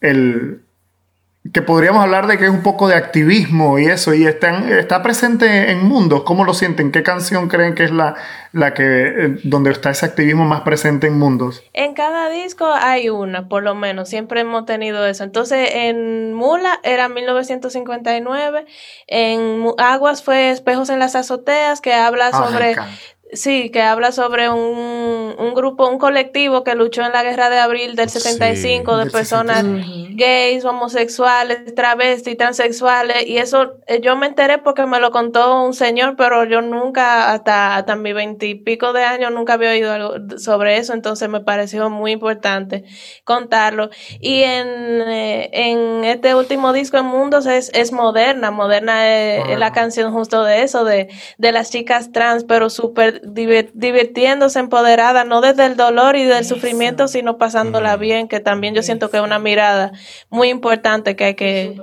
el 0.00 0.60
que 1.52 1.62
podríamos 1.62 2.02
hablar 2.02 2.26
de 2.26 2.38
que 2.38 2.44
es 2.46 2.50
un 2.50 2.64
poco 2.64 2.88
de 2.88 2.96
activismo 2.96 3.78
y 3.78 3.86
eso, 3.86 4.12
y 4.14 4.26
están, 4.26 4.68
está 4.68 5.00
presente 5.04 5.70
en 5.70 5.78
mundos. 5.86 6.24
¿Cómo 6.24 6.44
lo 6.44 6.54
sienten? 6.54 6.90
¿Qué 6.90 7.04
canción 7.04 7.46
creen 7.46 7.76
que 7.76 7.84
es 7.84 7.92
la, 7.92 8.16
la 8.52 8.74
que 8.74 8.82
eh, 8.82 9.38
donde 9.44 9.70
está 9.70 9.90
ese 9.90 10.06
activismo 10.06 10.44
más 10.44 10.62
presente 10.62 11.06
en 11.06 11.16
mundos? 11.20 11.62
En 11.72 11.94
cada 11.94 12.28
disco 12.30 12.66
hay 12.74 13.10
una, 13.10 13.48
por 13.48 13.62
lo 13.62 13.76
menos, 13.76 14.08
siempre 14.08 14.40
hemos 14.40 14.66
tenido 14.66 15.06
eso. 15.06 15.22
Entonces, 15.22 15.68
en 15.72 16.34
Mula 16.34 16.80
era 16.82 17.08
1959, 17.08 18.66
en 19.06 19.66
Aguas 19.78 20.24
fue 20.24 20.50
Espejos 20.50 20.90
en 20.90 20.98
las 20.98 21.14
azoteas, 21.14 21.80
que 21.80 21.92
habla 21.94 22.30
Ah, 22.32 22.48
sobre... 22.50 22.74
Sí, 23.32 23.70
que 23.70 23.82
habla 23.82 24.12
sobre 24.12 24.48
un, 24.50 25.34
un 25.36 25.54
grupo, 25.54 25.88
un 25.88 25.98
colectivo 25.98 26.62
que 26.62 26.76
luchó 26.76 27.02
en 27.02 27.10
la 27.10 27.24
guerra 27.24 27.50
de 27.50 27.58
abril 27.58 27.96
del 27.96 28.08
75 28.08 28.96
de 28.96 29.02
del 29.02 29.12
personas 29.12 29.62
75. 29.62 30.14
gays, 30.14 30.64
homosexuales, 30.64 31.74
travestis, 31.74 32.36
transexuales. 32.36 33.26
Y 33.26 33.38
eso 33.38 33.78
eh, 33.88 34.00
yo 34.00 34.14
me 34.14 34.26
enteré 34.26 34.58
porque 34.58 34.86
me 34.86 35.00
lo 35.00 35.10
contó 35.10 35.64
un 35.64 35.74
señor, 35.74 36.14
pero 36.16 36.44
yo 36.44 36.62
nunca, 36.62 37.32
hasta, 37.32 37.76
hasta 37.76 37.96
mis 37.96 38.14
veintipico 38.14 38.92
de 38.92 39.02
años, 39.02 39.32
nunca 39.32 39.54
había 39.54 39.70
oído 39.70 39.92
algo 39.92 40.38
sobre 40.38 40.76
eso. 40.76 40.94
Entonces 40.94 41.28
me 41.28 41.40
pareció 41.40 41.90
muy 41.90 42.12
importante 42.12 42.84
contarlo. 43.24 43.90
Y 44.20 44.42
en, 44.42 44.68
eh, 44.68 45.50
en 45.52 46.04
este 46.04 46.36
último 46.36 46.72
disco, 46.72 46.96
en 46.96 47.06
Mundos, 47.06 47.46
es, 47.46 47.72
es 47.74 47.90
moderna. 47.90 48.52
Moderna 48.52 49.08
es, 49.08 49.48
es 49.48 49.58
la 49.58 49.72
canción 49.72 50.12
justo 50.12 50.44
de 50.44 50.62
eso, 50.62 50.84
de, 50.84 51.08
de 51.38 51.52
las 51.52 51.72
chicas 51.72 52.12
trans, 52.12 52.44
pero 52.44 52.70
súper 52.70 53.15
divirtiéndose, 53.22 54.58
empoderada, 54.58 55.24
no 55.24 55.40
desde 55.40 55.66
el 55.66 55.76
dolor 55.76 56.16
y 56.16 56.24
del 56.24 56.44
sufrimiento, 56.44 57.08
sino 57.08 57.38
pasándola 57.38 57.96
bien, 57.96 58.28
que 58.28 58.40
también 58.40 58.74
yo 58.74 58.82
siento 58.82 59.10
que 59.10 59.18
es 59.18 59.22
una 59.22 59.38
mirada 59.38 59.92
muy 60.30 60.48
importante 60.48 61.16
que 61.16 61.24
hay 61.24 61.34
que... 61.34 61.74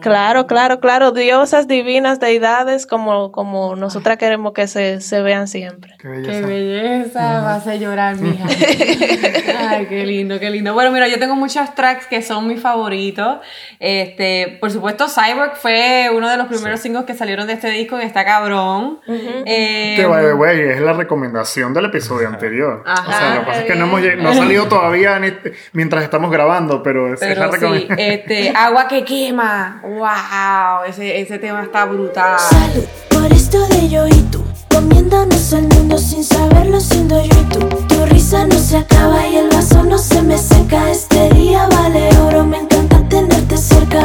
Claro, 0.00 0.46
claro, 0.46 0.80
claro, 0.80 1.10
diosas 1.12 1.68
divinas, 1.68 2.20
deidades, 2.20 2.86
como, 2.86 3.32
como 3.32 3.76
nosotras 3.76 4.16
queremos 4.16 4.54
que 4.54 4.66
se, 4.66 5.02
se 5.02 5.20
vean 5.20 5.46
siempre. 5.46 5.94
Qué 6.00 6.08
Qué 6.08 6.08
belleza. 6.08 6.46
belleza, 6.46 7.40
vas 7.42 7.66
a 7.66 7.74
llorar, 7.74 8.16
mija. 8.16 8.46
Ay, 9.68 9.86
qué 9.86 10.06
lindo, 10.06 10.40
qué 10.40 10.48
lindo. 10.50 10.72
Bueno, 10.72 10.90
mira, 10.90 11.06
yo 11.08 11.18
tengo 11.18 11.36
muchos 11.36 11.74
tracks 11.74 12.06
que 12.06 12.22
son 12.22 12.46
mis 12.46 12.60
favoritos. 12.60 13.40
Este, 13.78 14.56
por 14.60 14.70
supuesto, 14.70 15.06
Cyborg 15.06 15.56
fue 15.56 16.10
uno 16.14 16.30
de 16.30 16.38
los 16.38 16.46
primeros 16.46 16.80
singles 16.80 17.04
que 17.04 17.14
salieron 17.14 17.46
de 17.46 17.52
este 17.52 17.68
disco 17.70 18.00
y 18.00 18.04
está 18.04 18.24
cabrón. 18.24 19.00
Eh, 19.44 19.94
Que 19.96 20.06
by 20.06 20.32
es 20.44 20.80
la 20.80 20.92
recomendación 20.92 21.72
del 21.74 21.86
episodio 21.86 22.28
anterior. 22.28 22.82
Ajá. 22.86 23.08
o 23.08 23.12
sea, 23.12 23.34
lo 23.34 23.40
que 23.40 23.46
pasa 23.46 23.60
es 23.60 23.66
que 23.66 23.74
no, 23.76 23.84
hemos, 23.86 24.00
no 24.18 24.28
ha 24.30 24.34
salido 24.34 24.64
todavía 24.68 25.16
en 25.16 25.24
este- 25.24 25.52
mientras 25.72 26.02
estamos 26.04 26.30
grabando, 26.30 26.82
pero 26.82 27.12
es, 27.12 27.22
es 27.22 27.36
la 27.38 27.50
Pero 27.50 27.52
sí, 27.74 27.86
recomendación. 27.86 27.98
este, 27.98 28.50
agua 28.56 28.88
que 28.88 29.04
quema. 29.04 29.80
Wow, 29.84 30.84
ese, 30.88 31.20
ese 31.20 31.38
tema 31.38 31.62
está 31.62 31.84
brutal. 31.84 32.38
Salud 32.38 32.84
por 33.10 33.32
esto 33.32 33.66
de 33.68 33.88
yo 33.88 34.06
y 34.06 34.22
tú. 34.30 34.44
Comiéndonos 34.72 35.52
el 35.52 35.62
mundo 35.62 35.98
sin 35.98 36.22
saberlo, 36.24 36.80
siendo 36.80 37.16
yo 37.22 37.40
y 37.40 37.44
tú. 37.52 37.58
Tu 37.88 38.06
risa 38.06 38.46
no 38.46 38.56
se 38.56 38.78
acaba 38.78 39.26
y 39.26 39.36
el 39.36 39.48
vaso 39.48 39.82
no 39.82 39.98
se 39.98 40.22
me 40.22 40.38
seca. 40.38 40.90
Este 40.90 41.28
día 41.30 41.66
vale 41.70 42.08
oro, 42.20 42.44
me 42.44 42.58
encanta 42.58 43.02
tenerte 43.08 43.56
cerca. 43.56 44.00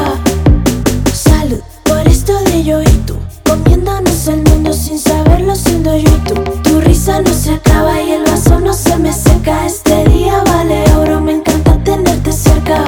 Salud 1.14 1.62
por 1.86 2.06
esto 2.08 2.38
de 2.46 2.64
yo 2.64 2.82
y 2.82 2.86
tú 3.06 3.18
comiéndonos 3.56 4.28
el 4.28 4.43
mundo 4.43 4.74
sin 4.74 4.99
saberlo 4.99 5.56
siendo 5.56 5.95
yo 5.95 6.10
y 6.10 6.20
tú. 6.28 6.36
Tu 6.64 6.82
risa 6.82 7.22
no 7.22 7.32
se 7.32 7.53
acaba 7.53 8.01
y 8.01 8.12
el 8.12 8.24
vaso 8.24 8.60
no 8.60 8.74
se 8.74 8.97
me 8.97 9.14
seca. 9.14 9.66
Este 9.66 10.03
día 10.10 10.43
vale 10.45 10.84
oro, 10.95 11.22
me 11.22 11.34
encanta 11.34 11.78
tenerte 11.84 12.32
cerca. 12.32 12.84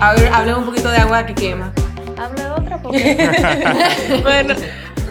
Habla 0.00 0.58
un 0.58 0.66
poquito 0.66 0.90
de 0.90 0.98
agua 0.98 1.24
que 1.26 1.34
quema. 1.34 1.72
Habla 2.16 2.54
otra 2.56 2.78
porque. 2.82 4.20
bueno 4.22 4.54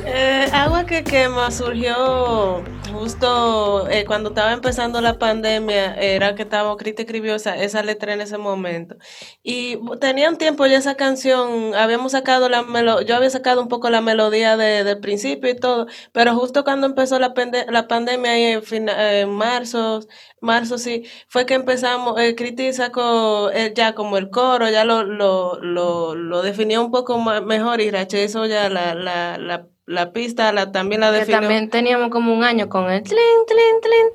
eh, 0.05 0.49
Agua 0.53 0.85
que 0.85 1.03
quema 1.03 1.51
surgió 1.51 2.63
justo 2.93 3.89
eh, 3.89 4.05
cuando 4.05 4.29
estaba 4.29 4.53
empezando 4.53 5.01
la 5.01 5.19
pandemia, 5.19 5.95
era 5.95 6.35
que 6.35 6.43
estaba 6.43 6.75
Crita 6.77 7.01
escribió 7.03 7.35
esa, 7.35 7.55
esa 7.57 7.83
letra 7.83 8.13
en 8.13 8.21
ese 8.21 8.37
momento. 8.37 8.95
Y 9.43 9.77
tenía 9.99 10.29
un 10.29 10.37
tiempo 10.37 10.65
ya 10.65 10.77
esa 10.77 10.95
canción, 10.95 11.75
habíamos 11.75 12.13
sacado 12.13 12.49
la 12.49 12.63
melo 12.63 13.01
yo 13.01 13.15
había 13.15 13.29
sacado 13.29 13.61
un 13.61 13.67
poco 13.67 13.89
la 13.89 14.01
melodía 14.01 14.57
de, 14.57 14.83
del 14.83 14.99
principio 14.99 15.49
y 15.49 15.55
todo, 15.55 15.87
pero 16.13 16.35
justo 16.35 16.63
cuando 16.63 16.87
empezó 16.87 17.19
la, 17.19 17.33
la 17.69 17.87
pandemia 17.87 18.37
en, 18.37 18.89
en 18.89 19.29
marzo, 19.31 20.01
marzo 20.41 20.77
sí, 20.77 21.03
fue 21.27 21.45
que 21.45 21.55
empezamos, 21.55 22.19
eh, 22.19 22.35
Criti 22.35 22.73
sacó 22.73 23.51
eh, 23.51 23.73
ya 23.75 23.93
como 23.93 24.17
el 24.17 24.29
coro, 24.29 24.69
ya 24.69 24.85
lo, 24.85 25.03
lo, 25.03 25.59
lo, 25.61 26.15
lo 26.15 26.41
definió 26.41 26.81
un 26.83 26.91
poco 26.91 27.19
mejor 27.19 27.81
y 27.81 27.91
Rache 27.91 28.27
ya 28.27 28.69
la, 28.69 28.95
la, 28.95 29.37
la 29.37 29.67
la 29.88 30.11
pista 30.11 30.51
la, 30.51 30.71
también 30.71 31.01
la 31.01 31.11
definió. 31.11 31.39
también 31.39 31.69
teníamos 31.69 32.09
como 32.09 32.33
un 32.33 32.43
año 32.43 32.69
con 32.69 32.89
el 32.91 33.03
tlin, 33.03 33.17
tlin, 33.47 33.81
tlin, 33.81 34.13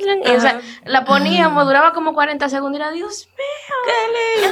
tlin, 0.00 0.20
tlin. 0.20 0.36
o 0.36 0.40
sea, 0.40 0.60
la 0.84 1.04
poníamos, 1.04 1.64
duraba 1.64 1.92
como 1.92 2.12
40 2.12 2.48
segundos 2.48 2.78
y 2.78 2.82
era, 2.82 2.92
Dios 2.92 3.28
mío, 3.38 3.76
qué 3.86 4.48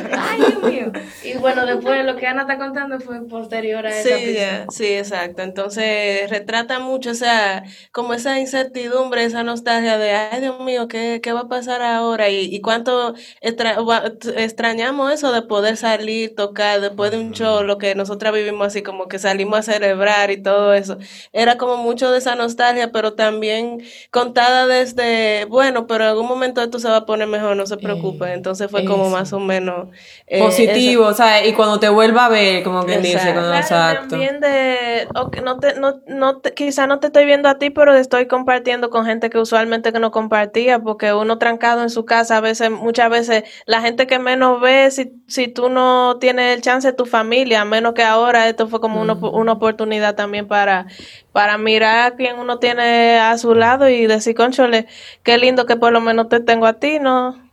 lindo. 0.00 0.18
Ay, 0.18 0.38
Dios 0.38 0.62
mío. 0.62 0.92
Y 1.22 1.38
bueno, 1.38 1.66
después 1.66 2.04
lo 2.04 2.16
que 2.16 2.26
Ana 2.26 2.42
está 2.42 2.58
contando 2.58 2.98
fue 2.98 3.26
posterior 3.28 3.86
a 3.86 3.90
esa 3.90 4.16
pista. 4.16 4.66
Sí, 4.70 4.86
exacto. 4.86 5.42
Entonces 5.42 6.30
retrata 6.30 6.78
mucho 6.78 7.10
o 7.10 7.14
sea, 7.14 7.64
como 7.92 8.14
esa 8.14 8.40
incertidumbre, 8.40 9.24
esa 9.24 9.42
nostalgia 9.42 9.98
de, 9.98 10.12
ay, 10.12 10.40
Dios 10.40 10.60
mío, 10.60 10.88
¿qué, 10.88 11.20
qué 11.22 11.32
va 11.32 11.40
a 11.40 11.48
pasar 11.48 11.82
ahora? 11.82 12.28
Y, 12.28 12.54
y 12.54 12.60
cuánto 12.60 13.14
extrañamos 13.40 15.12
eso 15.12 15.32
de 15.32 15.42
poder 15.42 15.76
salir, 15.76 16.34
tocar 16.34 16.80
después 16.80 17.10
de 17.10 17.18
un 17.18 17.32
show, 17.32 17.62
lo 17.62 17.78
que 17.78 17.94
nosotras 17.94 18.32
vivimos 18.32 18.68
así, 18.68 18.82
como 18.82 19.08
que 19.08 19.18
salimos 19.18 19.58
a 19.58 19.60
celebrar 19.74 20.30
y 20.30 20.42
todo 20.42 20.72
eso. 20.74 20.98
Era 21.32 21.56
como 21.56 21.76
mucho 21.76 22.10
de 22.10 22.18
esa 22.18 22.34
nostalgia, 22.34 22.92
pero 22.92 23.14
también 23.14 23.82
contada 24.10 24.66
desde, 24.66 25.46
bueno, 25.46 25.86
pero 25.86 26.04
en 26.04 26.10
algún 26.10 26.26
momento 26.26 26.62
esto 26.62 26.78
se 26.78 26.88
va 26.88 26.98
a 26.98 27.06
poner 27.06 27.28
mejor, 27.28 27.56
no 27.56 27.66
se 27.66 27.76
preocupe. 27.76 28.26
Eh, 28.26 28.34
Entonces 28.34 28.70
fue 28.70 28.84
como 28.84 29.10
más 29.10 29.32
o 29.32 29.40
menos... 29.40 29.88
Eh, 30.26 30.40
Positivo, 30.40 31.06
o 31.06 31.14
sea, 31.14 31.46
y 31.46 31.52
cuando 31.52 31.78
te 31.78 31.88
vuelva 31.88 32.26
a 32.26 32.28
ver, 32.28 32.62
como 32.62 32.84
que 32.86 32.98
dice, 32.98 33.30
exacto. 33.30 34.08
También 34.10 34.40
de, 34.40 35.06
no 35.42 35.58
te, 35.58 35.74
no, 35.78 36.00
no 36.06 36.40
quizá 36.40 36.86
no 36.86 37.00
te 37.00 37.08
estoy 37.08 37.24
viendo 37.24 37.48
a 37.48 37.58
ti, 37.58 37.70
pero 37.70 37.94
estoy 37.94 38.26
compartiendo 38.26 38.90
con 38.90 39.06
gente 39.06 39.30
que 39.30 39.38
usualmente 39.38 39.92
que 39.92 39.98
no 39.98 40.10
compartía, 40.10 40.78
porque 40.78 41.12
uno 41.12 41.38
trancado 41.38 41.82
en 41.82 41.90
su 41.90 42.04
casa, 42.04 42.38
a 42.38 42.40
veces, 42.40 42.70
muchas 42.70 43.10
veces, 43.10 43.44
la 43.66 43.80
gente 43.80 44.06
que 44.06 44.18
menos 44.18 44.60
ve, 44.60 44.90
si, 44.90 45.12
si 45.26 45.48
tú 45.48 45.68
no 45.68 46.18
tienes 46.18 46.54
el 46.54 46.62
chance 46.62 46.88
de 46.88 46.94
tu 46.94 47.06
familia, 47.06 47.62
a 47.62 47.64
menos 47.64 47.94
que 47.94 48.02
ahora 48.02 48.48
esto 48.48 48.68
fue 48.68 48.80
como 48.80 49.00
una, 49.00 49.14
una 49.14 49.58
oportunidad 49.64 50.14
también 50.14 50.46
para, 50.46 50.86
para 51.32 51.58
mirar 51.58 52.12
a 52.12 52.16
quien 52.16 52.38
uno 52.38 52.58
tiene 52.58 53.18
a 53.18 53.36
su 53.38 53.54
lado 53.54 53.88
y 53.88 54.06
decir, 54.06 54.34
conchole, 54.34 54.86
qué 55.22 55.38
lindo 55.38 55.66
que 55.66 55.76
por 55.76 55.92
lo 55.92 56.00
menos 56.00 56.28
te 56.28 56.40
tengo 56.40 56.66
a 56.66 56.74
ti, 56.74 56.98
¿no? 56.98 57.43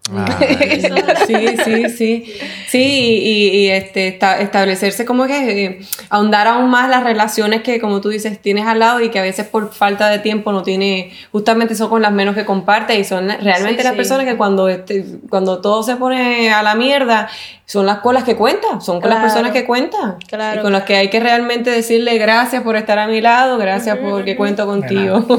Sí, 1.27 1.55
sí, 1.63 1.89
sí. 1.89 2.33
Sí, 2.67 3.19
y, 3.23 3.69
este, 3.69 4.19
establecerse 4.39 5.05
como 5.05 5.27
que 5.27 5.65
eh, 5.65 5.81
ahondar 6.09 6.47
aún 6.47 6.69
más 6.69 6.89
las 6.89 7.03
relaciones 7.03 7.61
que, 7.61 7.79
como 7.79 8.01
tú 8.01 8.09
dices, 8.09 8.41
tienes 8.41 8.65
al 8.65 8.79
lado 8.79 9.01
y 9.01 9.09
que 9.09 9.19
a 9.19 9.21
veces 9.21 9.45
por 9.45 9.71
falta 9.73 10.09
de 10.09 10.19
tiempo 10.19 10.51
no 10.51 10.63
tiene, 10.63 11.11
justamente 11.31 11.75
son 11.75 11.89
con 11.89 12.01
las 12.01 12.11
menos 12.11 12.33
que 12.35 12.45
comparte 12.45 12.97
y 12.97 13.03
son 13.03 13.29
realmente 13.29 13.83
las 13.83 13.93
personas 13.93 14.25
que 14.25 14.37
cuando, 14.37 14.69
este, 14.69 15.05
cuando 15.29 15.61
todo 15.61 15.83
se 15.83 15.95
pone 15.95 16.51
a 16.51 16.63
la 16.63 16.75
mierda, 16.75 17.29
son 17.65 17.85
las 17.85 17.99
con 17.99 18.15
las 18.15 18.23
que 18.23 18.35
cuentan, 18.35 18.81
son 18.81 18.99
con 19.01 19.09
las 19.09 19.21
personas 19.21 19.51
que 19.51 19.65
cuentan. 19.65 20.17
Y 20.57 20.61
con 20.61 20.73
las 20.73 20.83
que 20.83 20.95
hay 20.95 21.09
que 21.09 21.19
realmente 21.19 21.69
decirle 21.69 22.17
gracias 22.17 22.63
por 22.63 22.75
estar 22.75 22.97
a 22.99 23.07
mi 23.07 23.21
lado, 23.21 23.57
gracias 23.57 23.97
porque 23.97 24.35
cuento 24.35 24.65
contigo. 24.65 25.25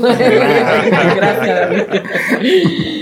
gracias. 1.17 1.69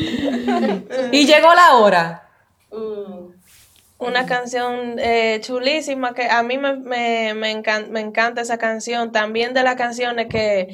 y 1.13 1.27
llegó 1.27 1.55
la 1.55 1.77
hora. 1.77 2.29
Mm. 2.73 3.31
Una 4.01 4.25
canción 4.25 4.99
eh, 4.99 5.41
chulísima 5.43 6.15
que 6.15 6.23
a 6.23 6.43
mí 6.43 6.57
me, 6.57 6.75
me, 6.75 7.35
me, 7.35 7.51
encanta, 7.51 8.41
esa 8.41 8.57
canción. 8.57 9.13
También 9.13 9.53
de 9.53 9.63
las 9.63 9.75
canciones 9.75 10.27
que 10.29 10.69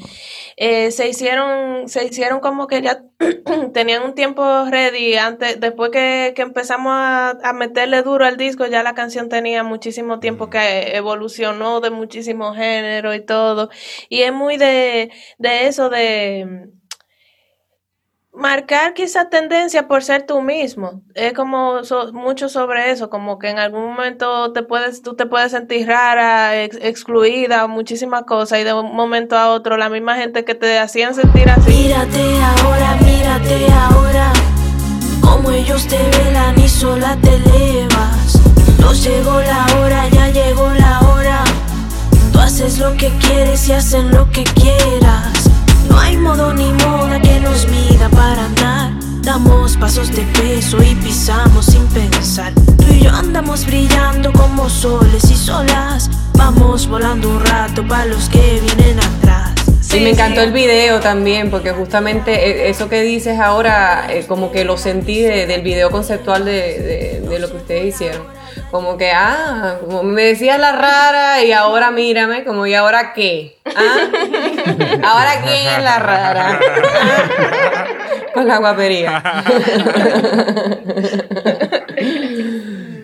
eh, 0.57 0.93
se 0.93 1.09
hicieron, 1.09 1.89
se 1.89 2.05
hicieron 2.05 2.39
como 2.39 2.69
que 2.69 2.83
ya 2.83 3.03
tenían 3.75 4.05
un 4.05 4.15
tiempo 4.15 4.67
ready. 4.71 5.17
Antes, 5.17 5.59
después 5.59 5.91
que, 5.91 6.35
empezamos 6.37 6.93
a, 6.95 7.31
a, 7.43 7.53
meterle 7.53 8.03
duro 8.03 8.25
al 8.25 8.37
disco, 8.37 8.65
ya 8.67 8.85
la 8.85 8.95
canción 8.95 9.29
tenía 9.29 9.65
muchísimo 9.65 10.21
tiempo 10.21 10.49
que 10.49 10.97
evolucionó 10.97 11.81
de 11.81 11.91
muchísimo 11.91 12.55
género 12.55 13.13
y 13.13 13.27
todo. 13.27 13.71
Y 14.09 14.23
es 14.23 14.33
muy 14.33 14.57
de, 14.57 15.11
de 15.39 15.67
eso 15.67 15.89
de 15.91 16.71
marcar 18.37 18.95
quizá 18.95 19.29
tendencia 19.29 19.89
por 19.89 20.03
ser 20.03 20.27
tú 20.27 20.43
mismo. 20.43 21.03
Es 21.15 21.33
como 21.33 21.81
mucho 22.13 22.49
sobre 22.49 22.91
eso, 22.91 23.11
como 23.11 23.39
que 23.39 23.49
en 23.49 23.59
algún 23.59 23.85
momento 23.85 24.53
te 24.53 24.63
puedes, 24.63 25.03
tú 25.03 25.15
te 25.15 25.27
puedes 25.27 25.53
sentir 25.53 25.87
rara, 25.87 26.63
excluida, 26.63 27.67
muchísimas 27.67 28.25
cosas, 28.25 28.61
y 28.61 28.65
de 28.65 28.75
un 28.75 28.95
momento 28.95 29.37
a 29.37 29.51
otro 29.51 29.77
la 29.77 29.89
misma 29.89 30.17
gente 30.17 30.45
que 30.45 30.55
te 30.55 30.79
hacían 30.79 31.15
sentir 31.15 31.49
así. 31.51 31.71
Mírate 31.71 32.43
ahora, 32.43 32.97
mírate 33.05 33.67
ahora, 33.73 34.33
como 35.21 35.51
ellos 35.51 35.87
te 35.89 35.99
velan 36.19 36.59
y 36.59 36.69
sola 36.69 37.17
te 37.23 37.35
elevas. 37.35 38.41
No 38.79 38.93
llegó 38.93 39.41
la 39.41 39.67
hora, 39.79 40.09
ya 40.09 40.29
llegó 40.29 40.69
la 40.71 41.01
hora. 41.01 41.45
Tú 42.33 42.39
haces 42.39 42.79
lo 42.79 42.97
que 42.97 43.09
quieres 43.19 43.69
y 43.69 43.73
hacen 43.73 44.11
lo 44.11 44.31
que 44.31 44.45
quieras. 44.45 45.56
No 45.97 46.03
hay 46.03 46.17
modo 46.19 46.53
ni 46.53 46.71
moda 46.85 47.19
que 47.23 47.41
nos 47.41 47.67
mida 47.69 48.11
para 48.11 48.45
andar. 48.45 48.93
Damos 49.23 49.79
pasos 49.79 50.15
de 50.15 50.21
peso 50.39 50.77
y 50.83 50.95
pisamos 50.97 51.65
sin 51.65 51.87
pensar. 51.87 52.53
Tú 52.53 52.85
y 52.93 53.01
yo 53.01 53.11
andamos 53.11 53.65
brillando 53.65 54.31
como 54.35 54.69
soles 54.69 55.25
y 55.31 55.35
solas. 55.35 56.11
Vamos 56.35 56.87
volando 56.87 57.31
un 57.31 57.43
rato 57.43 57.83
para 57.89 58.05
los 58.05 58.29
que 58.29 58.61
vienen 58.61 58.99
atrás. 58.99 59.55
Sí, 59.81 60.01
me 60.01 60.11
encantó 60.11 60.43
el 60.43 60.53
video 60.53 61.01
también, 61.01 61.51
porque 61.51 61.71
justamente 61.71 62.67
eh, 62.67 62.69
eso 62.69 62.91
que 62.91 63.01
dices 63.01 63.41
ahora, 63.41 64.07
eh, 64.11 64.27
como 64.29 64.53
que 64.53 64.67
lo 64.67 64.77
sentí 64.77 65.23
del 65.23 65.63
video 65.63 65.91
conceptual 65.91 66.45
de, 66.45 67.23
de 67.27 67.39
lo 67.39 67.51
que 67.51 67.57
ustedes 67.57 67.95
hicieron 67.95 68.23
como 68.77 68.99
que, 68.99 69.11
ah, 69.11 69.79
me 70.05 70.23
decías 70.23 70.61
la 70.61 70.73
rara 70.73 71.43
y 71.43 71.51
ahora 71.51 71.91
mírame, 71.91 72.45
como, 72.45 72.67
¿y 72.67 72.75
ahora 72.75 73.15
qué? 73.15 73.57
¿Ah? 73.65 73.97
¿Ahora 75.03 75.31
quién 75.43 75.67
es 75.67 75.83
la 75.83 75.99
rara? 75.99 76.61
Con 78.35 78.47
la 78.47 78.59
guapería. 78.59 79.23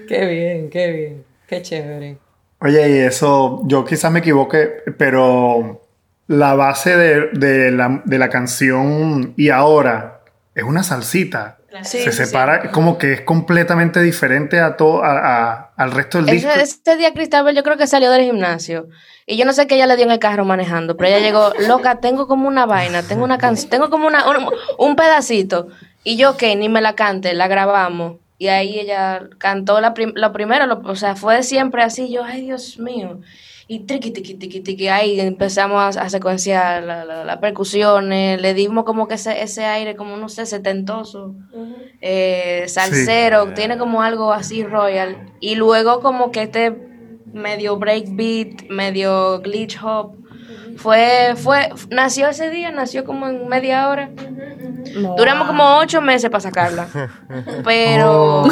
qué 0.08 0.26
bien, 0.26 0.68
qué 0.68 0.92
bien, 0.92 1.24
qué 1.46 1.62
chévere. 1.62 2.18
Oye, 2.60 2.90
y 2.90 2.98
eso, 2.98 3.62
yo 3.64 3.86
quizás 3.86 4.12
me 4.12 4.18
equivoque, 4.18 4.82
pero 4.98 5.80
la 6.26 6.54
base 6.54 6.98
de, 6.98 7.30
de, 7.32 7.70
la, 7.70 8.02
de 8.04 8.18
la 8.18 8.28
canción 8.28 9.32
y 9.38 9.48
ahora 9.48 10.20
es 10.54 10.64
una 10.64 10.82
salsita 10.82 11.56
se 11.82 12.12
separa 12.12 12.70
como 12.70 12.98
que 12.98 13.12
es 13.12 13.20
completamente 13.22 14.00
diferente 14.00 14.60
a 14.60 14.76
todo 14.76 15.02
a, 15.04 15.72
al 15.76 15.90
resto 15.92 16.18
del 16.18 16.26
disco. 16.26 16.50
Ese 16.50 16.96
día 16.96 17.12
Cristabel 17.12 17.56
yo 17.56 17.62
creo 17.62 17.76
que 17.76 17.86
salió 17.86 18.10
del 18.10 18.24
gimnasio 18.24 18.88
y 19.26 19.36
yo 19.36 19.44
no 19.44 19.52
sé 19.52 19.66
qué 19.66 19.76
ella 19.76 19.86
le 19.86 19.96
dio 19.96 20.04
en 20.04 20.10
el 20.10 20.18
carro 20.18 20.44
manejando, 20.44 20.96
pero 20.96 21.08
ella 21.08 21.20
llegó, 21.20 21.52
loca, 21.68 22.00
tengo 22.00 22.26
como 22.26 22.48
una 22.48 22.66
vaina, 22.66 23.02
tengo 23.02 23.24
una 23.24 23.38
canción, 23.38 23.70
tengo 23.70 23.90
como 23.90 24.06
una, 24.06 24.24
un, 24.78 24.96
pedacito 24.96 25.68
y 26.04 26.16
yo 26.16 26.36
que 26.36 26.54
ni 26.56 26.68
me 26.68 26.80
la 26.80 26.94
cante, 26.94 27.32
la 27.32 27.48
grabamos 27.48 28.16
y 28.38 28.48
ahí 28.48 28.80
ella 28.80 29.22
cantó 29.38 29.80
la, 29.80 29.94
lo 29.96 30.32
primero, 30.32 30.82
o 30.84 30.96
sea, 30.96 31.16
fue 31.16 31.42
siempre 31.42 31.82
así, 31.82 32.10
yo, 32.10 32.24
ay 32.24 32.42
Dios 32.42 32.78
mío 32.78 33.20
y 33.72 33.78
triqui, 33.86 34.10
tiqui, 34.10 34.34
tiqui, 34.34 34.60
tiqui, 34.60 34.88
ahí 34.88 35.18
empezamos 35.18 35.96
a, 35.96 36.08
secuenciar 36.10 36.82
las 36.82 37.06
la, 37.06 37.40
percusiones, 37.40 38.38
le 38.38 38.52
dimos 38.52 38.84
como 38.84 39.08
que 39.08 39.14
ese, 39.14 39.42
ese 39.42 39.64
aire 39.64 39.96
como, 39.96 40.18
no 40.18 40.28
sé, 40.28 40.44
setentoso, 40.44 41.34
eh, 42.02 42.64
salsero, 42.66 43.54
tiene 43.54 43.78
como 43.78 44.02
algo 44.02 44.30
así 44.30 44.62
royal, 44.62 45.32
y 45.40 45.54
luego 45.54 46.00
como 46.00 46.30
que 46.30 46.42
este 46.42 46.70
medio 47.32 47.78
breakbeat, 47.78 48.68
medio 48.68 49.40
glitch 49.40 49.82
hop, 49.82 50.21
fue, 50.76 51.34
fue, 51.36 51.70
nació 51.90 52.28
ese 52.28 52.50
día, 52.50 52.70
nació 52.70 53.04
como 53.04 53.28
en 53.28 53.48
media 53.48 53.88
hora. 53.88 54.10
Duramos 55.16 55.46
como 55.46 55.76
ocho 55.78 56.00
meses 56.00 56.30
para 56.30 56.40
sacarla. 56.40 56.86
Pero 57.64 58.42
oh. 58.42 58.48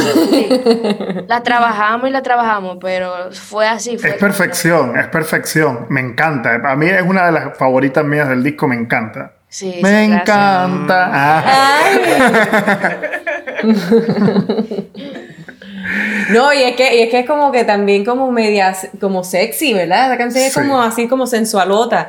la 1.27 1.43
trabajamos 1.43 2.09
y 2.09 2.13
la 2.13 2.23
trabajamos, 2.23 2.79
pero 2.81 3.33
fue 3.33 3.67
así. 3.69 3.97
es 4.03 4.15
perfección, 4.15 4.99
es 4.99 5.07
perfección. 5.09 5.87
Me 5.89 6.01
encanta. 6.01 6.61
A 6.65 6.77
mí 6.77 6.87
es 6.87 7.03
una 7.03 7.27
de 7.27 7.33
las 7.33 7.57
favoritas 7.57 8.05
mías 8.05 8.29
del 8.29 8.43
disco, 8.43 8.67
me 8.69 8.77
encanta. 8.77 9.33
Sí, 9.49 9.81
me 9.83 10.05
encanta. 10.05 11.11
No, 16.33 16.53
y 16.53 16.63
es 16.63 16.77
que, 16.77 16.97
y 16.97 17.03
es 17.03 17.11
que 17.11 17.21
es 17.21 17.27
como 17.27 17.53
que 17.53 17.65
también 17.65 18.05
como 18.05 18.31
media, 18.31 18.75
como 19.01 19.25
sexy, 19.25 19.73
¿verdad? 19.75 20.09
La 20.09 20.17
canción 20.19 20.45
es 20.45 20.53
Sí. 20.53 20.61
como 20.61 20.81
así 20.83 21.09
como 21.09 21.27
sensualota. 21.27 22.09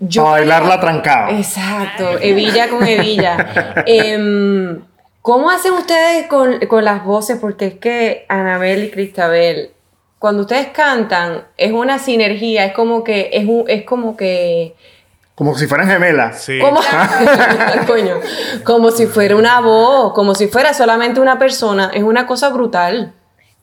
Yo 0.00 0.26
A 0.28 0.32
bailarla 0.32 0.80
trancada. 0.80 1.30
Exacto, 1.30 2.18
hebilla 2.20 2.68
con 2.68 2.86
hebilla. 2.86 3.82
Em, 3.86 4.82
¿Cómo 5.22 5.50
hacen 5.50 5.72
ustedes 5.72 6.26
con, 6.26 6.58
con 6.66 6.84
las 6.84 7.02
voces? 7.02 7.38
Porque 7.40 7.66
es 7.66 7.74
que 7.74 8.26
Anabel 8.28 8.84
y 8.84 8.90
Cristabel, 8.90 9.70
cuando 10.18 10.42
ustedes 10.42 10.68
cantan, 10.68 11.44
es 11.56 11.72
una 11.72 11.98
sinergia, 11.98 12.66
es 12.66 12.74
como 12.74 13.02
que, 13.04 13.30
es, 13.32 13.46
un, 13.46 13.64
es 13.68 13.84
como 13.84 14.16
que, 14.18 14.74
Como 15.34 15.56
si 15.56 15.66
fueran 15.66 15.88
gemelas. 15.88 16.42
Sí. 16.42 16.58
como, 16.60 16.78
Coño, 17.86 18.20
como 18.64 18.90
si 18.90 19.06
fuera 19.06 19.34
una 19.36 19.60
voz, 19.60 20.12
como 20.12 20.34
si 20.34 20.46
fuera 20.48 20.74
solamente 20.74 21.20
una 21.20 21.38
persona, 21.38 21.90
es 21.94 22.02
una 22.02 22.26
cosa 22.26 22.50
brutal. 22.50 23.14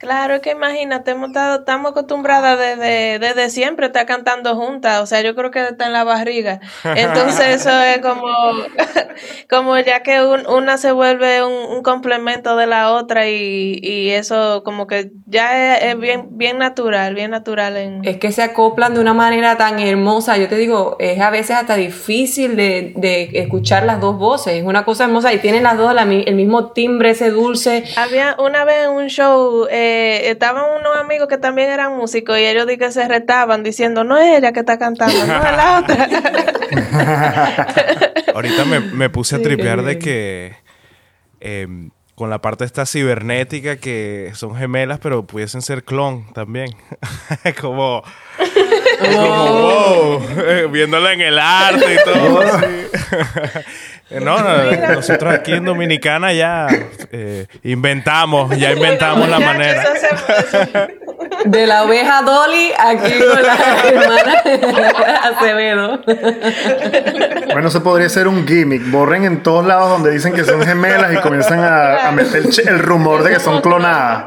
Claro, 0.01 0.33
es 0.33 0.41
que 0.41 0.51
imagínate, 0.51 1.11
hemos 1.11 1.29
estado- 1.29 1.59
estamos 1.59 1.91
acostumbradas 1.91 2.57
desde, 2.57 3.19
desde 3.19 3.49
siempre 3.51 3.85
a 3.85 3.87
estar 3.89 4.05
cantando 4.07 4.55
juntas, 4.55 4.99
o 5.01 5.05
sea, 5.05 5.21
yo 5.21 5.35
creo 5.35 5.51
que 5.51 5.61
está 5.63 5.85
en 5.85 5.93
la 5.93 6.03
barriga. 6.03 6.59
Entonces 6.95 7.61
eso 7.61 7.69
es 7.83 7.99
como, 7.99 8.25
como 9.49 9.77
ya 9.79 10.01
que 10.01 10.23
un- 10.23 10.47
una 10.47 10.77
se 10.77 10.91
vuelve 10.91 11.43
un, 11.45 11.53
un 11.77 11.83
complemento 11.83 12.55
de 12.55 12.65
la 12.67 12.91
otra 12.93 13.29
y, 13.29 13.79
y 13.83 14.09
eso 14.09 14.63
como 14.63 14.87
que 14.87 15.11
ya 15.27 15.75
es, 15.77 15.83
es 15.93 15.99
bien, 15.99 16.29
bien 16.31 16.57
natural, 16.57 17.13
bien 17.13 17.29
natural 17.31 17.77
en... 17.77 18.03
Es 18.03 18.17
que 18.17 18.31
se 18.31 18.41
acoplan 18.41 18.95
de 18.95 18.99
una 19.01 19.13
manera 19.13 19.57
tan 19.57 19.79
hermosa. 19.79 20.37
Yo 20.37 20.47
te 20.47 20.55
digo, 20.57 20.95
es 20.99 21.19
a 21.21 21.29
veces 21.29 21.55
hasta 21.57 21.75
difícil 21.75 22.55
de, 22.55 22.93
de 22.95 23.29
escuchar 23.33 23.85
las 23.85 23.99
dos 24.01 24.17
voces. 24.17 24.53
Es 24.55 24.63
una 24.63 24.83
cosa 24.83 25.03
hermosa 25.05 25.31
y 25.31 25.37
tienen 25.37 25.61
las 25.63 25.77
dos 25.77 25.93
la 25.93 26.01
el 26.01 26.35
mismo 26.35 26.71
timbre, 26.71 27.11
ese 27.11 27.29
dulce. 27.29 27.83
Había 27.95 28.35
una 28.39 28.65
vez 28.65 28.85
en 28.85 28.89
un 28.91 29.07
show, 29.07 29.67
eh, 29.69 29.90
estaban 30.29 30.63
unos 30.79 30.97
amigos 30.97 31.27
que 31.27 31.37
también 31.37 31.69
eran 31.69 31.95
músicos 31.95 32.37
y 32.37 32.45
ellos 32.45 32.67
di 32.67 32.77
que 32.77 32.91
se 32.91 33.07
retaban 33.07 33.63
diciendo, 33.63 34.03
no 34.03 34.17
es 34.17 34.37
ella 34.37 34.51
que 34.51 34.61
está 34.61 34.77
cantando, 34.77 35.25
no 35.25 35.37
es 35.37 35.51
la 35.51 35.79
otra. 35.79 36.09
Ahorita 38.35 38.65
me, 38.65 38.79
me 38.79 39.09
puse 39.09 39.35
a 39.35 39.41
tripear 39.41 39.83
de 39.83 39.99
que 39.99 40.55
em, 41.39 41.91
con 42.15 42.29
la 42.29 42.39
parte 42.39 42.65
esta 42.65 42.85
cibernética 42.85 43.77
que 43.77 44.31
son 44.35 44.55
gemelas, 44.55 44.99
pero 44.99 45.25
pudiesen 45.25 45.61
ser 45.61 45.83
clon 45.83 46.31
también. 46.33 46.69
como, 47.61 48.03
como 49.01 49.53
wow, 49.53 50.23
eh, 50.45 50.67
viéndola 50.71 51.13
en 51.13 51.21
el 51.21 51.39
arte 51.39 51.95
y 51.95 51.97
todo. 52.03 52.41
así. 52.41 52.65
No, 54.19 54.39
no, 54.39 54.93
nosotros 54.93 55.33
aquí 55.33 55.53
en 55.53 55.65
Dominicana 55.65 56.33
ya 56.33 56.67
eh, 57.11 57.47
inventamos, 57.63 58.57
ya 58.57 58.71
inventamos 58.71 59.29
la 59.29 59.39
manera. 59.39 59.83
De 61.45 61.65
la 61.65 61.83
oveja 61.83 62.21
Dolly 62.23 62.71
aquí 62.77 63.13
con 63.19 63.41
la 63.41 63.57
hermana 63.89 65.21
Acevedo. 65.23 66.01
Bueno, 67.53 67.67
eso 67.69 67.81
podría 67.81 68.09
ser 68.09 68.27
un 68.27 68.47
gimmick. 68.47 68.89
Borren 68.91 69.23
en 69.23 69.41
todos 69.43 69.65
lados 69.65 69.89
donde 69.89 70.11
dicen 70.11 70.33
que 70.33 70.43
son 70.43 70.61
gemelas 70.63 71.13
y 71.13 71.17
comienzan 71.17 71.59
a, 71.59 72.07
a 72.07 72.11
meter 72.11 72.43
el 72.67 72.79
rumor 72.79 73.23
de 73.23 73.31
que 73.33 73.39
son 73.39 73.61
clonadas. 73.61 74.25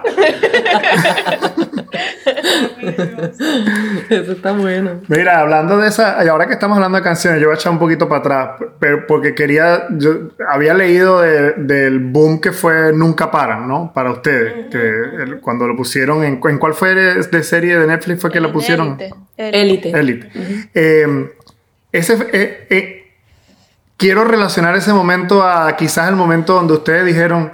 Eso 4.09 4.32
está 4.32 4.53
bueno. 4.53 5.01
Mira, 5.09 5.41
hablando 5.41 5.78
de 5.78 5.89
esa, 5.89 6.24
y 6.24 6.28
ahora 6.28 6.47
que 6.47 6.55
estamos 6.55 6.76
hablando 6.76 6.99
de 6.99 7.05
canciones, 7.05 7.41
yo 7.41 7.49
voy 7.49 7.57
a 7.57 7.59
echar 7.59 7.72
un 7.72 7.78
poquito 7.78 8.09
para 8.09 8.20
atrás, 8.20 8.51
pero 8.78 9.07
porque 9.07 9.35
quería, 9.35 9.73
yo 9.90 10.30
había 10.48 10.74
leído 10.74 11.20
de- 11.20 11.52
del 11.52 11.98
boom 11.98 12.40
que 12.40 12.52
fue 12.52 12.92
Nunca 12.92 13.30
Paran, 13.30 13.66
¿no? 13.68 13.92
Para 13.94 14.10
ustedes, 14.12 14.66
que 14.70 14.78
el- 15.22 15.40
cuando 15.40 15.66
lo 15.68 15.76
pusieron, 15.76 16.24
en, 16.24 16.40
¿en 16.42 16.58
cuál 16.58 16.74
fue 16.74 16.94
de, 16.94 17.42
serie 17.42 17.78
de 17.78 17.86
Netflix 17.86 18.20
fue 18.20 18.30
que 18.30 18.40
lo 18.40 18.52
pusieron? 18.52 18.98
Élite. 19.36 19.90
Élite. 19.90 20.30
Eh, 20.74 21.30
ese, 21.92 22.14
eh, 22.32 22.66
eh, 22.70 23.12
quiero 23.96 24.24
relacionar 24.24 24.74
ese 24.76 24.92
momento 24.92 25.42
a 25.42 25.76
quizás 25.76 26.08
el 26.08 26.16
momento 26.16 26.54
donde 26.54 26.74
ustedes 26.74 27.04
dijeron, 27.06 27.52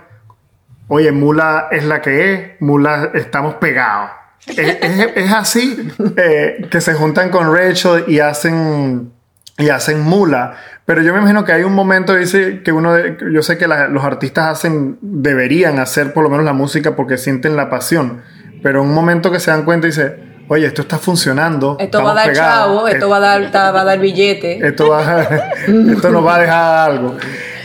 oye, 0.89 1.13
Mula 1.13 1.69
es 1.71 1.85
la 1.85 2.01
que 2.01 2.33
es, 2.35 2.41
Mula 2.61 3.11
estamos 3.15 3.55
pegados. 3.57 4.11
es, 4.47 4.59
es- 4.59 5.11
es 5.17 5.33
así 5.33 5.91
eh, 6.17 6.67
que 6.71 6.81
se 6.81 6.95
juntan 6.95 7.29
con 7.31 7.55
Rachel 7.55 8.05
y 8.09 8.21
hacen 8.21 9.13
y 9.61 9.69
hacen 9.71 10.01
Mula. 10.03 10.55
Pero 10.87 11.03
yo 11.03 11.13
me 11.13 11.19
imagino 11.21 11.45
que 11.45 11.53
hay 11.53 11.63
un 11.63 11.75
momento 11.75 12.15
dice 12.15 12.63
que 12.65 12.73
uno, 12.73 12.93
de- 12.95 13.17
yo 13.33 13.43
sé 13.43 13.57
que 13.59 13.69
la- 13.69 13.87
los 13.89 14.03
artistas 14.05 14.47
hacen, 14.49 14.99
deberían 15.01 15.79
hacer 15.79 16.13
por 16.13 16.25
lo 16.25 16.31
menos 16.31 16.45
la 16.45 16.53
música 16.53 16.97
porque 16.97 17.17
sienten 17.19 17.55
la 17.57 17.71
pasión. 17.71 18.23
Pero 18.63 18.83
un 18.83 18.93
momento 18.93 19.31
que 19.31 19.39
se 19.41 19.51
dan 19.51 19.65
cuenta 19.65 19.87
y 19.87 19.91
dice, 19.91 20.17
oye, 20.49 20.67
esto 20.67 20.83
está 20.83 20.99
funcionando. 20.99 21.77
Esto 21.79 22.03
va 22.03 22.11
a 22.11 22.15
dar 22.15 22.27
pegados, 22.29 22.67
chavo, 22.77 22.89
esto 22.89 23.09
va 23.09 23.17
a 23.19 23.21
dar, 23.21 23.51
ta- 23.53 23.71
va 23.71 23.83
a 23.83 23.85
dar 23.85 23.99
billete. 24.01 24.67
esto, 24.67 24.89
va 24.89 24.99
a- 25.07 25.23
esto 25.93 26.11
nos 26.11 26.27
va 26.27 26.37
a 26.37 26.41
dejar 26.41 26.91
algo. 26.91 27.17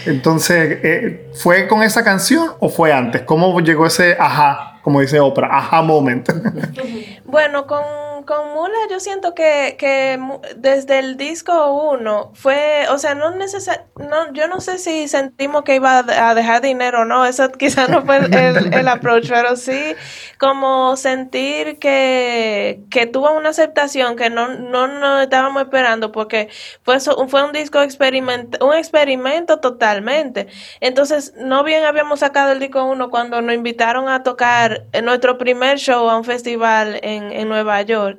Entonces, 0.06 0.80
eh, 0.84 1.32
¿fue 1.34 1.68
con 1.68 1.82
esa 1.82 2.04
canción 2.04 2.50
o 2.60 2.70
fue 2.70 2.94
antes? 2.94 3.24
¿Cómo 3.24 3.60
llegó 3.62 3.88
ese 3.88 4.16
ajá, 4.20 4.80
como 4.84 5.02
dice 5.02 5.20
Oprah, 5.20 5.50
ajá 5.52 5.82
moment? 5.82 6.30
Bueno, 7.26 7.66
con, 7.66 7.82
con 8.26 8.54
Mula 8.54 8.76
yo 8.90 9.00
siento 9.00 9.34
que, 9.34 9.76
que 9.80 10.20
desde 10.58 11.00
el 11.00 11.18
disco 11.18 11.72
1 11.92 12.32
fue, 12.36 12.86
o 12.92 12.98
sea, 12.98 13.16
no 13.16 13.32
necesar, 13.32 13.86
no, 13.98 14.32
yo 14.34 14.48
no 14.48 14.60
sé 14.62 14.78
si 14.80 15.08
sentimos 15.08 15.64
que 15.64 15.76
iba 15.76 16.00
a 16.00 16.04
de- 16.04 16.14
a 16.16 16.34
dejar 16.36 16.62
dinero 16.62 17.02
o 17.02 17.06
no, 17.06 17.26
eso 17.26 17.50
quizás 17.60 17.90
no 17.90 18.06
fue 18.06 18.18
el, 18.18 18.74
el 18.74 18.88
approach, 18.88 19.28
pero 19.30 19.56
sí 19.56 19.96
como 20.40 20.96
sentir 20.98 21.80
que, 21.80 22.82
que 22.90 23.06
tuvo 23.08 23.32
una 23.32 23.50
aceptación 23.50 24.16
que 24.16 24.30
no, 24.30 24.48
no, 24.50 24.88
no 24.88 25.20
estábamos 25.22 25.64
esperando 25.64 26.12
porque 26.12 26.50
fue, 26.84 27.00
fue 27.00 27.44
un 27.44 27.52
disco 27.52 27.82
experiment, 27.82 28.62
un 28.62 28.74
experimento 28.74 29.60
totalmente. 29.60 30.48
Entonces, 30.82 31.34
no 31.38 31.64
bien 31.64 31.84
habíamos 31.86 32.20
sacado 32.20 32.52
el 32.52 32.60
disco 32.60 32.84
1 32.86 33.10
cuando 33.10 33.42
nos 33.42 33.56
invitaron 33.56 34.08
a 34.10 34.24
tocar 34.24 34.86
nuestro 35.04 35.38
primer 35.38 35.78
show 35.80 36.10
a 36.10 36.18
un 36.18 36.24
festival 36.24 37.00
en, 37.04 37.32
en 37.32 37.48
Nueva 37.50 37.82
York. 37.82 38.15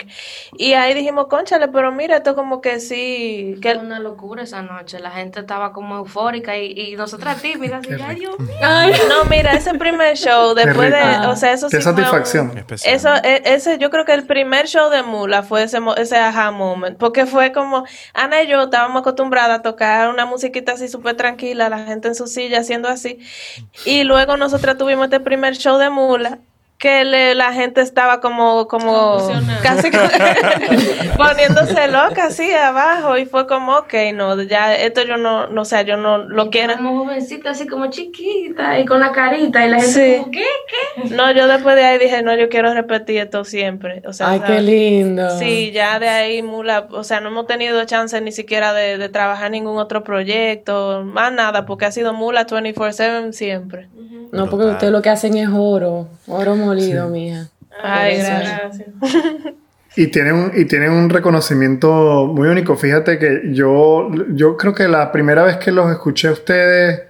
Y 0.58 0.72
ahí 0.74 0.94
dijimos, 0.94 1.26
conchale, 1.28 1.68
pero 1.68 1.92
mira, 1.92 2.16
esto 2.18 2.34
como 2.34 2.60
que 2.60 2.80
sí, 2.80 3.56
que 3.62 3.74
Fue 3.74 3.82
una 3.84 3.98
locura 3.98 4.42
esa 4.42 4.62
noche. 4.62 4.98
La 5.00 5.10
gente 5.10 5.40
estaba 5.40 5.72
como 5.72 5.96
eufórica 5.96 6.56
y, 6.56 6.72
y 6.72 6.96
nosotras 6.96 7.40
típicas. 7.42 7.86
Y, 7.88 7.92
ay, 8.02 8.16
Dios 8.16 8.38
mío. 8.38 8.56
No, 9.08 9.24
mira, 9.24 9.52
ese 9.54 9.74
primer 9.74 10.16
show, 10.16 10.54
después 10.54 10.90
de, 10.90 11.26
o 11.26 11.36
sea, 11.36 11.52
eso 11.52 11.68
Qué 11.68 11.76
sí 11.78 11.82
fue 11.82 11.92
un- 11.92 11.98
satisfacción. 11.98 12.58
Especial. 12.58 12.94
Eso, 12.94 13.14
e- 13.22 13.42
ese, 13.44 13.78
yo 13.78 13.90
creo 13.90 14.04
que 14.04 14.14
el 14.14 14.26
primer 14.26 14.66
show 14.66 14.90
de 14.90 15.02
Mula 15.02 15.42
fue 15.42 15.62
ese, 15.64 15.78
ese 15.96 16.16
aha 16.16 16.50
moment, 16.50 16.98
porque 16.98 17.26
fue 17.26 17.52
como, 17.52 17.84
Ana 18.14 18.42
y 18.42 18.48
yo 18.48 18.62
estábamos 18.62 19.00
acostumbradas 19.00 19.58
a 19.60 19.62
tocar 19.62 20.08
una 20.08 20.26
musiquita 20.26 20.72
así 20.72 20.88
súper 20.88 21.16
tranquila, 21.16 21.68
la 21.68 21.84
gente 21.84 22.08
en 22.08 22.14
su 22.14 22.26
silla 22.26 22.60
haciendo 22.60 22.88
así, 22.88 23.18
y 23.84 24.04
luego 24.04 24.36
nosotros 24.36 24.76
tuvimos 24.78 25.04
este 25.04 25.20
primer 25.20 25.56
show 25.56 25.78
de 25.78 25.90
Mula, 25.90 26.38
que 26.78 27.04
le- 27.04 27.34
la 27.34 27.52
gente 27.54 27.80
estaba 27.80 28.20
como, 28.20 28.68
como, 28.68 29.16
casi 29.62 29.90
poniéndose 31.16 31.88
loca 31.88 32.26
así 32.26 32.52
abajo, 32.52 33.16
y 33.18 33.26
fue 33.26 33.46
como, 33.46 33.76
ok, 33.78 33.94
no, 34.14 34.40
ya, 34.42 34.74
esto 34.74 35.02
yo 35.04 35.16
no, 35.16 35.46
no 35.48 35.64
sé, 35.64 35.84
yo 35.84 35.96
no 35.96 36.18
lo 36.18 36.50
quiero. 36.50 36.76
Como 36.76 37.04
jovencita, 37.04 37.50
así 37.50 37.66
como 37.66 37.86
chiquita 37.88 38.78
y 38.78 38.84
con 38.84 39.00
la 39.00 39.12
carita. 39.12 39.64
Y 39.66 39.70
la 39.70 39.80
gente 39.80 39.92
Sí. 39.92 40.16
como, 40.20 40.30
¿qué? 40.32 40.44
¿Qué? 41.08 41.14
No, 41.14 41.30
yo 41.32 41.46
después 41.48 41.76
de 41.76 41.84
ahí 41.84 41.98
dije, 41.98 42.22
no, 42.22 42.34
yo 42.36 42.48
quiero 42.48 42.72
repetir 42.74 43.18
esto 43.18 43.44
siempre. 43.44 44.02
O 44.06 44.12
sea, 44.12 44.30
Ay, 44.30 44.40
¿sabes? 44.40 44.56
qué 44.56 44.62
lindo. 44.62 45.38
Sí, 45.38 45.70
ya 45.72 45.98
de 45.98 46.08
ahí, 46.08 46.42
Mula, 46.42 46.88
o 46.90 47.04
sea, 47.04 47.20
no 47.20 47.28
hemos 47.28 47.46
tenido 47.46 47.82
chance 47.84 48.20
ni 48.20 48.32
siquiera 48.32 48.72
de, 48.72 48.98
de 48.98 49.08
trabajar 49.08 49.50
ningún 49.50 49.78
otro 49.78 50.04
proyecto, 50.04 51.02
más 51.04 51.32
nada, 51.32 51.66
porque 51.66 51.86
ha 51.86 51.92
sido 51.92 52.12
Mula 52.12 52.46
24/7 52.46 53.32
siempre. 53.32 53.88
No, 54.32 54.50
porque 54.50 54.66
ustedes 54.66 54.92
lo 54.92 55.02
que 55.02 55.08
hacen 55.08 55.36
es 55.36 55.48
oro. 55.52 56.08
Oro 56.26 56.56
molido, 56.66 57.08
mija. 57.08 57.48
Ay, 57.82 58.18
gracias. 58.18 58.90
Y 59.98 60.08
tienen, 60.08 60.34
un, 60.34 60.52
y 60.54 60.66
tienen 60.66 60.92
un 60.92 61.08
reconocimiento 61.08 62.26
muy 62.26 62.48
único. 62.48 62.76
Fíjate 62.76 63.18
que 63.18 63.44
yo, 63.52 64.10
yo 64.34 64.56
creo 64.58 64.74
que 64.74 64.88
la 64.88 65.10
primera 65.10 65.42
vez 65.42 65.56
que 65.56 65.72
los 65.72 65.90
escuché 65.90 66.28
a 66.28 66.32
ustedes 66.32 67.00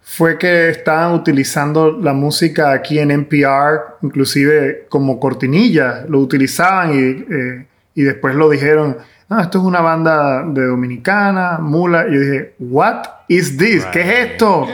fue 0.00 0.38
que 0.38 0.70
estaban 0.70 1.12
utilizando 1.14 1.92
la 1.92 2.12
música 2.12 2.72
aquí 2.72 2.98
en 2.98 3.12
NPR, 3.12 3.98
inclusive 4.02 4.86
como 4.88 5.20
cortinilla. 5.20 6.04
Lo 6.08 6.18
utilizaban 6.18 6.92
y, 6.92 7.32
eh, 7.32 7.66
y 7.94 8.02
después 8.02 8.34
lo 8.34 8.50
dijeron, 8.50 8.96
ah, 9.32 9.42
esto 9.42 9.58
es 9.58 9.64
una 9.64 9.80
banda 9.80 10.44
de 10.46 10.66
Dominicana, 10.66 11.58
Mula. 11.60 12.06
Y 12.08 12.14
yo 12.14 12.20
dije, 12.20 12.54
what 12.58 13.02
is 13.28 13.56
this? 13.56 13.84
¿Qué 13.86 14.00
es 14.02 14.30
esto? 14.32 14.66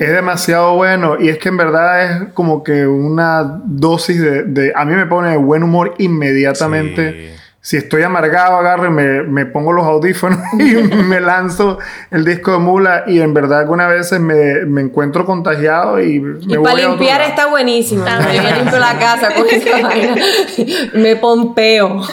es 0.00 0.08
demasiado 0.12 0.74
bueno. 0.74 1.16
Y 1.20 1.28
es 1.28 1.38
que 1.38 1.48
en 1.50 1.56
verdad 1.56 2.02
es 2.24 2.32
como 2.34 2.62
que 2.64 2.86
una 2.86 3.60
dosis 3.64 4.20
de... 4.20 4.42
de- 4.44 4.72
a 4.74 4.84
mí 4.84 4.94
me 4.94 5.06
pone 5.06 5.30
de 5.30 5.36
buen 5.36 5.62
humor 5.62 5.94
inmediatamente. 5.98 7.12
Sí. 7.12 7.42
Si 7.66 7.76
estoy 7.76 8.04
amargado, 8.04 8.58
agarro 8.58 8.86
y 8.86 8.90
me, 8.90 9.24
me 9.24 9.44
pongo 9.44 9.72
los 9.72 9.84
audífonos 9.84 10.38
y 10.52 10.76
me 10.76 11.20
lanzo 11.20 11.80
el 12.12 12.24
disco 12.24 12.52
de 12.52 12.58
Mula 12.58 13.02
y 13.08 13.18
en 13.18 13.34
verdad 13.34 13.58
algunas 13.58 13.88
veces 13.88 14.20
me, 14.20 14.64
me 14.66 14.82
encuentro 14.82 15.26
contagiado 15.26 16.00
y 16.00 16.20
me 16.20 16.38
Y 16.42 16.56
voy 16.58 16.64
para 16.64 16.86
a 16.86 16.88
limpiar 16.90 17.20
está 17.22 17.48
buenísimo. 17.48 18.04
También. 18.04 18.44
Yo 18.44 18.54
limpio 18.54 18.78
la 18.78 18.96
casa 19.00 19.34
con 19.34 19.48
esa 19.50 19.82
vaina. 19.82 20.14
Me 20.94 21.16
pompeo. 21.16 22.04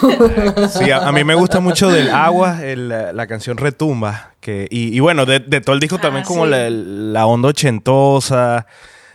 Sí, 0.70 0.90
a, 0.90 1.06
a 1.06 1.12
mí 1.12 1.22
me 1.22 1.36
gusta 1.36 1.60
mucho 1.60 1.88
del 1.88 2.10
agua, 2.10 2.64
el, 2.64 2.88
la, 2.88 3.12
la 3.12 3.26
canción 3.28 3.56
Retumba. 3.56 4.32
Que, 4.40 4.66
y, 4.68 4.92
y 4.92 4.98
bueno, 4.98 5.24
de, 5.24 5.38
de 5.38 5.60
todo 5.60 5.74
el 5.74 5.80
disco 5.80 5.98
también 5.98 6.24
como 6.24 6.46
sí. 6.46 6.50
la, 6.50 6.68
la 6.68 7.26
onda 7.26 7.50
ochentosa, 7.50 8.66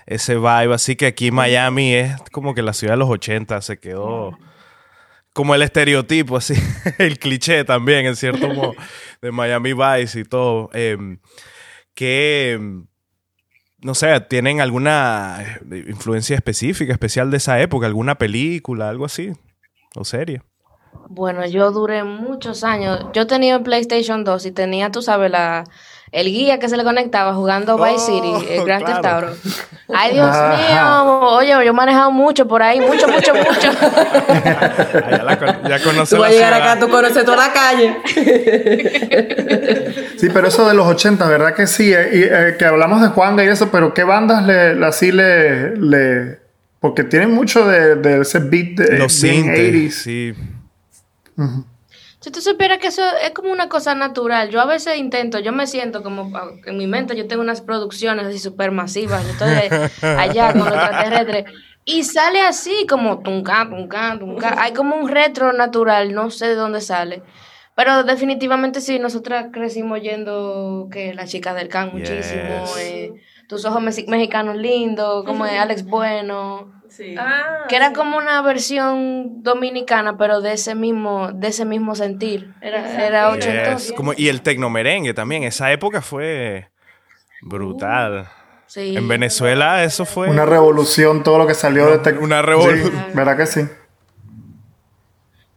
ese 0.06 0.36
vibe. 0.36 0.74
Así 0.74 0.96
que 0.96 1.08
aquí 1.08 1.32
Miami 1.32 1.96
es 1.96 2.16
como 2.32 2.56
que 2.56 2.62
la 2.62 2.72
ciudad 2.72 2.94
de 2.94 3.00
los 3.00 3.10
80 3.10 3.62
se 3.62 3.78
quedó 3.78 4.38
como 5.40 5.56
el 5.56 5.62
estereotipo, 5.62 6.36
así, 6.36 6.54
el 6.98 7.18
cliché 7.18 7.64
también, 7.64 8.06
en 8.06 8.18
cierto 8.18 8.50
modo, 8.50 8.74
de 9.22 9.32
Miami 9.32 9.72
Vice 9.72 10.20
y 10.20 10.24
todo. 10.26 10.70
Em, 10.74 11.18
que, 11.94 12.52
em, 12.56 12.88
no 13.78 13.96
sé, 13.96 14.20
¿tienen 14.20 14.60
alguna 14.60 15.62
eh, 15.72 15.86
influencia 15.88 16.36
específica, 16.36 16.92
especial 16.92 17.32
de 17.32 17.38
esa 17.38 17.58
época? 17.62 17.88
¿Alguna 17.88 18.16
película, 18.16 18.90
algo 18.90 19.06
así? 19.06 19.32
¿O 19.96 20.04
serie? 20.04 20.42
Bueno, 21.08 21.48
yo 21.48 21.72
duré 21.72 22.04
muchos 22.04 22.66
años. 22.66 23.06
Yo 23.14 23.26
tenía 23.26 23.56
el 23.56 23.64
PlayStation 23.64 24.26
2 24.26 24.46
y 24.46 24.52
tenía, 24.52 24.92
tú 24.92 25.02
sabes, 25.02 25.32
la, 25.32 25.64
el 26.12 26.28
guía 26.28 26.60
que 26.60 26.68
se 26.70 26.76
le 26.78 26.84
conectaba 26.84 27.34
jugando 27.34 27.78
Vice 27.78 27.96
Oh, 27.98 28.06
City, 28.40 28.54
el 28.54 28.64
Grand 28.66 28.86
Theft 28.86 29.00
claro. 29.02 29.28
Auto. 29.28 29.40
Ay, 29.94 30.14
Dios 30.14 30.28
Ajá. 30.28 31.04
mío. 31.04 31.20
Oye, 31.30 31.50
yo 31.50 31.62
he 31.62 31.72
manejado 31.74 32.12
mucho 32.12 32.48
por 32.48 32.62
ahí, 32.64 32.80
mucho, 32.80 33.08
mucho, 33.08 33.34
mucho. 33.34 33.72
Ah, 33.82 35.08
ya, 35.12 35.24
la 35.24 35.38
con- 35.40 35.70
ya 35.70 35.84
conoce 35.84 36.16
Tú 36.16 36.22
vas 36.22 36.22
la 36.22 36.28
a 36.28 36.30
llegar 36.32 36.54
ciudad. 36.54 36.72
acá, 36.72 36.80
tú 36.80 36.90
conoces 36.90 37.26
toda 37.26 37.38
la 37.48 37.54
calle. 37.54 37.98
Sí, 40.18 40.28
pero 40.34 40.48
eso 40.48 40.68
de 40.68 40.74
los 40.74 40.86
80, 40.88 41.28
¿verdad 41.28 41.54
que 41.56 41.66
sí? 41.68 41.94
Eh, 41.94 42.10
y, 42.14 42.22
eh, 42.24 42.56
que 42.58 42.66
hablamos 42.66 43.02
de 43.02 43.08
Juanga 43.10 43.44
y 43.44 43.48
eso, 43.48 43.70
pero 43.72 43.94
¿qué 43.94 44.04
bandas 44.04 44.46
le, 44.46 44.76
le- 44.76 44.86
así 44.86 45.12
le, 45.12 45.76
le... 45.78 46.40
Porque 46.80 47.04
tienen 47.04 47.32
mucho 47.34 47.68
de, 47.68 47.96
de 47.96 48.22
ese 48.22 48.40
beat 48.40 48.78
de 48.80 48.98
Los 49.00 49.22
bien 49.22 49.36
sintes, 49.44 49.74
80s. 49.74 49.90
sí. 49.92 50.34
Si 52.22 52.32
tú 52.32 52.42
supieras 52.42 52.80
que 52.80 52.88
eso 52.88 53.02
es 53.24 53.32
como 53.32 53.50
una 53.52 53.70
cosa 53.70 53.96
natural, 53.96 54.50
yo 54.50 54.60
a 54.60 54.66
veces 54.66 54.98
intento, 54.98 55.40
yo 55.40 55.54
me 55.54 55.68
siento 55.68 56.04
como 56.04 56.36
ah, 56.38 56.50
en 56.66 56.78
mi 56.78 56.86
mente, 56.86 57.16
yo 57.16 57.28
tengo 57.28 57.42
unas 57.42 57.62
producciones 57.62 58.26
así 58.26 58.40
súper 58.40 58.72
masivas, 58.72 59.24
yo 59.26 59.32
estoy 59.32 59.80
allá 60.02 60.52
con 60.52 60.66
los 60.66 60.74
extraterrestres, 60.74 61.46
y 61.86 62.04
sale 62.04 62.42
así 62.42 62.86
como 62.90 63.20
tunca, 63.24 63.66
tunca, 63.70 64.18
tunca. 64.20 64.56
Hay 64.62 64.74
como 64.74 64.98
un 64.98 65.08
retro 65.08 65.54
natural, 65.54 66.14
no 66.14 66.30
sé 66.30 66.48
de 66.48 66.56
dónde 66.56 66.82
sale. 66.82 67.24
Pero 67.74 68.04
definitivamente 68.04 68.82
sí, 68.82 69.00
nosotras 69.00 69.48
crecimos 69.54 70.02
yendo 70.02 70.90
que 70.92 71.14
la 71.14 71.26
chica 71.26 71.54
del 71.54 71.70
can 71.70 71.92
muchísimo, 71.94 72.66
Yes. 72.66 72.78
eh, 72.80 73.12
tus 73.48 73.64
ojos 73.64 73.82
mexi- 73.82 74.08
mexicanos 74.08 74.58
lindos, 74.58 75.24
como 75.24 75.46
es 75.46 75.54
Alex 75.58 75.86
Bueno. 75.86 76.79
Ah, 77.18 77.66
Que 77.70 77.76
era 77.76 77.94
como 77.94 78.18
una 78.18 78.42
versión 78.42 79.44
dominicana, 79.44 80.18
pero 80.18 80.42
de 80.42 80.54
ese 80.54 80.76
mismo, 80.76 81.32
de 81.34 81.48
ese 81.48 81.66
mismo 81.66 81.96
sentir. 81.96 82.54
Era, 82.62 83.06
era 83.06 83.36
Yes. 83.76 83.94
Como, 83.96 84.14
y 84.16 84.28
el 84.30 84.42
tecnomerengue 84.42 85.14
también. 85.14 85.44
Esa 85.44 85.72
época 85.72 86.02
fue 86.02 86.70
brutal. 87.42 88.28
Sí. 88.68 88.96
En 88.96 89.08
Venezuela 89.08 89.84
eso 89.84 90.06
fue... 90.06 90.30
Una 90.30 90.46
revolución, 90.46 91.24
todo 91.24 91.38
lo 91.40 91.48
que 91.48 91.54
salió 91.56 91.88
de... 91.90 92.02
tec- 92.02 92.20
una 92.22 92.42
revolución. 92.42 92.92
Sí, 92.92 93.12
¿Verdad 93.16 93.38
que 93.38 93.46
sí? 93.48 93.62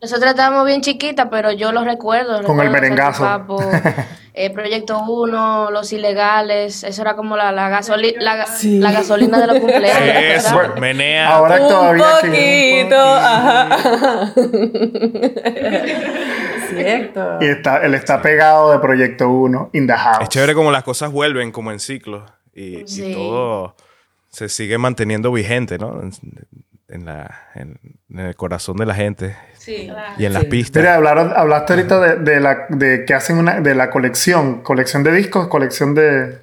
Nosotras 0.00 0.30
estábamos 0.30 0.66
bien 0.66 0.80
chiquitas, 0.80 1.28
pero 1.30 1.52
yo 1.52 1.70
lo 1.72 1.84
recuerdo. 1.84 2.42
Con 2.42 2.58
el 2.60 2.66
recuerdo 2.66 2.72
merengazo. 2.72 3.24
Eh, 4.34 4.48
Proyecto 4.50 4.98
1, 5.06 5.70
Los 5.70 5.92
Ilegales. 5.92 6.84
Eso 6.84 7.02
era 7.02 7.14
como 7.16 7.36
la, 7.36 7.52
la, 7.52 7.68
gasoli- 7.70 8.16
la, 8.18 8.46
Sí. 8.46 8.78
la 8.78 8.90
gasolina 8.92 9.38
de 9.38 9.46
los 9.46 9.58
cumpleaños. 9.60 10.16
Eso, 10.46 10.56
¿verdad? 10.56 10.76
menea. 10.78 11.34
Ahora 11.36 11.60
Un 11.60 11.68
todavía 11.68 12.04
que... 12.22 12.86
poquito. 12.88 12.96
Ajá. 12.98 14.32
Cierto. 16.70 17.38
Y 17.40 17.46
está, 17.46 17.84
él 17.84 17.94
está 17.94 18.22
pegado 18.22 18.72
de 18.72 18.78
Proyecto 18.78 19.28
1, 19.28 19.70
In 19.74 19.86
the 19.86 19.92
House. 19.92 20.22
Es 20.22 20.28
chévere 20.30 20.54
como 20.54 20.70
las 20.70 20.82
cosas 20.84 21.10
vuelven 21.12 21.52
como 21.52 21.70
en 21.72 21.78
ciclos. 21.78 22.22
Y, 22.54 22.84
todo 23.14 23.76
se 24.28 24.48
sigue 24.48 24.78
manteniendo 24.78 25.30
vigente, 25.32 25.78
¿no? 25.78 26.00
En, 26.02 26.12
en 26.88 27.04
la, 27.04 27.48
en, 27.54 27.78
en 28.10 28.18
el 28.18 28.34
corazón 28.36 28.76
de 28.76 28.86
la 28.86 28.94
gente 28.94 29.36
sí. 29.64 29.90
y 30.18 30.24
en 30.24 30.32
las 30.32 30.42
Sí. 30.42 30.48
pistas. 30.48 30.80
Mira, 30.82 30.94
hablaron, 30.96 31.32
hablaste 31.34 31.72
ahorita 31.74 32.00
de, 32.00 32.16
de 32.16 32.40
la 32.40 32.66
de 32.68 33.04
que 33.04 33.14
hacen 33.14 33.38
una 33.38 33.60
de 33.60 33.74
la 33.74 33.90
colección, 33.90 34.62
colección 34.62 35.02
de 35.02 35.12
discos, 35.12 35.48
colección 35.48 35.94
de 35.94 36.38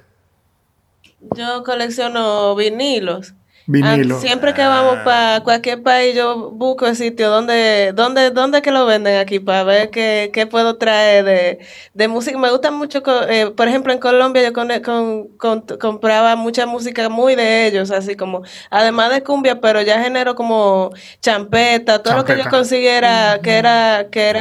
Yo 1.36 1.62
colecciono 1.64 2.54
vinilos. 2.56 3.34
Vinilo. 3.70 4.16
Ah, 4.16 4.20
siempre 4.20 4.54
que 4.54 4.62
vamos 4.64 4.96
para 5.04 5.40
cualquier 5.42 5.82
país, 5.82 6.14
yo 6.14 6.50
busco 6.50 6.86
el 6.86 6.96
sitio 6.96 7.30
donde, 7.30 7.92
donde, 7.94 8.30
donde 8.30 8.62
que 8.62 8.70
lo 8.70 8.86
venden 8.86 9.18
aquí 9.18 9.38
para 9.40 9.62
ver 9.64 9.90
qué, 9.90 10.30
qué 10.32 10.46
puedo 10.46 10.76
traer 10.76 11.24
de, 11.24 11.58
de 11.94 12.08
música. 12.08 12.36
Me 12.38 12.50
gusta 12.50 12.70
mucho, 12.70 13.02
eh, 13.28 13.50
por 13.50 13.68
ejemplo, 13.68 13.92
en 13.92 13.98
Colombia 13.98 14.42
yo 14.42 14.52
con, 14.52 14.68
con- 14.80 15.28
con- 15.38 15.60
compraba 15.78 16.36
mucha 16.36 16.66
música 16.66 17.08
muy 17.08 17.34
de 17.34 17.66
ellos, 17.66 17.90
así 17.90 18.16
como, 18.16 18.42
además 18.70 19.10
de 19.10 19.22
cumbia, 19.22 19.60
pero 19.60 19.80
ya 19.82 20.02
género 20.02 20.34
como 20.34 20.90
champeta, 21.20 22.02
todo 22.02 22.16
lo 22.16 22.24
que 22.24 22.36
yo 22.36 22.48
consiguiera, 22.50 23.40
que 23.42 23.52
era, 23.56 24.06
que 24.10 24.28
era, 24.30 24.40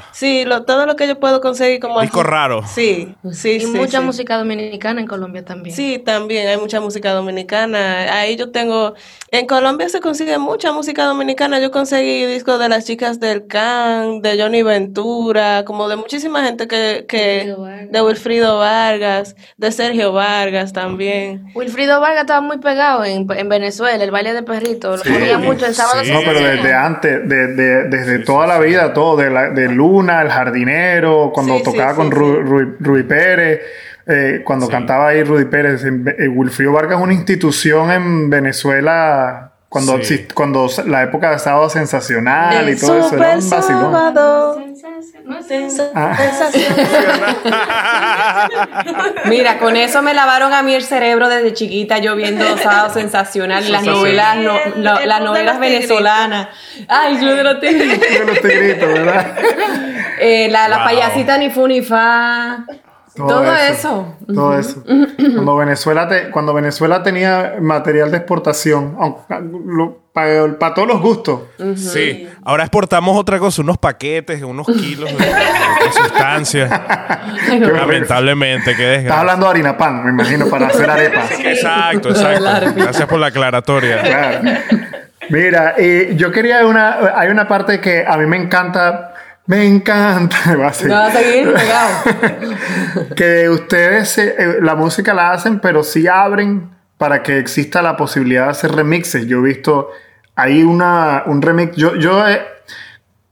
Wow. 0.00 0.02
sí, 0.12 0.44
lo, 0.44 0.64
todo 0.64 0.86
lo 0.86 0.96
que 0.96 1.06
yo 1.06 1.18
puedo 1.20 1.40
conseguir 1.40 1.80
como 1.80 2.00
Disco 2.00 2.20
así. 2.20 2.30
raro. 2.30 2.62
Sí, 2.66 3.14
sí, 3.32 3.50
Y 3.56 3.60
sí. 3.60 3.66
mucha 3.66 3.98
sí. 4.00 4.04
música 4.04 4.36
dominicana 4.38 5.00
en 5.00 5.06
Colombia 5.06 5.44
también. 5.44 5.74
Sí, 5.74 5.98
también 5.98 6.48
hay 6.48 6.56
mucha 6.56 6.80
música 6.80 7.12
dominicana. 7.12 8.14
Ahí 8.18 8.36
yo 8.36 8.50
tengo, 8.54 8.94
en 9.30 9.46
Colombia 9.46 9.90
se 9.90 10.00
consigue 10.00 10.38
mucha 10.38 10.72
música 10.72 11.04
dominicana. 11.04 11.58
Yo 11.60 11.70
conseguí 11.70 12.24
discos 12.24 12.58
de 12.58 12.70
las 12.70 12.86
chicas 12.86 13.20
del 13.20 13.46
Can, 13.46 14.22
de 14.22 14.40
Johnny 14.40 14.62
Ventura, 14.62 15.64
como 15.66 15.88
de 15.90 15.96
muchísima 15.96 16.42
gente 16.42 16.66
que, 16.66 17.04
que 17.06 17.54
de 17.90 18.00
Wilfrido 18.02 18.58
Vargas, 18.58 19.36
de 19.58 19.70
Sergio 19.72 20.12
Vargas 20.12 20.72
también. 20.72 21.44
Wilfrido 21.54 22.00
Vargas 22.00 22.22
estaba 22.22 22.40
muy 22.40 22.56
pegado 22.58 23.04
en, 23.04 23.26
en 23.30 23.48
Venezuela, 23.50 24.02
el 24.02 24.10
baile 24.10 24.32
de 24.32 24.42
perrito. 24.42 24.92
Lo 24.92 24.98
Sí. 24.98 25.12
ponía 25.12 25.36
mucho 25.36 25.66
el 25.66 25.74
sábado. 25.74 26.02
Sí. 26.04 26.10
No, 26.12 26.20
pero 26.24 26.40
desde 26.40 26.72
antes, 26.72 27.28
de, 27.28 27.48
de- 27.48 27.88
desde 27.88 28.20
toda 28.20 28.46
la 28.46 28.58
vida, 28.60 28.94
todo, 28.94 29.16
de, 29.16 29.28
la, 29.30 29.50
de 29.50 29.68
Luna, 29.68 30.22
el 30.22 30.28
jardinero, 30.30 31.32
cuando 31.34 31.60
tocaba 31.62 31.90
sí, 31.90 31.96
con 31.96 32.06
sí. 32.10 32.12
Ru- 32.16 32.44
Ru- 32.44 32.76
Rudy 32.78 33.02
Pérez, 33.02 33.60
eh, 34.06 34.42
cuando 34.44 34.68
cantaba 34.68 35.08
ahí 35.08 35.22
Rudy 35.24 35.46
Pérez, 35.46 35.84
en- 35.84 36.06
eh, 36.18 36.28
Wilfrido 36.28 36.72
Vargas 36.72 36.98
es 36.98 37.04
una 37.04 37.14
institución 37.14 37.90
en 37.90 38.30
Venezuela 38.30 39.50
cuando, 39.68 40.00
Sí. 40.02 40.26
cuando 40.34 40.68
la 40.86 41.02
época 41.02 41.32
de 41.32 41.38
Sábado 41.40 41.68
Sensacional 41.68 42.68
y 42.70 42.76
todo 42.76 42.96
eso, 42.98 43.16
era 43.16 43.34
un 43.34 43.42
Super 43.42 43.58
vacilón. 43.60 43.92
Sábado. 43.92 44.60
Ah. 45.94 46.14
Mira, 49.26 49.58
con 49.58 49.76
eso 49.76 50.02
me 50.02 50.14
lavaron 50.14 50.52
a 50.52 50.62
mí 50.62 50.74
el 50.74 50.82
cerebro 50.82 51.28
desde 51.28 51.52
chiquita, 51.54 51.98
yo 51.98 52.14
viendo 52.16 52.56
Sábado 52.58 52.92
Sensacional 52.92 53.64
y 53.66 53.70
las 53.70 53.84
novelas, 53.84 54.36
no- 54.76 55.00
las 55.00 55.20
novelas 55.22 55.58
venezolanas. 55.58 56.48
Ay, 56.88 57.16
Club 57.18 57.36
de 57.36 57.44
los 57.44 57.60
Tigritos. 57.60 58.08
de 58.10 58.24
los 58.26 58.40
tigritos, 58.40 58.88
¿verdad? 58.88 59.36
Eh, 60.20 60.48
la, 60.48 60.68
la 60.68 60.76
Wow. 60.78 60.86
payasita 60.86 61.36
ni 61.38 61.50
fu 61.50 61.66
ni 61.66 61.82
fa. 61.82 62.64
Todo, 63.16 63.54
eso. 63.54 64.16
Todo 64.26 64.58
eso. 64.58 64.82
Cuando 65.34 65.56
Venezuela, 65.56 66.08
te- 66.08 66.30
cuando 66.30 66.52
Venezuela 66.52 67.02
tenía 67.02 67.54
material 67.60 68.10
de 68.10 68.16
exportación, 68.16 68.96
para 70.12 70.74
todos 70.74 70.88
los 70.88 71.00
gustos. 71.00 71.40
Sí. 71.76 72.28
Ahora 72.44 72.64
exportamos 72.64 73.16
otra 73.16 73.38
cosa, 73.38 73.62
unos 73.62 73.78
paquetes, 73.78 74.42
unos 74.42 74.66
kilos 74.66 75.10
de, 75.16 75.24
de 75.26 75.92
sustancias. 75.92 76.70
Lamentablemente, 77.60 78.74
qué 78.76 78.82
Estás 78.82 79.02
desgracia. 79.02 79.20
hablando 79.20 79.46
de 79.46 79.50
harina 79.50 79.76
pan, 79.76 80.04
me 80.04 80.10
imagino, 80.10 80.46
para 80.48 80.66
hacer 80.66 80.88
arepas. 80.90 81.30
Exacto, 81.40 82.10
exacto. 82.10 82.72
Gracias 82.76 83.06
por 83.08 83.18
la 83.18 83.26
aclaratoria. 83.28 84.02
Claro. 84.02 84.40
Mira, 85.30 85.74
y 85.78 86.16
yo 86.16 86.30
quería 86.30 86.66
una. 86.66 86.98
Hay 87.16 87.28
una 87.30 87.48
parte 87.48 87.80
que 87.80 88.04
a 88.06 88.16
mí 88.16 88.26
me 88.26 88.36
encanta. 88.36 89.13
Me 89.46 89.66
encanta. 89.66 90.36
va 90.60 90.68
a 90.68 90.72
ser- 90.72 90.88
Me 90.88 90.94
va 90.94 91.06
a 91.06 91.12
seguir 91.12 91.52
pegado. 91.52 91.94
que 93.16 93.48
ustedes 93.50 94.18
eh, 94.18 94.34
eh, 94.38 94.56
la 94.62 94.74
música 94.74 95.12
la 95.14 95.32
hacen, 95.32 95.60
pero 95.60 95.82
sí 95.82 96.06
abren 96.08 96.70
para 96.96 97.22
que 97.22 97.38
exista 97.38 97.82
la 97.82 97.96
posibilidad 97.96 98.44
de 98.44 98.50
hacer 98.50 98.72
remixes. 98.72 99.26
Yo 99.26 99.38
he 99.38 99.42
visto 99.42 99.90
ahí 100.36 100.62
una, 100.62 101.24
un 101.26 101.42
remix. 101.42 101.76
Yo, 101.76 101.94
yo, 101.96 102.26
eh, 102.26 102.40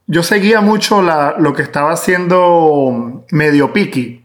yo 0.06 0.22
seguía 0.22 0.60
mucho 0.60 1.00
la- 1.02 1.36
lo 1.38 1.54
que 1.54 1.62
estaba 1.62 1.92
haciendo 1.92 3.24
Medio 3.30 3.72
Piki. 3.72 4.18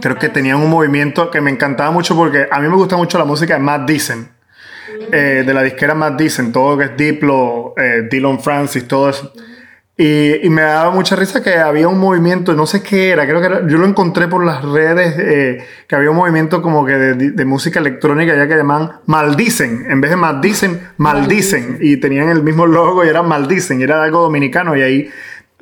Creo 0.00 0.18
que 0.18 0.28
tenían 0.28 0.56
un 0.56 0.68
movimiento 0.70 1.30
que 1.30 1.40
me 1.40 1.52
encantaba 1.52 1.92
mucho 1.92 2.16
porque 2.16 2.48
a 2.50 2.58
mí 2.58 2.68
me 2.68 2.74
gusta 2.74 2.96
mucho 2.96 3.18
la 3.18 3.24
música 3.24 3.54
de 3.54 3.60
Matt 3.60 3.88
Dicen. 3.88 4.28
eh, 5.12 5.42
de 5.46 5.54
la 5.54 5.62
disquera 5.62 5.94
Matt 5.94 6.18
Dicen, 6.18 6.50
todo 6.52 6.72
lo 6.72 6.78
que 6.78 6.84
es 6.86 6.96
Diplo, 6.96 7.74
eh, 7.76 8.08
Dylan 8.10 8.40
Francis, 8.40 8.86
todo 8.88 9.10
eso. 9.10 9.32
Y, 10.04 10.44
y 10.46 10.50
me 10.50 10.62
daba 10.62 10.90
mucha 10.90 11.14
risa 11.14 11.42
que 11.44 11.54
había 11.58 11.86
un 11.86 12.00
movimiento, 12.00 12.54
no 12.54 12.66
sé 12.66 12.82
qué 12.82 13.10
era, 13.10 13.24
creo 13.24 13.40
que 13.40 13.46
era- 13.46 13.66
yo 13.68 13.78
lo 13.78 13.86
encontré 13.86 14.26
por 14.26 14.44
las 14.44 14.64
redes, 14.64 15.14
eh, 15.16 15.64
que 15.86 15.94
había 15.94 16.10
un 16.10 16.16
movimiento 16.16 16.60
como 16.60 16.84
que 16.84 16.94
de, 16.94 17.30
de 17.30 17.44
música 17.44 17.78
electrónica 17.78 18.34
ya 18.34 18.48
que 18.48 18.56
llamaban 18.56 18.92
Maldicen, 19.06 19.86
en 19.88 20.00
vez 20.00 20.10
de 20.10 20.16
Maldicen, 20.16 20.80
Maldicen, 20.96 21.78
y 21.80 21.98
tenían 21.98 22.30
el 22.30 22.42
mismo 22.42 22.66
logo 22.66 23.04
y 23.04 23.08
era 23.10 23.22
Maldicen, 23.22 23.78
y 23.80 23.84
era 23.84 24.02
algo 24.02 24.22
dominicano, 24.22 24.74
y 24.76 24.82
ahí 24.82 25.10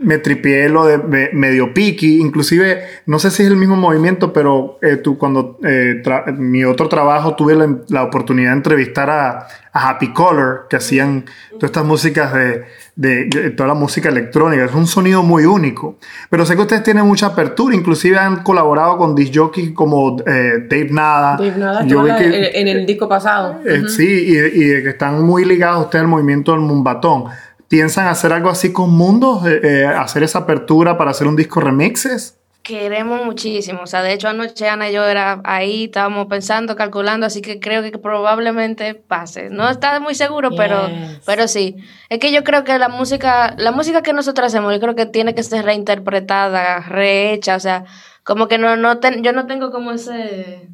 me 0.02 0.18
tripié 0.18 0.68
lo 0.68 0.86
de 0.86 0.98
me- 0.98 1.30
medio 1.32 1.74
piqui, 1.74 2.20
inclusive 2.20 2.82
no 3.06 3.18
sé 3.18 3.30
si 3.30 3.42
es 3.42 3.48
el 3.50 3.56
mismo 3.56 3.76
movimiento, 3.76 4.32
pero 4.32 4.78
eh, 4.82 4.96
tú 4.96 5.18
cuando 5.18 5.58
eh, 5.64 6.02
mi 6.38 6.64
otro 6.64 6.88
trabajo 6.88 7.34
tuve 7.36 7.54
la, 7.54 7.76
la 7.88 8.02
oportunidad 8.04 8.50
de 8.52 8.56
entrevistar 8.56 9.10
a, 9.10 9.46
a 9.72 9.88
Happy 9.90 10.12
Color, 10.12 10.66
que 10.70 10.76
hacían 10.76 11.24
todas 11.52 11.64
estas 11.70 11.84
músicas 11.84 12.32
de, 12.32 12.64
de- 12.96 13.24
de 13.26 13.50
toda 13.50 13.68
la 13.68 13.74
música 13.74 14.08
electrónica, 14.08 14.64
es 14.64 14.74
un 14.74 14.86
sonido 14.86 15.22
muy 15.22 15.44
único, 15.44 15.96
pero 16.30 16.44
sé 16.46 16.56
que 16.56 16.62
ustedes 16.62 16.82
tienen 16.82 17.04
mucha 17.06 17.26
apertura, 17.26 17.74
inclusive 17.74 18.18
han 18.18 18.42
colaborado 18.42 18.96
con 18.96 19.14
disc 19.14 19.32
jockeys 19.34 19.72
como 19.72 20.16
eh, 20.26 20.66
Dave 20.68 20.88
Nada, 20.90 21.36
Dave 21.36 21.54
Nada 21.58 21.84
Yo 21.84 22.06
en, 22.06 22.68
el 22.68 22.86
disco 22.86 23.08
pasado. 23.08 23.60
eh, 23.66 23.82
Sí, 23.88 24.06
y, 24.28 24.38
y 24.38 24.82
que 24.82 24.88
están 24.90 25.22
muy 25.22 25.44
ligados 25.44 25.84
ustedes 25.84 26.02
al 26.02 26.08
movimiento 26.08 26.52
del 26.52 26.60
Mumbatón. 26.62 27.24
¿Piensan 27.70 28.08
hacer 28.08 28.32
algo 28.32 28.50
así 28.50 28.72
con 28.72 28.90
Mundos? 28.90 29.46
Eh, 29.46 29.60
eh, 29.62 29.86
¿Hacer 29.86 30.24
esa 30.24 30.40
apertura 30.40 30.98
para 30.98 31.12
hacer 31.12 31.28
un 31.28 31.36
disco 31.36 31.60
remixes? 31.60 32.36
Queremos 32.64 33.24
muchísimo. 33.24 33.82
O 33.84 33.86
sea, 33.86 34.02
de 34.02 34.12
hecho, 34.12 34.26
anoche 34.28 34.68
Ana 34.68 34.90
y 34.90 34.92
yo 34.92 35.04
era 35.06 35.40
ahí, 35.44 35.84
estábamos 35.84 36.26
pensando, 36.26 36.74
calculando, 36.74 37.26
así 37.26 37.40
que 37.42 37.60
creo 37.60 37.80
que 37.84 37.96
probablemente 37.96 38.94
pase. 38.96 39.50
No 39.50 39.68
está 39.70 40.00
muy 40.00 40.16
seguro, 40.16 40.50
pero, 40.56 40.88
pero 41.24 41.46
sí. 41.46 41.76
Es 42.08 42.18
que 42.18 42.32
yo 42.32 42.42
creo 42.42 42.64
que 42.64 42.76
la 42.80 42.88
música, 42.88 43.54
la 43.56 43.70
música 43.70 44.02
que 44.02 44.12
nosotros 44.12 44.48
hacemos, 44.48 44.74
yo 44.74 44.80
creo 44.80 44.96
que 44.96 45.06
tiene 45.06 45.36
que 45.36 45.44
ser 45.44 45.64
reinterpretada, 45.64 46.80
rehecha. 46.80 47.54
O 47.54 47.60
sea, 47.60 47.84
como 48.24 48.48
que 48.48 48.58
no, 48.58 48.74
no 48.76 48.98
ten- 48.98 49.22
yo 49.22 49.32
no 49.32 49.46
tengo 49.46 49.70
como 49.70 49.92
ese 49.92 50.68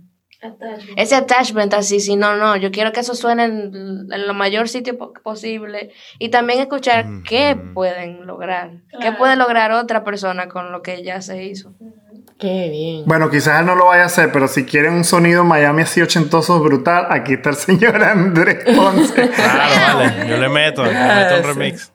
ese 0.96 1.14
attachment 1.16 1.74
así, 1.74 2.00
si 2.00 2.16
no, 2.16 2.36
no, 2.36 2.56
yo 2.56 2.70
quiero 2.70 2.92
que 2.92 3.00
eso 3.00 3.14
suene 3.14 3.44
en, 3.44 4.06
en 4.12 4.26
lo 4.26 4.34
mayor 4.34 4.68
sitio 4.68 4.96
po- 4.96 5.12
posible 5.22 5.90
y 6.18 6.28
también 6.28 6.60
escuchar 6.60 7.06
qué 7.28 7.56
pueden 7.74 8.26
lograr, 8.26 8.70
qué 9.00 9.12
puede 9.12 9.36
lograr 9.36 9.72
otra 9.72 10.04
persona 10.04 10.48
con 10.48 10.72
lo 10.72 10.82
que 10.82 11.02
ya 11.02 11.20
se 11.22 11.44
hizo. 11.44 11.72
Qué 12.38 12.68
bien. 12.70 13.04
Bueno, 13.06 13.30
quizás 13.30 13.60
él 13.60 13.66
no 13.66 13.74
lo 13.74 13.86
vaya 13.86 14.02
a 14.02 14.06
hacer, 14.06 14.30
pero 14.30 14.46
si 14.46 14.64
quieren 14.66 14.92
un 14.92 15.04
sonido 15.04 15.42
Miami 15.42 15.80
así 15.82 16.02
ochentoso 16.02 16.60
brutal, 16.60 17.06
aquí 17.08 17.32
está 17.32 17.48
el 17.48 17.56
señor 17.56 18.02
Andrés 18.04 18.58
Ponce. 18.76 19.30
Claro, 19.34 19.98
vale. 19.98 20.28
Yo 20.28 20.36
le 20.36 20.48
meto, 20.50 20.84
le 20.84 20.92
meto 20.92 21.36
un 21.38 21.42
remix. 21.44 21.92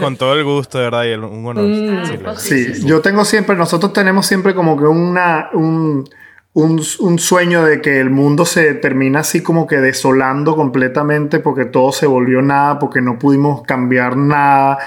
Con 0.00 0.16
todo 0.16 0.34
el 0.34 0.44
gusto, 0.44 0.78
de 0.78 0.84
verdad, 0.84 1.04
y 1.04 1.08
el- 1.08 1.24
un 1.24 1.46
honor. 1.46 1.64
Mm. 1.64 2.04
Sí, 2.06 2.16
lo- 2.16 2.36
Sí, 2.36 2.86
yo 2.86 3.00
tengo 3.02 3.24
siempre, 3.26 3.56
nosotros 3.56 3.92
tenemos 3.92 4.26
siempre 4.26 4.54
como 4.54 4.76
que 4.78 4.84
una, 4.84 5.50
un, 5.52 6.08
un, 6.58 6.82
un 6.98 7.18
sueño 7.20 7.64
de 7.64 7.80
que 7.80 8.00
el 8.00 8.10
mundo 8.10 8.44
se 8.44 8.74
termina 8.74 9.20
así 9.20 9.42
como 9.42 9.68
que 9.68 9.76
desolando 9.76 10.56
completamente 10.56 11.38
porque 11.38 11.64
todo 11.66 11.92
se 11.92 12.06
volvió 12.06 12.42
nada, 12.42 12.80
porque 12.80 13.00
no 13.00 13.16
pudimos 13.16 13.62
cambiar 13.62 14.16
nada 14.16 14.78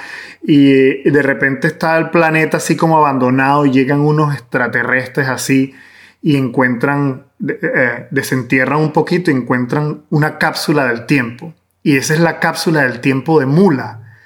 y, 0.44 1.08
y 1.08 1.10
de 1.10 1.22
repente 1.22 1.68
está 1.68 1.98
el 1.98 2.10
planeta 2.10 2.58
así 2.58 2.76
como 2.76 2.98
abandonado 2.98 3.66
y 3.66 3.72
llegan 3.72 4.02
unos 4.02 4.34
extraterrestres 4.34 5.30
así 5.30 5.74
y 6.22 6.36
encuentran, 6.36 7.28
eh, 7.48 8.08
desentierran 8.12 8.80
un 8.80 8.92
poquito 8.92 9.32
y 9.32 9.36
encuentran 9.36 10.04
una 10.10 10.38
cápsula 10.38 10.88
del 10.88 11.06
tiempo. 11.06 11.54
Y 11.84 11.96
esa 11.96 12.14
es 12.14 12.20
la 12.20 12.40
cápsula 12.40 12.82
del 12.82 13.00
tiempo 13.00 13.40
de 13.40 13.46
Mula. 13.46 14.18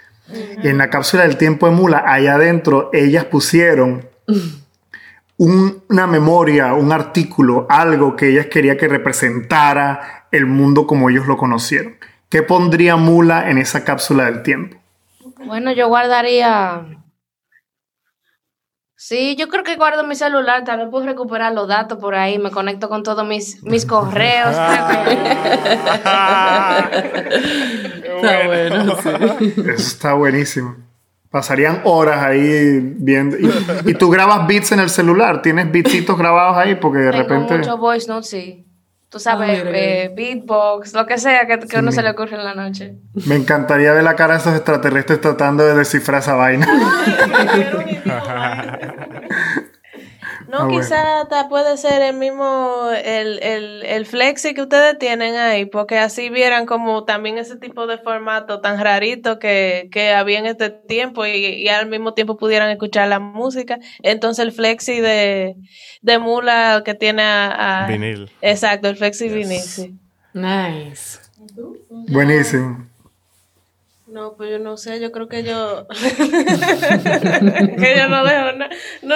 Y 0.64 0.68
en 0.68 0.80
la 0.80 0.90
cápsula 0.90 1.24
del 1.24 1.38
tiempo 1.38 1.68
de 1.68 1.76
Mula, 1.76 2.04
allá 2.08 2.36
adentro, 2.36 2.90
ellas 2.92 3.26
pusieron 3.26 4.10
un- 5.38 5.84
una 5.90 6.08
memoria, 6.08 6.74
un 6.74 6.92
artículo, 6.92 7.66
algo 7.70 8.16
que 8.16 8.30
ellas 8.30 8.48
querían 8.48 8.78
que 8.78 8.88
representara 8.88 10.28
el 10.32 10.46
mundo 10.46 10.88
como 10.88 11.10
ellos 11.10 11.28
lo 11.28 11.38
conocieron. 11.38 11.96
¿Qué 12.30 12.42
pondría 12.44 12.96
Mula 12.96 13.50
en 13.50 13.58
esa 13.58 13.84
cápsula 13.84 14.26
del 14.26 14.42
tiempo? 14.44 14.78
Bueno, 15.46 15.72
yo 15.72 15.88
guardaría... 15.88 16.86
Sí, 18.98 19.36
yo 19.38 19.50
creo 19.50 19.64
que 19.64 19.76
guardo 19.76 20.06
mi 20.08 20.16
celular, 20.16 20.64
tal 20.64 20.80
vez 20.80 20.88
puedo 20.90 21.06
recuperar 21.06 21.52
los 21.54 21.68
datos 21.68 22.00
por 22.00 22.16
ahí, 22.16 22.40
me 22.40 22.50
conecto 22.50 22.88
con 22.90 23.04
todos 23.04 23.28
mis, 23.28 23.62
mis 23.64 23.86
correos. 23.88 24.56
Está 28.06 28.48
bueno, 28.48 28.96
sí. 29.02 29.10
Eso 29.58 29.74
está 29.76 30.14
buenísimo. 30.14 30.76
Pasarían 31.36 31.82
horas 31.84 32.24
ahí 32.24 32.80
viendo. 32.82 33.36
Y, 33.38 33.52
y 33.88 33.94
tú 33.96 34.10
grabas 34.10 34.48
beats 34.48 34.72
en 34.72 34.80
el 34.80 34.90
celular, 34.90 35.42
tienes 35.42 35.70
beatsitos 35.70 36.18
grabados 36.18 36.56
ahí 36.56 36.76
porque 36.76 37.00
de 37.00 37.12
Tengo 37.12 37.24
repente. 37.24 37.58
mucho 37.58 37.78
voice 37.78 38.08
notes, 38.08 38.30
sí. 38.30 38.66
Tú 39.10 39.20
sabes, 39.20 39.62
Ah, 39.66 39.70
eh, 39.74 40.14
beatbox, 40.16 40.94
lo 40.94 41.06
que 41.06 41.18
sea 41.18 41.46
que, 41.46 41.60
que 41.60 41.76
a 41.76 41.82
uno 41.82 41.92
se 41.92 42.02
le 42.04 42.12
ocurre 42.12 42.38
en 42.38 42.46
la 42.46 42.56
noche. 42.56 42.96
Me 43.28 43.36
encantaría 43.36 43.92
ver 43.92 44.06
la 44.06 44.16
cara 44.16 44.36
de 44.36 44.40
esos 44.40 44.56
extraterrestres 44.56 45.20
tratando 45.20 45.66
de 45.66 45.76
descifrar 45.76 46.22
esa 46.22 46.36
vaina. 46.36 46.66
No, 50.56 50.62
Ah, 50.62 50.66
bueno. 50.68 50.80
quizá 50.82 51.22
hasta 51.22 51.50
puede 51.50 51.76
ser 51.78 52.02
el 52.02 52.16
mismo, 52.16 52.90
el, 53.04 53.40
el, 53.44 53.84
el 53.86 54.06
flexi 54.06 54.54
que 54.54 54.62
ustedes 54.62 54.98
tienen 54.98 55.36
ahí, 55.36 55.66
porque 55.66 55.98
así 56.00 56.30
vieran 56.30 56.66
como 56.66 57.04
también 57.04 57.38
ese 57.38 57.58
tipo 57.58 57.88
de 57.88 57.98
formato 57.98 58.62
tan 58.62 58.80
rarito 58.82 59.38
que, 59.38 59.90
que 59.92 60.14
había 60.14 60.40
en 60.40 60.46
este 60.46 60.70
tiempo 60.70 61.26
y, 61.26 61.32
y 61.46 61.68
al 61.68 61.88
mismo 61.88 62.14
tiempo 62.14 62.38
pudieran 62.38 62.70
escuchar 62.70 63.10
la 63.10 63.20
música. 63.20 63.80
Entonces 64.02 64.46
el 64.46 64.54
flexi 64.54 65.02
de, 65.02 65.56
de 66.02 66.20
mula 66.20 66.84
que 66.86 66.94
tiene 66.94 67.22
a... 67.24 67.84
a- 67.84 67.88
Vinil. 67.88 68.32
Exacto, 68.42 68.88
el 68.88 68.96
flexi 68.96 69.28
vinil, 69.28 69.60
sí. 69.60 69.94
Nice. 70.34 71.20
Buenísimo. 71.90 72.88
No, 74.16 74.38
pues 74.38 74.50
yo 74.50 74.60
no 74.60 74.78
sé, 74.78 75.02
yo 75.02 75.12
creo 75.12 75.28
que 75.28 75.44
yo 75.44 75.86
que 76.70 77.96
yo 77.98 78.08
no 78.08 78.24
dejo 78.24 78.52
nada. 78.54 78.70
No, 79.02 79.16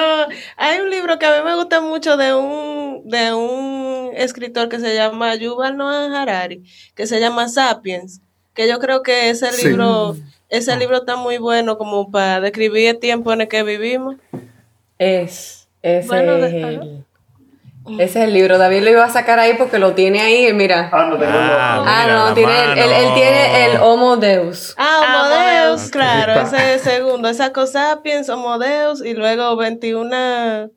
hay 0.57 0.81
un 0.81 0.89
libro 0.89 1.17
que 1.17 1.25
a 1.25 1.37
mí 1.37 1.45
me 1.45 1.55
gusta 1.55 1.79
mucho 1.79 2.17
de 2.17 2.35
un 2.35 3.03
de 3.05 3.33
un 3.33 4.11
escritor 4.13 4.67
que 4.67 4.77
se 4.77 4.93
llama 4.95 5.33
Yuval 5.35 5.77
Noah 5.77 6.21
Harari, 6.21 6.63
que 6.95 7.07
se 7.07 7.21
llama 7.21 7.47
Sapiens, 7.47 8.19
que 8.53 8.67
yo 8.67 8.79
creo 8.79 9.01
que 9.01 9.29
ese 9.29 9.53
Sí. 9.53 9.69
libro 9.69 10.17
ese 10.49 10.75
libro 10.75 10.97
está 10.97 11.15
muy 11.15 11.37
bueno 11.37 11.77
como 11.77 12.11
para 12.11 12.41
describir 12.41 12.89
el 12.89 12.99
tiempo 12.99 13.31
en 13.31 13.39
el 13.39 13.47
que 13.47 13.63
vivimos. 13.63 14.17
Es. 14.97 15.69
Ese 15.81 16.07
Bueno, 16.09 16.33
es 16.45 16.53
el. 16.53 17.05
Ese 17.97 18.03
es 18.19 18.25
el 18.27 18.33
libro. 18.33 18.57
David 18.57 18.83
lo 18.83 18.89
iba 18.91 19.03
a 19.05 19.09
sacar 19.09 19.39
ahí 19.39 19.53
porque 19.57 19.79
lo 19.79 19.93
tiene 19.93 20.21
ahí, 20.21 20.51
mira. 20.53 20.89
Ah, 20.91 21.05
no 21.09 21.17
tengo 21.17 21.31
Ah, 21.33 21.83
Ah, 21.85 22.03
mira, 22.05 22.15
no, 22.27 22.33
tiene 22.33 22.63
el, 22.73 22.77
él, 22.79 22.91
él 22.91 23.13
tiene 23.15 23.65
el 23.65 23.77
Homo 23.81 24.17
Deus. 24.17 24.75
Ah, 24.77 25.01
Ah, 25.01 25.01
Homo 25.01 25.29
Deus, 25.29 25.81
Deus. 25.81 25.91
claro, 25.91 26.41
ese 26.41 26.57
es 26.75 26.85
el 26.85 26.91
segundo, 26.91 27.33
sacó 27.33 27.65
Sapiens, 27.67 28.29
Homo 28.29 28.59
Deus 28.59 29.03
y 29.03 29.13
luego 29.13 29.55
21 29.55 30.69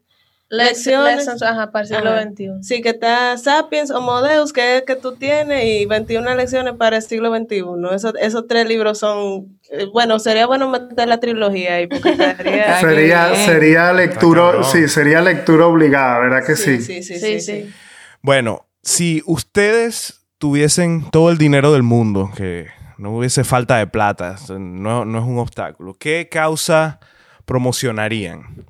lecciones. 0.53 1.16
Lessons, 1.16 1.42
ajá, 1.42 1.72
para 1.72 1.82
el 1.82 1.88
siglo 1.88 2.11
Ajá. 2.11 2.22
XXI. 2.22 2.48
Sí, 2.61 2.82
que 2.82 2.90
está 2.90 3.36
Sapiens, 3.38 3.90
Homo 3.90 4.20
Deus, 4.22 4.53
que 4.53 4.74
es 4.74 4.80
el 4.80 4.84
que 4.84 4.96
tú 4.96 5.16
tienes, 5.16 5.64
y 5.64 5.86
21 5.86 6.34
lecciones 6.34 6.74
para 6.74 6.96
el 6.98 7.03
siglo 7.03 7.34
XXI. 7.34 7.64
Esos, 7.94 8.12
esos 8.20 8.46
tres 8.46 8.68
libros 8.68 8.98
son, 8.98 9.59
eh, 9.70 9.86
bueno, 9.92 10.18
sería 10.18 10.46
bueno 10.46 10.68
meter 10.68 11.09
la 11.09 11.18
trilogía 11.18 11.76
ahí, 11.76 11.86
porque 11.86 12.11
estaría... 12.11 12.78
Sería, 12.80 13.34
sería 13.34 13.92
lectura, 13.92 14.62
sí, 14.62 14.88
sería 14.88 15.20
lectura 15.22 15.66
obligada, 15.66 16.18
¿verdad 16.18 16.44
que 16.46 16.55
sí? 16.55 16.80
sí, 16.82 17.03
sí, 17.03 17.18
sí, 17.18 17.18
Sí, 17.18 17.40
sí. 17.40 17.62
sí. 17.64 17.72
Bueno, 18.20 18.66
si 18.82 19.22
ustedes 19.26 20.20
tuviesen 20.38 21.11
todo 21.11 21.30
el 21.30 21.38
dinero 21.38 21.72
del 21.72 21.82
mundo, 21.82 22.30
que 22.36 22.66
no 22.98 23.16
hubiese 23.16 23.42
falta 23.44 23.78
de 23.78 23.86
plata, 23.86 24.36
no, 24.59 25.05
no 25.05 25.18
es 25.18 25.24
un 25.24 25.38
obstáculo, 25.38 25.94
¿qué 25.98 26.28
causa 26.30 27.00
promocionarían? 27.46 28.66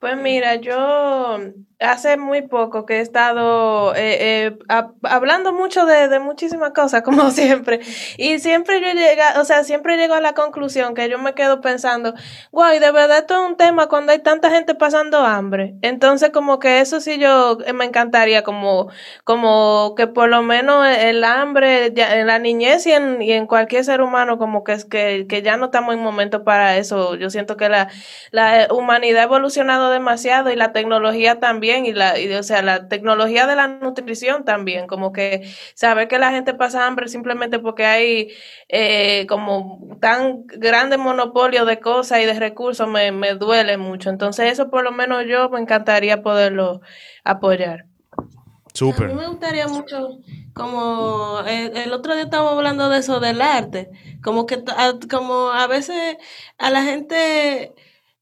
Pues 0.00 0.16
mira, 0.16 0.56
yo 0.56 1.38
hace 1.80 2.16
muy 2.16 2.42
poco 2.42 2.84
que 2.86 2.96
he 2.98 3.00
estado 3.00 3.94
eh, 3.94 4.46
eh, 4.46 4.58
hab- 4.68 4.94
hablando 5.02 5.52
mucho 5.52 5.86
de, 5.86 6.18
muchísimas 6.20 6.72
cosas, 6.72 7.02
como 7.04 7.30
siempre. 7.30 7.80
Y 8.16 8.38
siempre 8.40 8.80
yo 8.80 8.92
llega, 8.92 9.40
o 9.40 9.44
sea, 9.44 9.64
siempre 9.64 9.96
llego 9.96 10.14
a 10.14 10.20
la 10.20 10.32
conclusión 10.34 10.94
que 10.94 11.08
yo 11.08 11.18
me 11.18 11.34
quedo 11.34 11.60
pensando, 11.60 12.14
guay, 12.50 12.78
de 12.80 12.90
verdad 12.90 13.18
esto 13.18 13.34
es 13.44 13.50
un 13.50 13.56
tema 13.56 13.88
cuando 13.88 14.12
hay 14.12 14.18
tanta 14.20 14.50
gente 14.50 14.74
pasando 14.74 15.18
hambre. 15.18 15.74
Entonces, 15.82 16.30
como 16.30 16.58
que 16.58 16.80
eso 16.80 17.00
sí 17.00 17.18
yo 17.18 17.58
eh, 17.64 17.72
me 17.72 17.84
encantaría, 17.84 18.42
como, 18.42 18.88
como 19.24 19.94
que 19.96 20.06
por 20.06 20.28
lo 20.28 20.42
menos 20.42 20.86
el 20.86 21.22
hambre 21.24 21.92
ya, 21.94 22.16
en 22.18 22.26
la 22.26 22.38
niñez 22.38 22.86
y 22.86 22.92
en, 22.92 23.22
y 23.22 23.32
en 23.32 23.46
cualquier 23.46 23.84
ser 23.84 24.00
humano, 24.00 24.38
como 24.38 24.64
que 24.64 24.72
es 24.72 24.84
que, 24.84 25.26
que 25.28 25.42
ya 25.42 25.56
no 25.56 25.66
estamos 25.66 25.94
en 25.94 26.00
momento 26.00 26.44
para 26.44 26.76
eso. 26.76 27.14
Yo 27.16 27.30
siento 27.30 27.56
que 27.56 27.68
la, 27.68 27.88
la 28.30 28.68
humanidad 28.70 29.20
ha 29.22 29.24
evolucionado 29.24 29.90
demasiado 29.90 30.50
y 30.50 30.56
la 30.56 30.72
tecnología 30.72 31.38
también, 31.40 31.67
y 31.76 31.92
la, 31.92 32.18
y, 32.18 32.32
o 32.32 32.42
sea, 32.42 32.62
la 32.62 32.88
tecnología 32.88 33.46
de 33.46 33.56
la 33.56 33.68
nutrición 33.68 34.44
también, 34.44 34.86
como 34.86 35.12
que 35.12 35.48
saber 35.74 36.08
que 36.08 36.18
la 36.18 36.30
gente 36.30 36.54
pasa 36.54 36.86
hambre 36.86 37.08
simplemente 37.08 37.58
porque 37.58 37.84
hay 37.84 38.32
eh, 38.68 39.26
como 39.28 39.96
tan 40.00 40.46
grande 40.46 40.98
monopolio 40.98 41.64
de 41.64 41.80
cosas 41.80 42.20
y 42.20 42.24
de 42.24 42.34
recursos 42.34 42.88
me, 42.88 43.12
me 43.12 43.34
duele 43.34 43.76
mucho. 43.76 44.10
Entonces 44.10 44.52
eso 44.52 44.70
por 44.70 44.84
lo 44.84 44.92
menos 44.92 45.24
yo 45.28 45.48
me 45.50 45.60
encantaría 45.60 46.22
poderlo 46.22 46.80
apoyar. 47.24 47.86
Súper. 48.74 49.06
A 49.06 49.08
mí 49.08 49.14
me 49.14 49.28
gustaría 49.28 49.66
mucho, 49.66 50.18
como 50.54 51.40
el, 51.46 51.76
el 51.76 51.92
otro 51.92 52.14
día 52.14 52.24
estábamos 52.24 52.52
hablando 52.52 52.88
de 52.88 52.98
eso 52.98 53.18
del 53.18 53.40
arte, 53.40 53.90
como 54.22 54.46
que 54.46 54.62
a, 54.76 54.92
como 55.10 55.50
a 55.50 55.66
veces 55.66 56.16
a 56.58 56.70
la 56.70 56.82
gente 56.82 57.74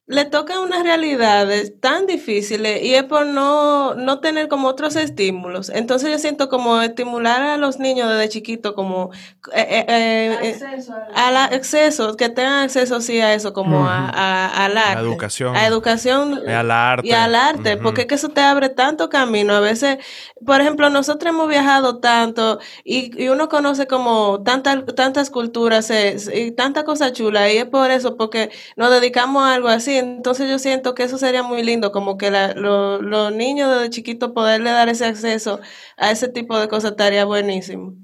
le 0.08 0.24
toca 0.24 0.60
unas 0.60 0.84
realidades 0.84 1.80
tan 1.80 2.06
difíciles 2.06 2.82
y 2.82 2.94
es 2.94 3.04
por 3.04 3.26
no, 3.26 3.94
no 3.94 4.20
tener 4.20 4.48
como 4.48 4.68
otros 4.68 4.94
estímulos. 4.96 5.68
Entonces 5.68 6.10
yo 6.10 6.18
siento 6.18 6.48
como 6.48 6.80
estimular 6.80 7.42
a 7.42 7.56
los 7.56 7.78
niños 7.80 8.08
desde 8.10 8.28
chiquitos 8.28 8.72
como 8.74 9.10
eh, 9.52 9.60
eh, 9.68 9.84
eh, 9.88 10.38
eh, 10.50 10.66
al 11.12 11.36
acceso, 11.36 12.16
que 12.16 12.28
tengan 12.28 12.64
acceso 12.64 13.00
sí 13.00 13.20
a 13.20 13.34
eso, 13.34 13.52
como 13.52 13.86
a, 13.88 14.08
a- 14.08 14.64
al 14.66 14.76
arte. 14.76 15.00
educación. 15.02 15.56
A 15.56 15.66
educación 15.66 16.42
Y 16.46 16.50
al 16.52 16.70
arte. 16.70 17.08
y 17.08 17.12
al 17.12 17.34
arte, 17.34 17.76
porque 17.78 18.02
es 18.02 18.06
que 18.06 18.14
eso 18.16 18.28
te 18.28 18.40
abre 18.42 18.68
tanto 18.68 19.08
camino. 19.08 19.54
A 19.54 19.60
veces, 19.60 19.98
por 20.44 20.60
ejemplo, 20.60 20.90
nosotros 20.90 21.30
hemos 21.32 21.48
viajado 21.48 21.98
tanto 22.00 22.58
y, 22.84 23.10
y 23.22 23.28
uno 23.28 23.48
conoce 23.48 23.86
como 23.86 24.42
tantas 24.42 24.84
tantas 24.94 25.30
culturas 25.30 25.90
eh, 25.90 26.16
y 26.34 26.52
tanta 26.52 26.84
cosa 26.84 27.12
chula 27.12 27.50
y 27.52 27.58
es 27.58 27.66
por 27.66 27.90
eso, 27.90 28.16
porque 28.16 28.50
nos 28.76 28.90
dedicamos 28.90 29.42
a 29.44 29.54
algo 29.54 29.68
así. 29.68 29.95
Entonces 29.96 30.48
yo 30.50 30.58
siento 30.58 30.94
que 30.94 31.02
eso 31.04 31.18
sería 31.18 31.42
muy 31.42 31.62
lindo, 31.62 31.92
como 31.92 32.16
que 32.18 32.30
la- 32.30 32.54
lo- 32.54 33.00
los 33.02 33.32
niños 33.32 33.70
desde 33.74 33.90
chiquitos 33.90 34.32
poderle 34.32 34.70
dar 34.70 34.88
ese 34.88 35.06
acceso 35.06 35.60
a 35.96 36.10
ese 36.10 36.28
tipo 36.28 36.58
de 36.58 36.68
cosas 36.68 36.92
estaría 36.92 37.24
buenísimo. 37.24 37.94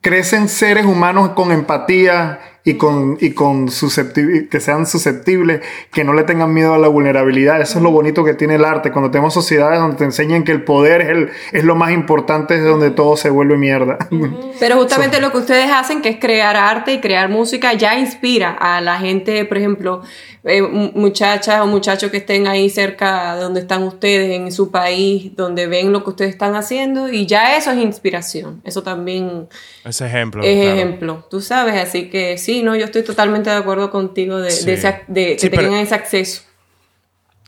Crecen 0.00 0.48
seres 0.48 0.86
humanos 0.86 1.30
con 1.30 1.50
empatía 1.52 2.38
y 2.66 2.74
con, 2.74 3.16
y 3.20 3.30
con 3.30 3.66
que 4.50 4.60
sean 4.60 4.86
susceptibles, 4.86 5.60
que 5.92 6.02
no 6.02 6.12
le 6.12 6.24
tengan 6.24 6.52
miedo 6.52 6.74
a 6.74 6.78
la 6.78 6.88
vulnerabilidad. 6.88 7.60
Eso 7.60 7.78
es 7.78 7.82
lo 7.84 7.92
bonito 7.92 8.24
que 8.24 8.34
tiene 8.34 8.56
el 8.56 8.64
arte. 8.64 8.90
Cuando 8.90 9.10
tenemos 9.12 9.32
sociedades 9.32 9.78
donde 9.78 9.96
te 9.96 10.02
enseñan 10.04 10.42
que 10.42 10.50
el 10.50 10.64
poder 10.64 11.00
es, 11.02 11.08
el, 11.10 11.30
es 11.52 11.62
lo 11.64 11.76
más 11.76 11.92
importante, 11.92 12.56
es 12.56 12.64
donde 12.64 12.90
todo 12.90 13.16
se 13.16 13.30
vuelve 13.30 13.56
mierda. 13.56 13.98
Pero 14.58 14.76
justamente 14.76 15.20
lo 15.20 15.30
que 15.30 15.38
ustedes 15.38 15.70
hacen, 15.72 16.02
que 16.02 16.08
es 16.08 16.16
crear 16.18 16.56
arte 16.56 16.92
y 16.94 17.00
crear 17.00 17.28
música, 17.28 17.72
ya 17.74 17.96
inspira 17.98 18.50
a 18.50 18.80
la 18.80 18.98
gente, 18.98 19.44
por 19.44 19.58
ejemplo, 19.58 20.02
eh, 20.42 20.60
mu- 20.62 20.90
muchachas 20.94 21.60
o 21.60 21.66
muchachos 21.66 22.10
que 22.10 22.16
estén 22.16 22.48
ahí 22.48 22.68
cerca 22.68 23.36
de 23.36 23.42
donde 23.42 23.60
están 23.60 23.84
ustedes, 23.84 24.30
en 24.40 24.50
su 24.50 24.72
país, 24.72 25.36
donde 25.36 25.68
ven 25.68 25.92
lo 25.92 26.02
que 26.02 26.10
ustedes 26.10 26.32
están 26.32 26.56
haciendo, 26.56 27.08
y 27.08 27.26
ya 27.26 27.56
eso 27.56 27.70
es 27.70 27.78
inspiración. 27.78 28.60
Eso 28.64 28.82
también 28.82 29.46
Ese 29.86 30.06
ejemplo. 30.06 30.42
es 30.42 30.54
claro. 30.60 30.76
ejemplo, 30.76 31.26
tú 31.30 31.40
sabes. 31.40 31.74
Así 31.76 32.10
que 32.10 32.36
sí, 32.38 32.62
no, 32.62 32.74
yo 32.76 32.84
estoy 32.86 33.02
totalmente 33.04 33.50
de 33.50 33.56
acuerdo 33.56 33.90
contigo 33.90 34.38
de, 34.38 34.50
Sí. 34.50 34.66
de, 34.66 34.74
ese 34.74 34.88
ac- 34.88 35.06
de 35.06 35.24
que 35.34 35.38
Sí, 35.38 35.48
tengan 35.50 35.74
ese 35.80 35.94
acceso. 35.94 36.42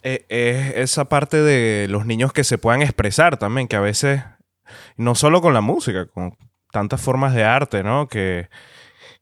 Eh, 0.02 0.24
es 0.28 0.76
esa 0.76 1.06
parte 1.06 1.42
de 1.42 1.86
los 1.88 2.06
niños 2.06 2.32
que 2.32 2.44
se 2.44 2.56
puedan 2.58 2.82
expresar 2.82 3.36
también, 3.36 3.66
que 3.66 3.76
a 3.76 3.80
veces, 3.80 4.22
no 4.96 5.14
solo 5.16 5.40
con 5.42 5.54
la 5.54 5.60
música, 5.60 6.06
con 6.06 6.36
tantas 6.70 7.00
formas 7.00 7.34
de 7.34 7.42
arte, 7.44 7.82
¿no? 7.82 8.06
Que 8.08 8.48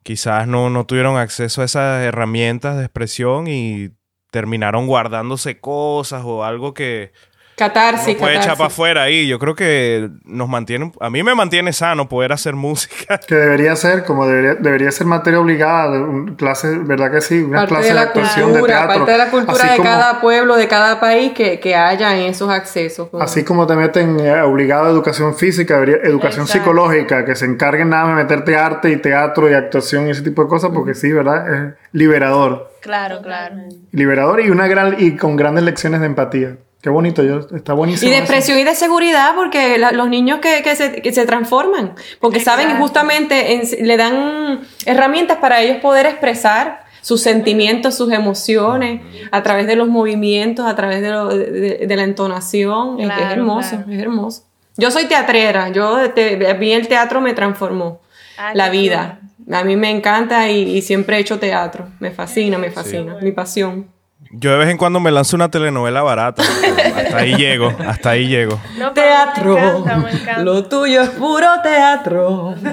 quizás 0.02 0.46
no, 0.46 0.68
no 0.68 0.84
tuvieron 0.84 1.16
acceso 1.16 1.62
a 1.62 1.64
esas 1.64 2.02
herramientas 2.04 2.76
de 2.76 2.84
expresión 2.84 3.46
y 3.48 3.90
terminaron 4.30 4.86
guardándose 4.86 5.58
cosas 5.60 6.22
o 6.24 6.44
algo 6.44 6.74
que 6.74 7.12
Catarsis, 7.56 8.14
no 8.14 8.20
puede 8.20 8.32
echar 8.34 8.42
catarsis. 8.42 8.58
para 8.58 8.66
afuera 8.66 9.02
ahí. 9.04 9.26
Yo 9.26 9.38
creo 9.38 9.54
que 9.54 10.10
nos 10.24 10.48
mantiene, 10.48 10.92
a 11.00 11.08
mí 11.10 11.22
me 11.22 11.34
mantiene 11.34 11.72
sano 11.72 12.08
poder 12.08 12.32
hacer 12.32 12.54
música. 12.54 13.18
que 13.26 13.34
debería 13.34 13.74
ser, 13.76 14.04
como 14.04 14.26
debería, 14.26 14.54
debería 14.56 14.90
ser 14.92 15.06
materia 15.06 15.40
obligada, 15.40 15.90
de 15.90 16.34
clases, 16.36 16.86
¿verdad 16.86 17.10
que 17.10 17.20
sí? 17.20 17.40
Una 17.42 17.60
parte 17.60 17.68
clase 17.74 17.82
de 17.84 17.88
de, 17.88 17.94
la 17.94 18.00
actuación, 18.02 18.50
cultura, 18.50 18.60
de 18.60 18.78
teatro. 18.78 18.94
parte 18.98 19.12
de 19.12 19.18
la 19.18 19.30
cultura 19.30 19.58
Así 19.64 19.68
de 19.70 19.76
como- 19.78 19.88
cada 19.88 20.20
pueblo, 20.20 20.56
de 20.56 20.68
cada 20.68 21.00
país 21.00 21.32
que, 21.32 21.58
que 21.60 21.74
haya 21.74 22.14
esos 22.26 22.50
accesos. 22.50 23.08
Así 23.20 23.42
como 23.44 23.66
te 23.66 23.74
meten 23.74 24.20
eh, 24.20 24.40
obligado 24.42 24.86
a 24.86 24.90
educación 24.90 25.34
física, 25.34 25.74
debería- 25.74 25.96
educación 26.04 26.42
Exacto. 26.44 26.62
psicológica, 26.64 27.24
que 27.24 27.34
se 27.34 27.46
encarguen 27.46 27.88
nada 27.88 28.08
de 28.08 28.14
meterte 28.14 28.56
arte 28.56 28.90
y 28.90 28.96
teatro 28.98 29.50
y 29.50 29.54
actuación 29.54 30.06
y 30.08 30.10
ese 30.10 30.22
tipo 30.22 30.42
de 30.42 30.48
cosas, 30.48 30.70
porque 30.74 30.94
sí, 30.94 31.10
¿verdad? 31.10 31.54
Es 31.68 31.74
liberador. 31.92 32.70
Claro, 32.82 33.20
claro. 33.22 33.56
Liberador 33.92 34.40
y 34.42 34.50
una 34.50 34.66
gran 34.68 34.96
y 34.98 35.16
con 35.16 35.36
grandes 35.36 35.64
lecciones 35.64 36.00
de 36.00 36.06
empatía. 36.06 36.56
Qué 36.82 36.90
bonito, 36.90 37.22
yo, 37.24 37.40
está 37.56 37.72
buenísimo. 37.72 38.08
Y 38.08 38.10
de 38.12 38.16
eso. 38.18 38.24
expresión 38.24 38.58
y 38.58 38.64
de 38.64 38.74
seguridad, 38.74 39.34
porque 39.34 39.76
la- 39.78 39.90
los 39.92 40.08
niños 40.08 40.38
que, 40.40 40.62
que 40.62 40.76
se, 40.76 41.02
que 41.02 41.12
se 41.12 41.26
transforman, 41.26 41.94
porque 42.20 42.38
saben 42.40 42.68
justamente, 42.78 43.54
en- 43.54 43.86
le 43.88 43.96
dan 43.96 44.60
herramientas 44.84 45.38
para 45.38 45.60
ellos 45.62 45.78
poder 45.78 46.06
expresar 46.06 46.84
sus 47.00 47.22
sentimientos, 47.22 47.94
sus 47.96 48.12
emociones, 48.12 49.00
a 49.32 49.42
través 49.42 49.66
de 49.66 49.74
los 49.76 49.88
movimientos, 49.88 50.66
a 50.66 50.76
través 50.76 51.00
de, 51.02 51.10
lo- 51.10 51.28
de- 51.28 51.50
de- 51.50 51.86
de 51.86 51.96
la 51.96 52.04
entonación. 52.04 53.00
Es- 53.00 53.08
hermoso, 53.32 53.70
claro. 53.76 53.92
es 53.92 53.98
hermoso. 54.00 54.42
Yo 54.76 54.90
soy 54.90 55.06
teatrera, 55.06 55.70
yo 55.70 56.10
te- 56.10 56.46
a 56.48 56.54
mí 56.54 56.72
el 56.72 56.86
teatro 56.86 57.20
me 57.20 57.32
transformó 57.32 58.00
Ah, 58.38 58.52
la 58.54 58.68
vida. 58.70 59.20
A 59.50 59.64
mí 59.64 59.76
me 59.76 59.90
encanta 59.90 60.50
y, 60.50 60.76
y 60.76 60.82
siempre 60.82 61.16
he 61.16 61.20
hecho 61.20 61.38
teatro. 61.38 61.88
Me 62.00 62.10
fascina, 62.10 62.58
me 62.58 62.70
fascina, 62.70 63.16
mi 63.22 63.32
pasión. 63.32 63.88
Yo 64.32 64.50
de 64.52 64.58
vez 64.58 64.68
en 64.70 64.76
cuando 64.76 64.98
me 65.00 65.10
lanzo 65.10 65.36
una 65.36 65.50
telenovela 65.50 66.02
barata. 66.02 66.42
hasta 66.42 67.16
ahí 67.18 67.34
llego, 67.36 67.72
hasta 67.86 68.10
ahí 68.10 68.26
llego. 68.28 68.60
No, 68.78 68.92
Teatro, 68.92 69.54
Me 69.54 69.60
encanta, 69.60 69.96
me 69.98 70.10
encanta. 70.10 70.42
lo 70.42 70.64
tuyo 70.64 71.02
es 71.02 71.10
puro 71.10 71.46
teatro. 71.62 72.54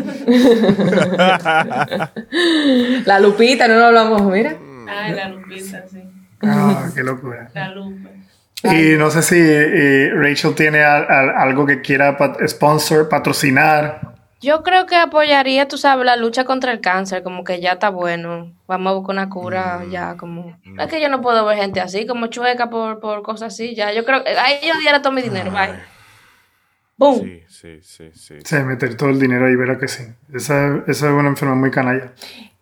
La 3.06 3.20
Lupita, 3.20 3.68
no 3.68 3.76
lo 3.76 3.86
hablamos, 3.86 4.22
mira. 4.24 4.56
Ay, 4.88 5.14
la 5.14 5.30
lupita, 5.30 5.84
sí. 5.90 6.04
Ah, 6.42 6.88
qué 6.94 7.04
locura. 7.04 7.50
La 7.54 7.70
lupa. 7.70 8.10
Y 8.64 8.98
no 8.98 9.10
sé 9.12 9.22
si 9.22 9.36
eh, 9.38 10.10
Rachel 10.14 10.56
tiene 10.56 10.84
al- 10.84 11.06
al- 11.10 11.30
algo 11.38 11.66
que 11.66 11.82
quiera 11.82 12.18
pat- 12.18 12.38
sponsor, 12.48 13.10
patrocinar. 13.10 14.13
Yo 14.44 14.62
creo 14.62 14.86
que 14.86 14.98
apoyaría, 14.98 15.70
tú 15.70 15.78
sabes, 15.78 16.06
la 16.06 16.18
lucha 16.18 16.44
contra 16.44 16.74
el 16.74 16.82
cáncer, 16.82 17.24
como 17.24 17.46
que 17.46 17.62
ya 17.62 17.72
está 17.74 17.90
bueno. 17.90 18.52
Vamos 18.68 18.92
a 18.92 18.96
buscar 18.96 19.16
una 19.16 19.30
cura 19.30 19.86
ya, 19.90 20.18
como... 20.18 20.58
Es 20.78 20.88
que 20.88 21.02
yo 21.02 21.08
no 21.08 21.22
puedo 21.22 21.46
ver 21.46 21.58
gente 21.58 21.80
así, 21.80 22.06
como 22.06 22.28
chueca 22.28 22.70
por, 22.70 23.00
por 23.00 23.24
cosas 23.24 23.54
así, 23.54 23.74
ya. 23.74 23.94
Yo 23.94 24.04
creo 24.04 24.22
que 24.22 24.32
ahí 24.32 24.58
yo 24.62 24.78
diera 24.82 25.02
todo 25.02 25.14
mi 25.14 25.22
dinero, 25.22 25.50
bye. 25.52 25.80
¡Boom! 26.98 27.22
Sí, 27.22 27.44
sí, 27.48 27.80
sí, 27.82 28.12
sí. 28.14 28.36
Sí, 28.44 28.56
meter 28.58 28.98
todo 28.98 29.10
el 29.10 29.20
dinero 29.20 29.48
ahí, 29.48 29.56
verá 29.56 29.78
que 29.78 29.88
sí. 29.88 30.04
Esa, 30.34 30.84
esa 30.88 31.08
es 31.08 31.14
una 31.14 31.30
enfermedad 31.30 31.60
muy 31.60 31.72
canalla. 31.72 32.12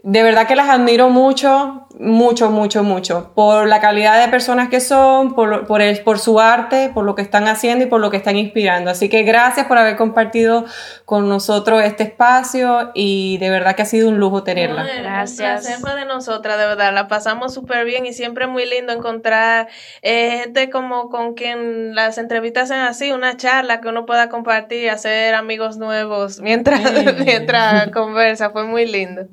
De 0.03 0.23
verdad 0.23 0.47
que 0.47 0.55
las 0.55 0.67
admiro 0.67 1.09
mucho, 1.09 1.87
mucho, 1.99 2.49
mucho, 2.49 2.81
mucho. 2.83 3.33
Por 3.35 3.67
la 3.67 3.79
calidad 3.79 4.19
de 4.19 4.31
personas 4.31 4.67
que 4.69 4.79
son, 4.79 5.35
por, 5.35 5.47
lo- 5.47 5.67
por, 5.67 5.79
el- 5.83 6.01
por 6.01 6.17
su 6.17 6.39
arte, 6.39 6.89
por 6.91 7.05
lo 7.05 7.13
que 7.13 7.21
están 7.21 7.47
haciendo 7.47 7.85
y 7.85 7.87
por 7.87 8.01
lo 8.01 8.09
que 8.09 8.17
están 8.17 8.35
inspirando. 8.35 8.89
Así 8.89 9.09
que 9.09 9.21
gracias 9.21 9.67
por 9.67 9.77
haber 9.77 9.97
compartido 9.97 10.65
con 11.05 11.29
nosotros 11.29 11.83
este 11.83 12.01
espacio 12.01 12.89
y 12.95 13.37
de 13.37 13.51
verdad 13.51 13.75
que 13.75 13.83
ha 13.83 13.85
sido 13.85 14.09
un 14.09 14.17
lujo 14.17 14.41
tenerla. 14.43 14.81
Bueno, 14.81 15.03
Gracias. 15.03 15.79
Fue 15.79 15.93
de 15.93 16.05
nosotras, 16.05 16.57
de 16.57 16.65
verdad. 16.65 16.91
La 16.95 17.07
pasamos 17.07 17.53
súper 17.53 17.85
bien 17.85 18.07
y 18.07 18.13
siempre 18.13 18.45
es 18.45 18.49
muy 18.49 18.65
lindo 18.65 18.93
encontrar 18.93 19.67
eh, 20.01 20.39
gente 20.41 20.71
como 20.71 21.09
con 21.09 21.35
quien 21.35 21.93
las 21.93 22.17
entrevistas 22.17 22.69
sean 22.69 22.81
así, 22.81 23.11
una 23.11 23.37
charla 23.37 23.81
que 23.81 23.89
uno 23.89 24.07
pueda 24.07 24.29
compartir, 24.29 24.89
hacer 24.89 25.35
amigos 25.35 25.77
nuevos 25.77 26.39
mientras, 26.41 26.81
mientras 27.23 27.91
conversa. 27.91 28.49
Fue 28.49 28.63
muy 28.63 28.87
lindo. 28.87 29.27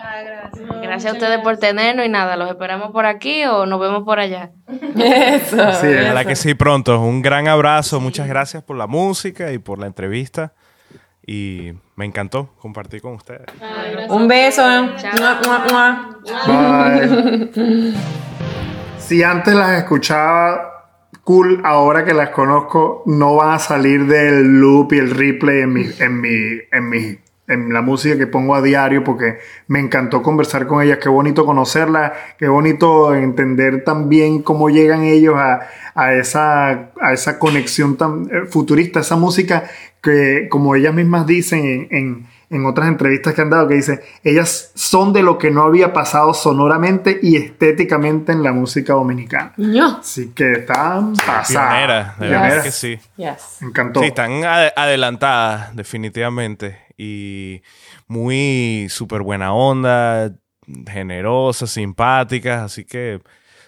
Ah, 0.00 0.22
gracias. 0.22 0.68
Gracias 0.82 1.12
a 1.12 1.16
ustedes 1.16 1.38
por 1.40 1.56
tenernos 1.58 2.06
y 2.06 2.08
nada, 2.08 2.36
los 2.36 2.48
esperamos 2.50 2.92
por 2.92 3.06
aquí 3.06 3.44
o 3.44 3.66
nos 3.66 3.80
vemos 3.80 4.04
por 4.04 4.18
allá. 4.18 4.50
Eso. 4.68 5.72
Sí, 5.72 5.86
es. 5.88 6.04
Ojalá 6.04 6.24
que 6.24 6.36
sí 6.36 6.54
pronto. 6.54 7.00
Un 7.00 7.22
gran 7.22 7.48
abrazo. 7.48 8.00
Muchas 8.00 8.28
gracias 8.28 8.62
por 8.62 8.76
la 8.76 8.86
música 8.86 9.52
y 9.52 9.58
por 9.58 9.78
la 9.78 9.86
entrevista. 9.86 10.52
Y 11.26 11.72
me 11.96 12.06
encantó 12.06 12.54
compartir 12.58 13.02
con 13.02 13.12
ustedes. 13.14 13.46
Un 14.08 14.28
beso. 14.28 14.62
Mua, 14.62 15.40
mua, 15.44 15.66
mua. 15.70 16.18
Bye. 16.46 17.94
si 18.98 19.22
antes 19.22 19.54
las 19.54 19.78
escuchaba 19.78 20.78
cool, 21.28 21.60
ahora 21.62 22.06
que 22.06 22.14
las 22.14 22.30
conozco, 22.30 23.02
no 23.04 23.36
van 23.36 23.56
a 23.56 23.58
salir 23.58 24.06
del 24.06 24.60
loop 24.60 24.94
y 24.94 24.98
el 24.98 25.10
replay 25.10 25.60
en 25.60 25.72
mi, 25.74 25.84
en 25.98 26.20
mi, 26.22 26.58
en 26.72 26.88
mi, 26.88 27.18
en 27.48 27.72
la 27.72 27.80
música 27.82 28.16
que 28.18 28.26
pongo 28.26 28.54
a 28.54 28.62
diario 28.62 29.02
porque 29.02 29.38
me 29.66 29.80
encantó 29.80 30.22
conversar 30.22 30.66
con 30.66 30.82
ellas. 30.82 30.98
Qué 31.02 31.08
bonito 31.08 31.44
conocerlas, 31.46 32.12
qué 32.38 32.46
bonito 32.48 33.14
entender 33.14 33.84
también 33.84 34.42
cómo 34.42 34.68
llegan 34.70 35.02
ellos 35.02 35.34
a, 35.36 35.60
a 35.94 36.12
esa, 36.14 36.90
a 37.00 37.12
esa 37.12 37.38
conexión 37.38 37.96
tan 37.96 38.24
eh, 38.30 38.46
futurista, 38.48 39.00
esa 39.00 39.16
música 39.16 39.64
que, 40.02 40.46
como 40.50 40.74
ellas 40.76 40.94
mismas 40.94 41.26
dicen 41.26 41.64
en, 41.64 41.88
en, 41.90 42.26
en 42.50 42.66
otras 42.66 42.86
entrevistas 42.88 43.34
que 43.34 43.40
han 43.42 43.50
dado, 43.50 43.66
que 43.66 43.74
dice, 43.74 44.00
ellas 44.24 44.70
son 44.74 45.12
de 45.12 45.22
lo 45.22 45.36
que 45.38 45.50
no 45.50 45.62
había 45.62 45.92
pasado 45.92 46.32
sonoramente 46.34 47.18
y 47.20 47.36
estéticamente 47.36 48.32
en 48.32 48.42
la 48.42 48.52
música 48.52 48.92
dominicana. 48.92 49.52
No. 49.56 49.98
Así 49.98 50.28
que 50.34 50.52
están 50.52 51.14
pasadas. 51.14 51.48
Pioneras, 51.48 52.18
de 52.18 52.26
verdad 52.28 52.40
Pioneras. 52.42 52.64
que 52.64 52.70
sí. 52.70 52.98
Yes. 53.16 53.56
Me 53.60 53.68
encantó. 53.68 54.00
Sí, 54.00 54.06
están 54.06 54.30
ade- 54.44 54.72
adelantadas, 54.76 55.74
definitivamente. 55.74 56.78
Y 56.98 57.62
muy 58.08 58.88
súper 58.90 59.22
buena 59.22 59.52
onda, 59.54 60.32
generosas, 60.90 61.70
simpáticas. 61.70 62.60
Así 62.62 62.84
que 62.84 63.20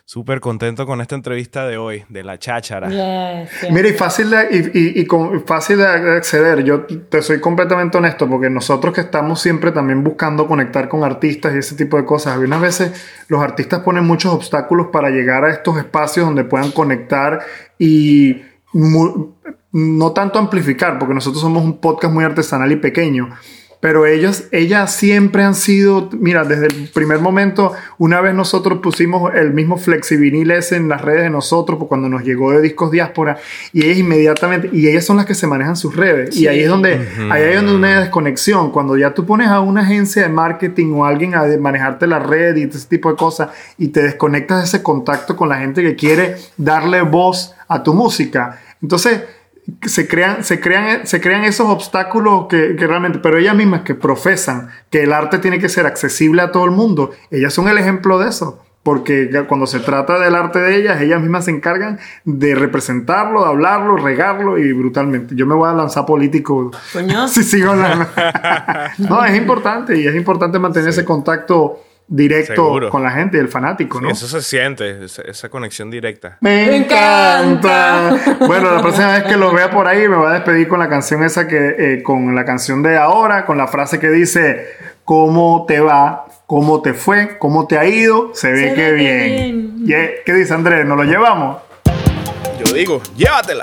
súper 0.05 0.41
contento 0.41 0.87
con 0.87 1.01
esta 1.01 1.15
entrevista 1.15 1.69
de 1.69 1.77
hoy, 1.79 2.05
de 2.09 2.25
la 2.25 2.37
cháchara. 2.41 2.89
Yes, 2.89 3.61
yes. 3.63 3.71
Mira, 3.71 3.89
y 3.89 3.93
fácil 3.93 4.29
de, 4.31 4.49
y, 4.51 4.79
y- 4.79 5.01
y 5.03 5.07
con- 5.07 5.47
fácil 5.47 5.79
de 5.79 5.87
acceder. 5.87 6.65
Yo 6.65 6.85
te 6.85 7.23
soy 7.23 7.41
completamente 7.41 7.97
honesto 7.99 8.29
porque 8.29 8.51
nosotros 8.51 8.93
que 8.93 9.03
estamos 9.03 9.41
siempre 9.41 9.71
también 9.71 10.03
buscando 10.03 10.49
conectar 10.49 10.89
con 10.89 11.05
artistas 11.05 11.55
y 11.55 11.59
ese 11.59 11.77
tipo 11.77 11.97
de 11.97 12.05
cosas, 12.05 12.33
algunas 12.35 12.61
veces 12.61 13.25
los 13.29 13.41
artistas 13.41 13.81
ponen 13.85 14.05
muchos 14.05 14.35
obstáculos 14.35 14.89
para 14.93 15.11
llegar 15.11 15.45
a 15.45 15.53
estos 15.53 15.79
espacios 15.79 16.27
donde 16.27 16.43
puedan 16.43 16.73
conectar 16.73 17.39
y 17.79 18.43
no 19.73 20.13
tanto 20.13 20.39
amplificar, 20.39 20.99
porque 20.99 21.15
nosotros 21.15 21.41
somos 21.41 21.65
un 21.65 21.79
podcast 21.79 22.13
muy 22.13 22.25
artesanal 22.25 22.73
y 22.73 22.77
pequeño. 22.77 23.31
Pero 23.83 24.05
ellos, 24.05 24.45
ellas 24.53 24.93
siempre 24.95 25.43
han 25.43 25.55
sido, 25.55 26.11
mira, 26.13 26.45
desde 26.45 26.67
el 26.67 26.91
primer 26.93 27.19
momento, 27.21 27.73
una 27.97 28.21
vez 28.21 28.35
nosotros 28.35 28.81
pusimos 28.83 29.33
el 29.35 29.55
mismo 29.55 29.79
flexivinil 29.79 30.51
ese 30.51 30.77
en 30.77 30.91
las 30.91 31.01
redes 31.01 31.23
de 31.23 31.31
nosotros, 31.31 31.79
pues 31.79 31.89
cuando 31.89 32.07
nos 32.11 32.23
llegó 32.23 32.53
de 32.53 32.61
Discos 32.61 32.91
Diáspora, 32.91 33.39
y 33.73 33.87
ellas 33.87 33.97
inmediatamente, 33.97 34.69
y 34.71 34.87
ellas 34.87 35.07
son 35.07 35.17
las 35.17 35.25
que 35.25 35.35
se 35.35 35.47
manejan 35.47 35.77
sus 35.77 35.97
redes, 35.97 36.37
y 36.37 36.47
ahí 36.47 36.61
es 36.61 36.69
donde, 36.69 37.09
ahí 37.31 37.43
es 37.43 37.57
donde 37.57 37.75
una 37.75 38.01
desconexión, 38.01 38.71
cuando 38.71 38.99
ya 38.99 39.15
tú 39.15 39.25
pones 39.25 39.49
a 39.49 39.61
una 39.61 39.81
agencia 39.81 40.25
de 40.25 40.29
marketing 40.29 40.93
o 40.93 41.07
a 41.07 41.09
alguien 41.09 41.35
a 41.35 41.47
de- 41.47 41.57
manejarte 41.57 42.07
la 42.07 42.19
red 42.19 42.57
y 42.57 42.65
ese 42.65 42.87
tipo 42.87 43.09
de 43.09 43.17
cosas, 43.17 43.49
y 43.79 43.89
te 43.89 44.03
desconectas 44.03 44.59
de 44.59 44.65
ese 44.65 44.83
contacto 44.83 45.37
con 45.37 45.49
la 45.49 45.57
gente 45.57 45.81
que 45.83 45.97
quiere 45.97 46.37
darle 46.59 47.01
voz 47.01 47.55
a 47.67 47.83
tu 47.83 47.95
música. 47.95 48.61
Entonces, 48.83 49.23
se 49.87 50.09
crean, 50.09 50.45
se 50.45 50.61
crean, 50.61 51.07
se 51.07 51.21
crean 51.21 51.45
esos 51.45 51.69
obstáculos 51.69 52.47
que, 52.49 52.77
que 52.77 52.87
realmente, 52.87 53.19
pero 53.19 53.39
ellas 53.39 53.55
mismas 53.55 53.83
que 53.83 53.95
profesan 53.95 54.71
que 54.91 55.03
el 55.03 55.13
arte 55.13 55.39
tiene 55.39 55.59
que 55.59 55.69
ser 55.69 55.87
accesible 55.87 56.43
a 56.43 56.53
todo 56.53 56.65
el 56.65 56.71
mundo, 56.71 57.11
ellas 57.31 57.53
son 57.53 57.69
el 57.69 57.79
ejemplo 57.79 58.19
de 58.19 58.29
eso. 58.29 58.65
Porque 58.83 59.31
cuando 59.47 59.67
se 59.67 59.79
trata 59.81 60.19
del 60.19 60.35
arte 60.35 60.59
de 60.59 60.77
ellas, 60.77 61.03
ellas 61.03 61.21
mismas 61.21 61.45
se 61.45 61.51
encargan 61.51 61.99
de 62.25 62.55
representarlo, 62.55 63.43
de 63.43 63.49
hablarlo, 63.51 63.99
regarlo 63.99 64.57
y 64.57 64.73
brutalmente. 64.73 65.35
Yo 65.35 65.47
me 65.47 65.55
voy 65.55 65.69
a 65.69 65.75
lanzar 65.75 66.07
político 66.07 66.71
si 67.29 67.43
sigo 67.45 67.73
hablando. 67.73 68.07
no, 68.99 69.23
es 69.23 69.37
importante 69.37 70.01
y 70.01 70.07
es 70.07 70.15
importante 70.15 70.59
mantener 70.59 70.89
ese 70.89 71.05
contacto 71.05 71.83
directo 72.13 72.55
Seguro. 72.55 72.91
con 72.91 73.05
la 73.05 73.13
gente 73.13 73.37
y 73.37 73.41
el 73.41 73.49
fanático, 73.49 74.01
¿no? 74.01 74.11
Eso 74.11 74.27
se 74.27 74.43
siente, 74.43 75.05
esa, 75.05 75.23
esa 75.23 75.49
conexión 75.49 75.91
directa. 75.91 76.39
Me 76.41 76.67
Me 76.67 76.77
encanta. 76.79 78.19
Bueno, 78.47 78.75
la 78.75 78.83
próxima 78.83 79.13
vez 79.13 79.23
que 79.25 79.37
lo 79.37 79.53
vea 79.53 79.71
por 79.71 79.87
ahí 79.87 80.09
me 80.09 80.17
voy 80.17 80.27
a 80.27 80.31
despedir 80.35 80.67
con 80.67 80.81
la 80.81 80.89
canción 80.89 81.23
esa 81.23 81.47
que, 81.47 81.77
eh, 81.79 82.03
con 82.03 82.35
la 82.35 82.45
canción 82.45 82.83
de 82.83 82.97
ahora, 82.99 83.47
con 83.47 83.57
la 83.57 83.69
frase 83.69 84.01
que 84.01 84.11
dice, 84.11 84.67
¿cómo 85.05 85.65
te 85.69 85.79
va? 85.81 86.27
¿Cómo 86.47 86.83
te 86.83 86.95
fue? 86.95 87.39
¿Cómo 87.39 87.69
te 87.69 87.79
ha 87.79 87.85
ido? 87.87 88.33
Se 88.35 88.51
ve 88.51 88.71
Se 88.71 88.75
que 88.75 88.93
bien. 88.93 89.77
bien. 89.77 89.87
Yeah. 89.87 90.09
¿Qué 90.27 90.33
dice 90.35 90.53
Andrés? 90.53 90.85
¿Nos 90.85 90.97
lo 90.97 91.05
llevamos? 91.05 91.59
Yo 92.65 92.73
digo, 92.75 93.01
llévatela. 93.17 93.63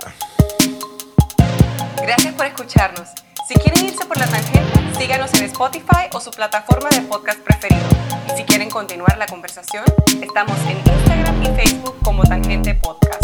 Gracias 2.02 2.34
por 2.34 2.45
escucharnos. 2.45 3.10
Si 3.48 3.53
quieren 3.53 3.86
irse 3.86 4.06
por 4.06 4.18
la 4.18 4.28
tangente, 4.28 4.99
síganos 4.99 5.34
en 5.36 5.45
Spotify 5.45 6.10
o 6.14 6.19
su 6.19 6.32
plataforma 6.32 6.90
de 6.90 6.99
podcast 7.03 7.40
preferido. 7.40 7.88
Y 8.28 8.38
si 8.38 8.44
quieren 8.44 8.69
continuar 8.69 9.18
la 9.18 9.26
conversación, 9.26 9.86
estamos 10.22 10.57
en 10.68 10.78
Instagram 10.80 11.44
y 11.44 11.48
Facebook 11.56 11.95
como 12.03 12.24
Tangente 12.24 12.76
Podcast. 12.76 13.24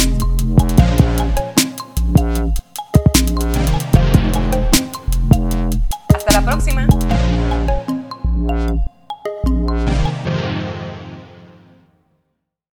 Hasta 6.15 6.31
la 6.31 6.41
próxima. 6.45 6.87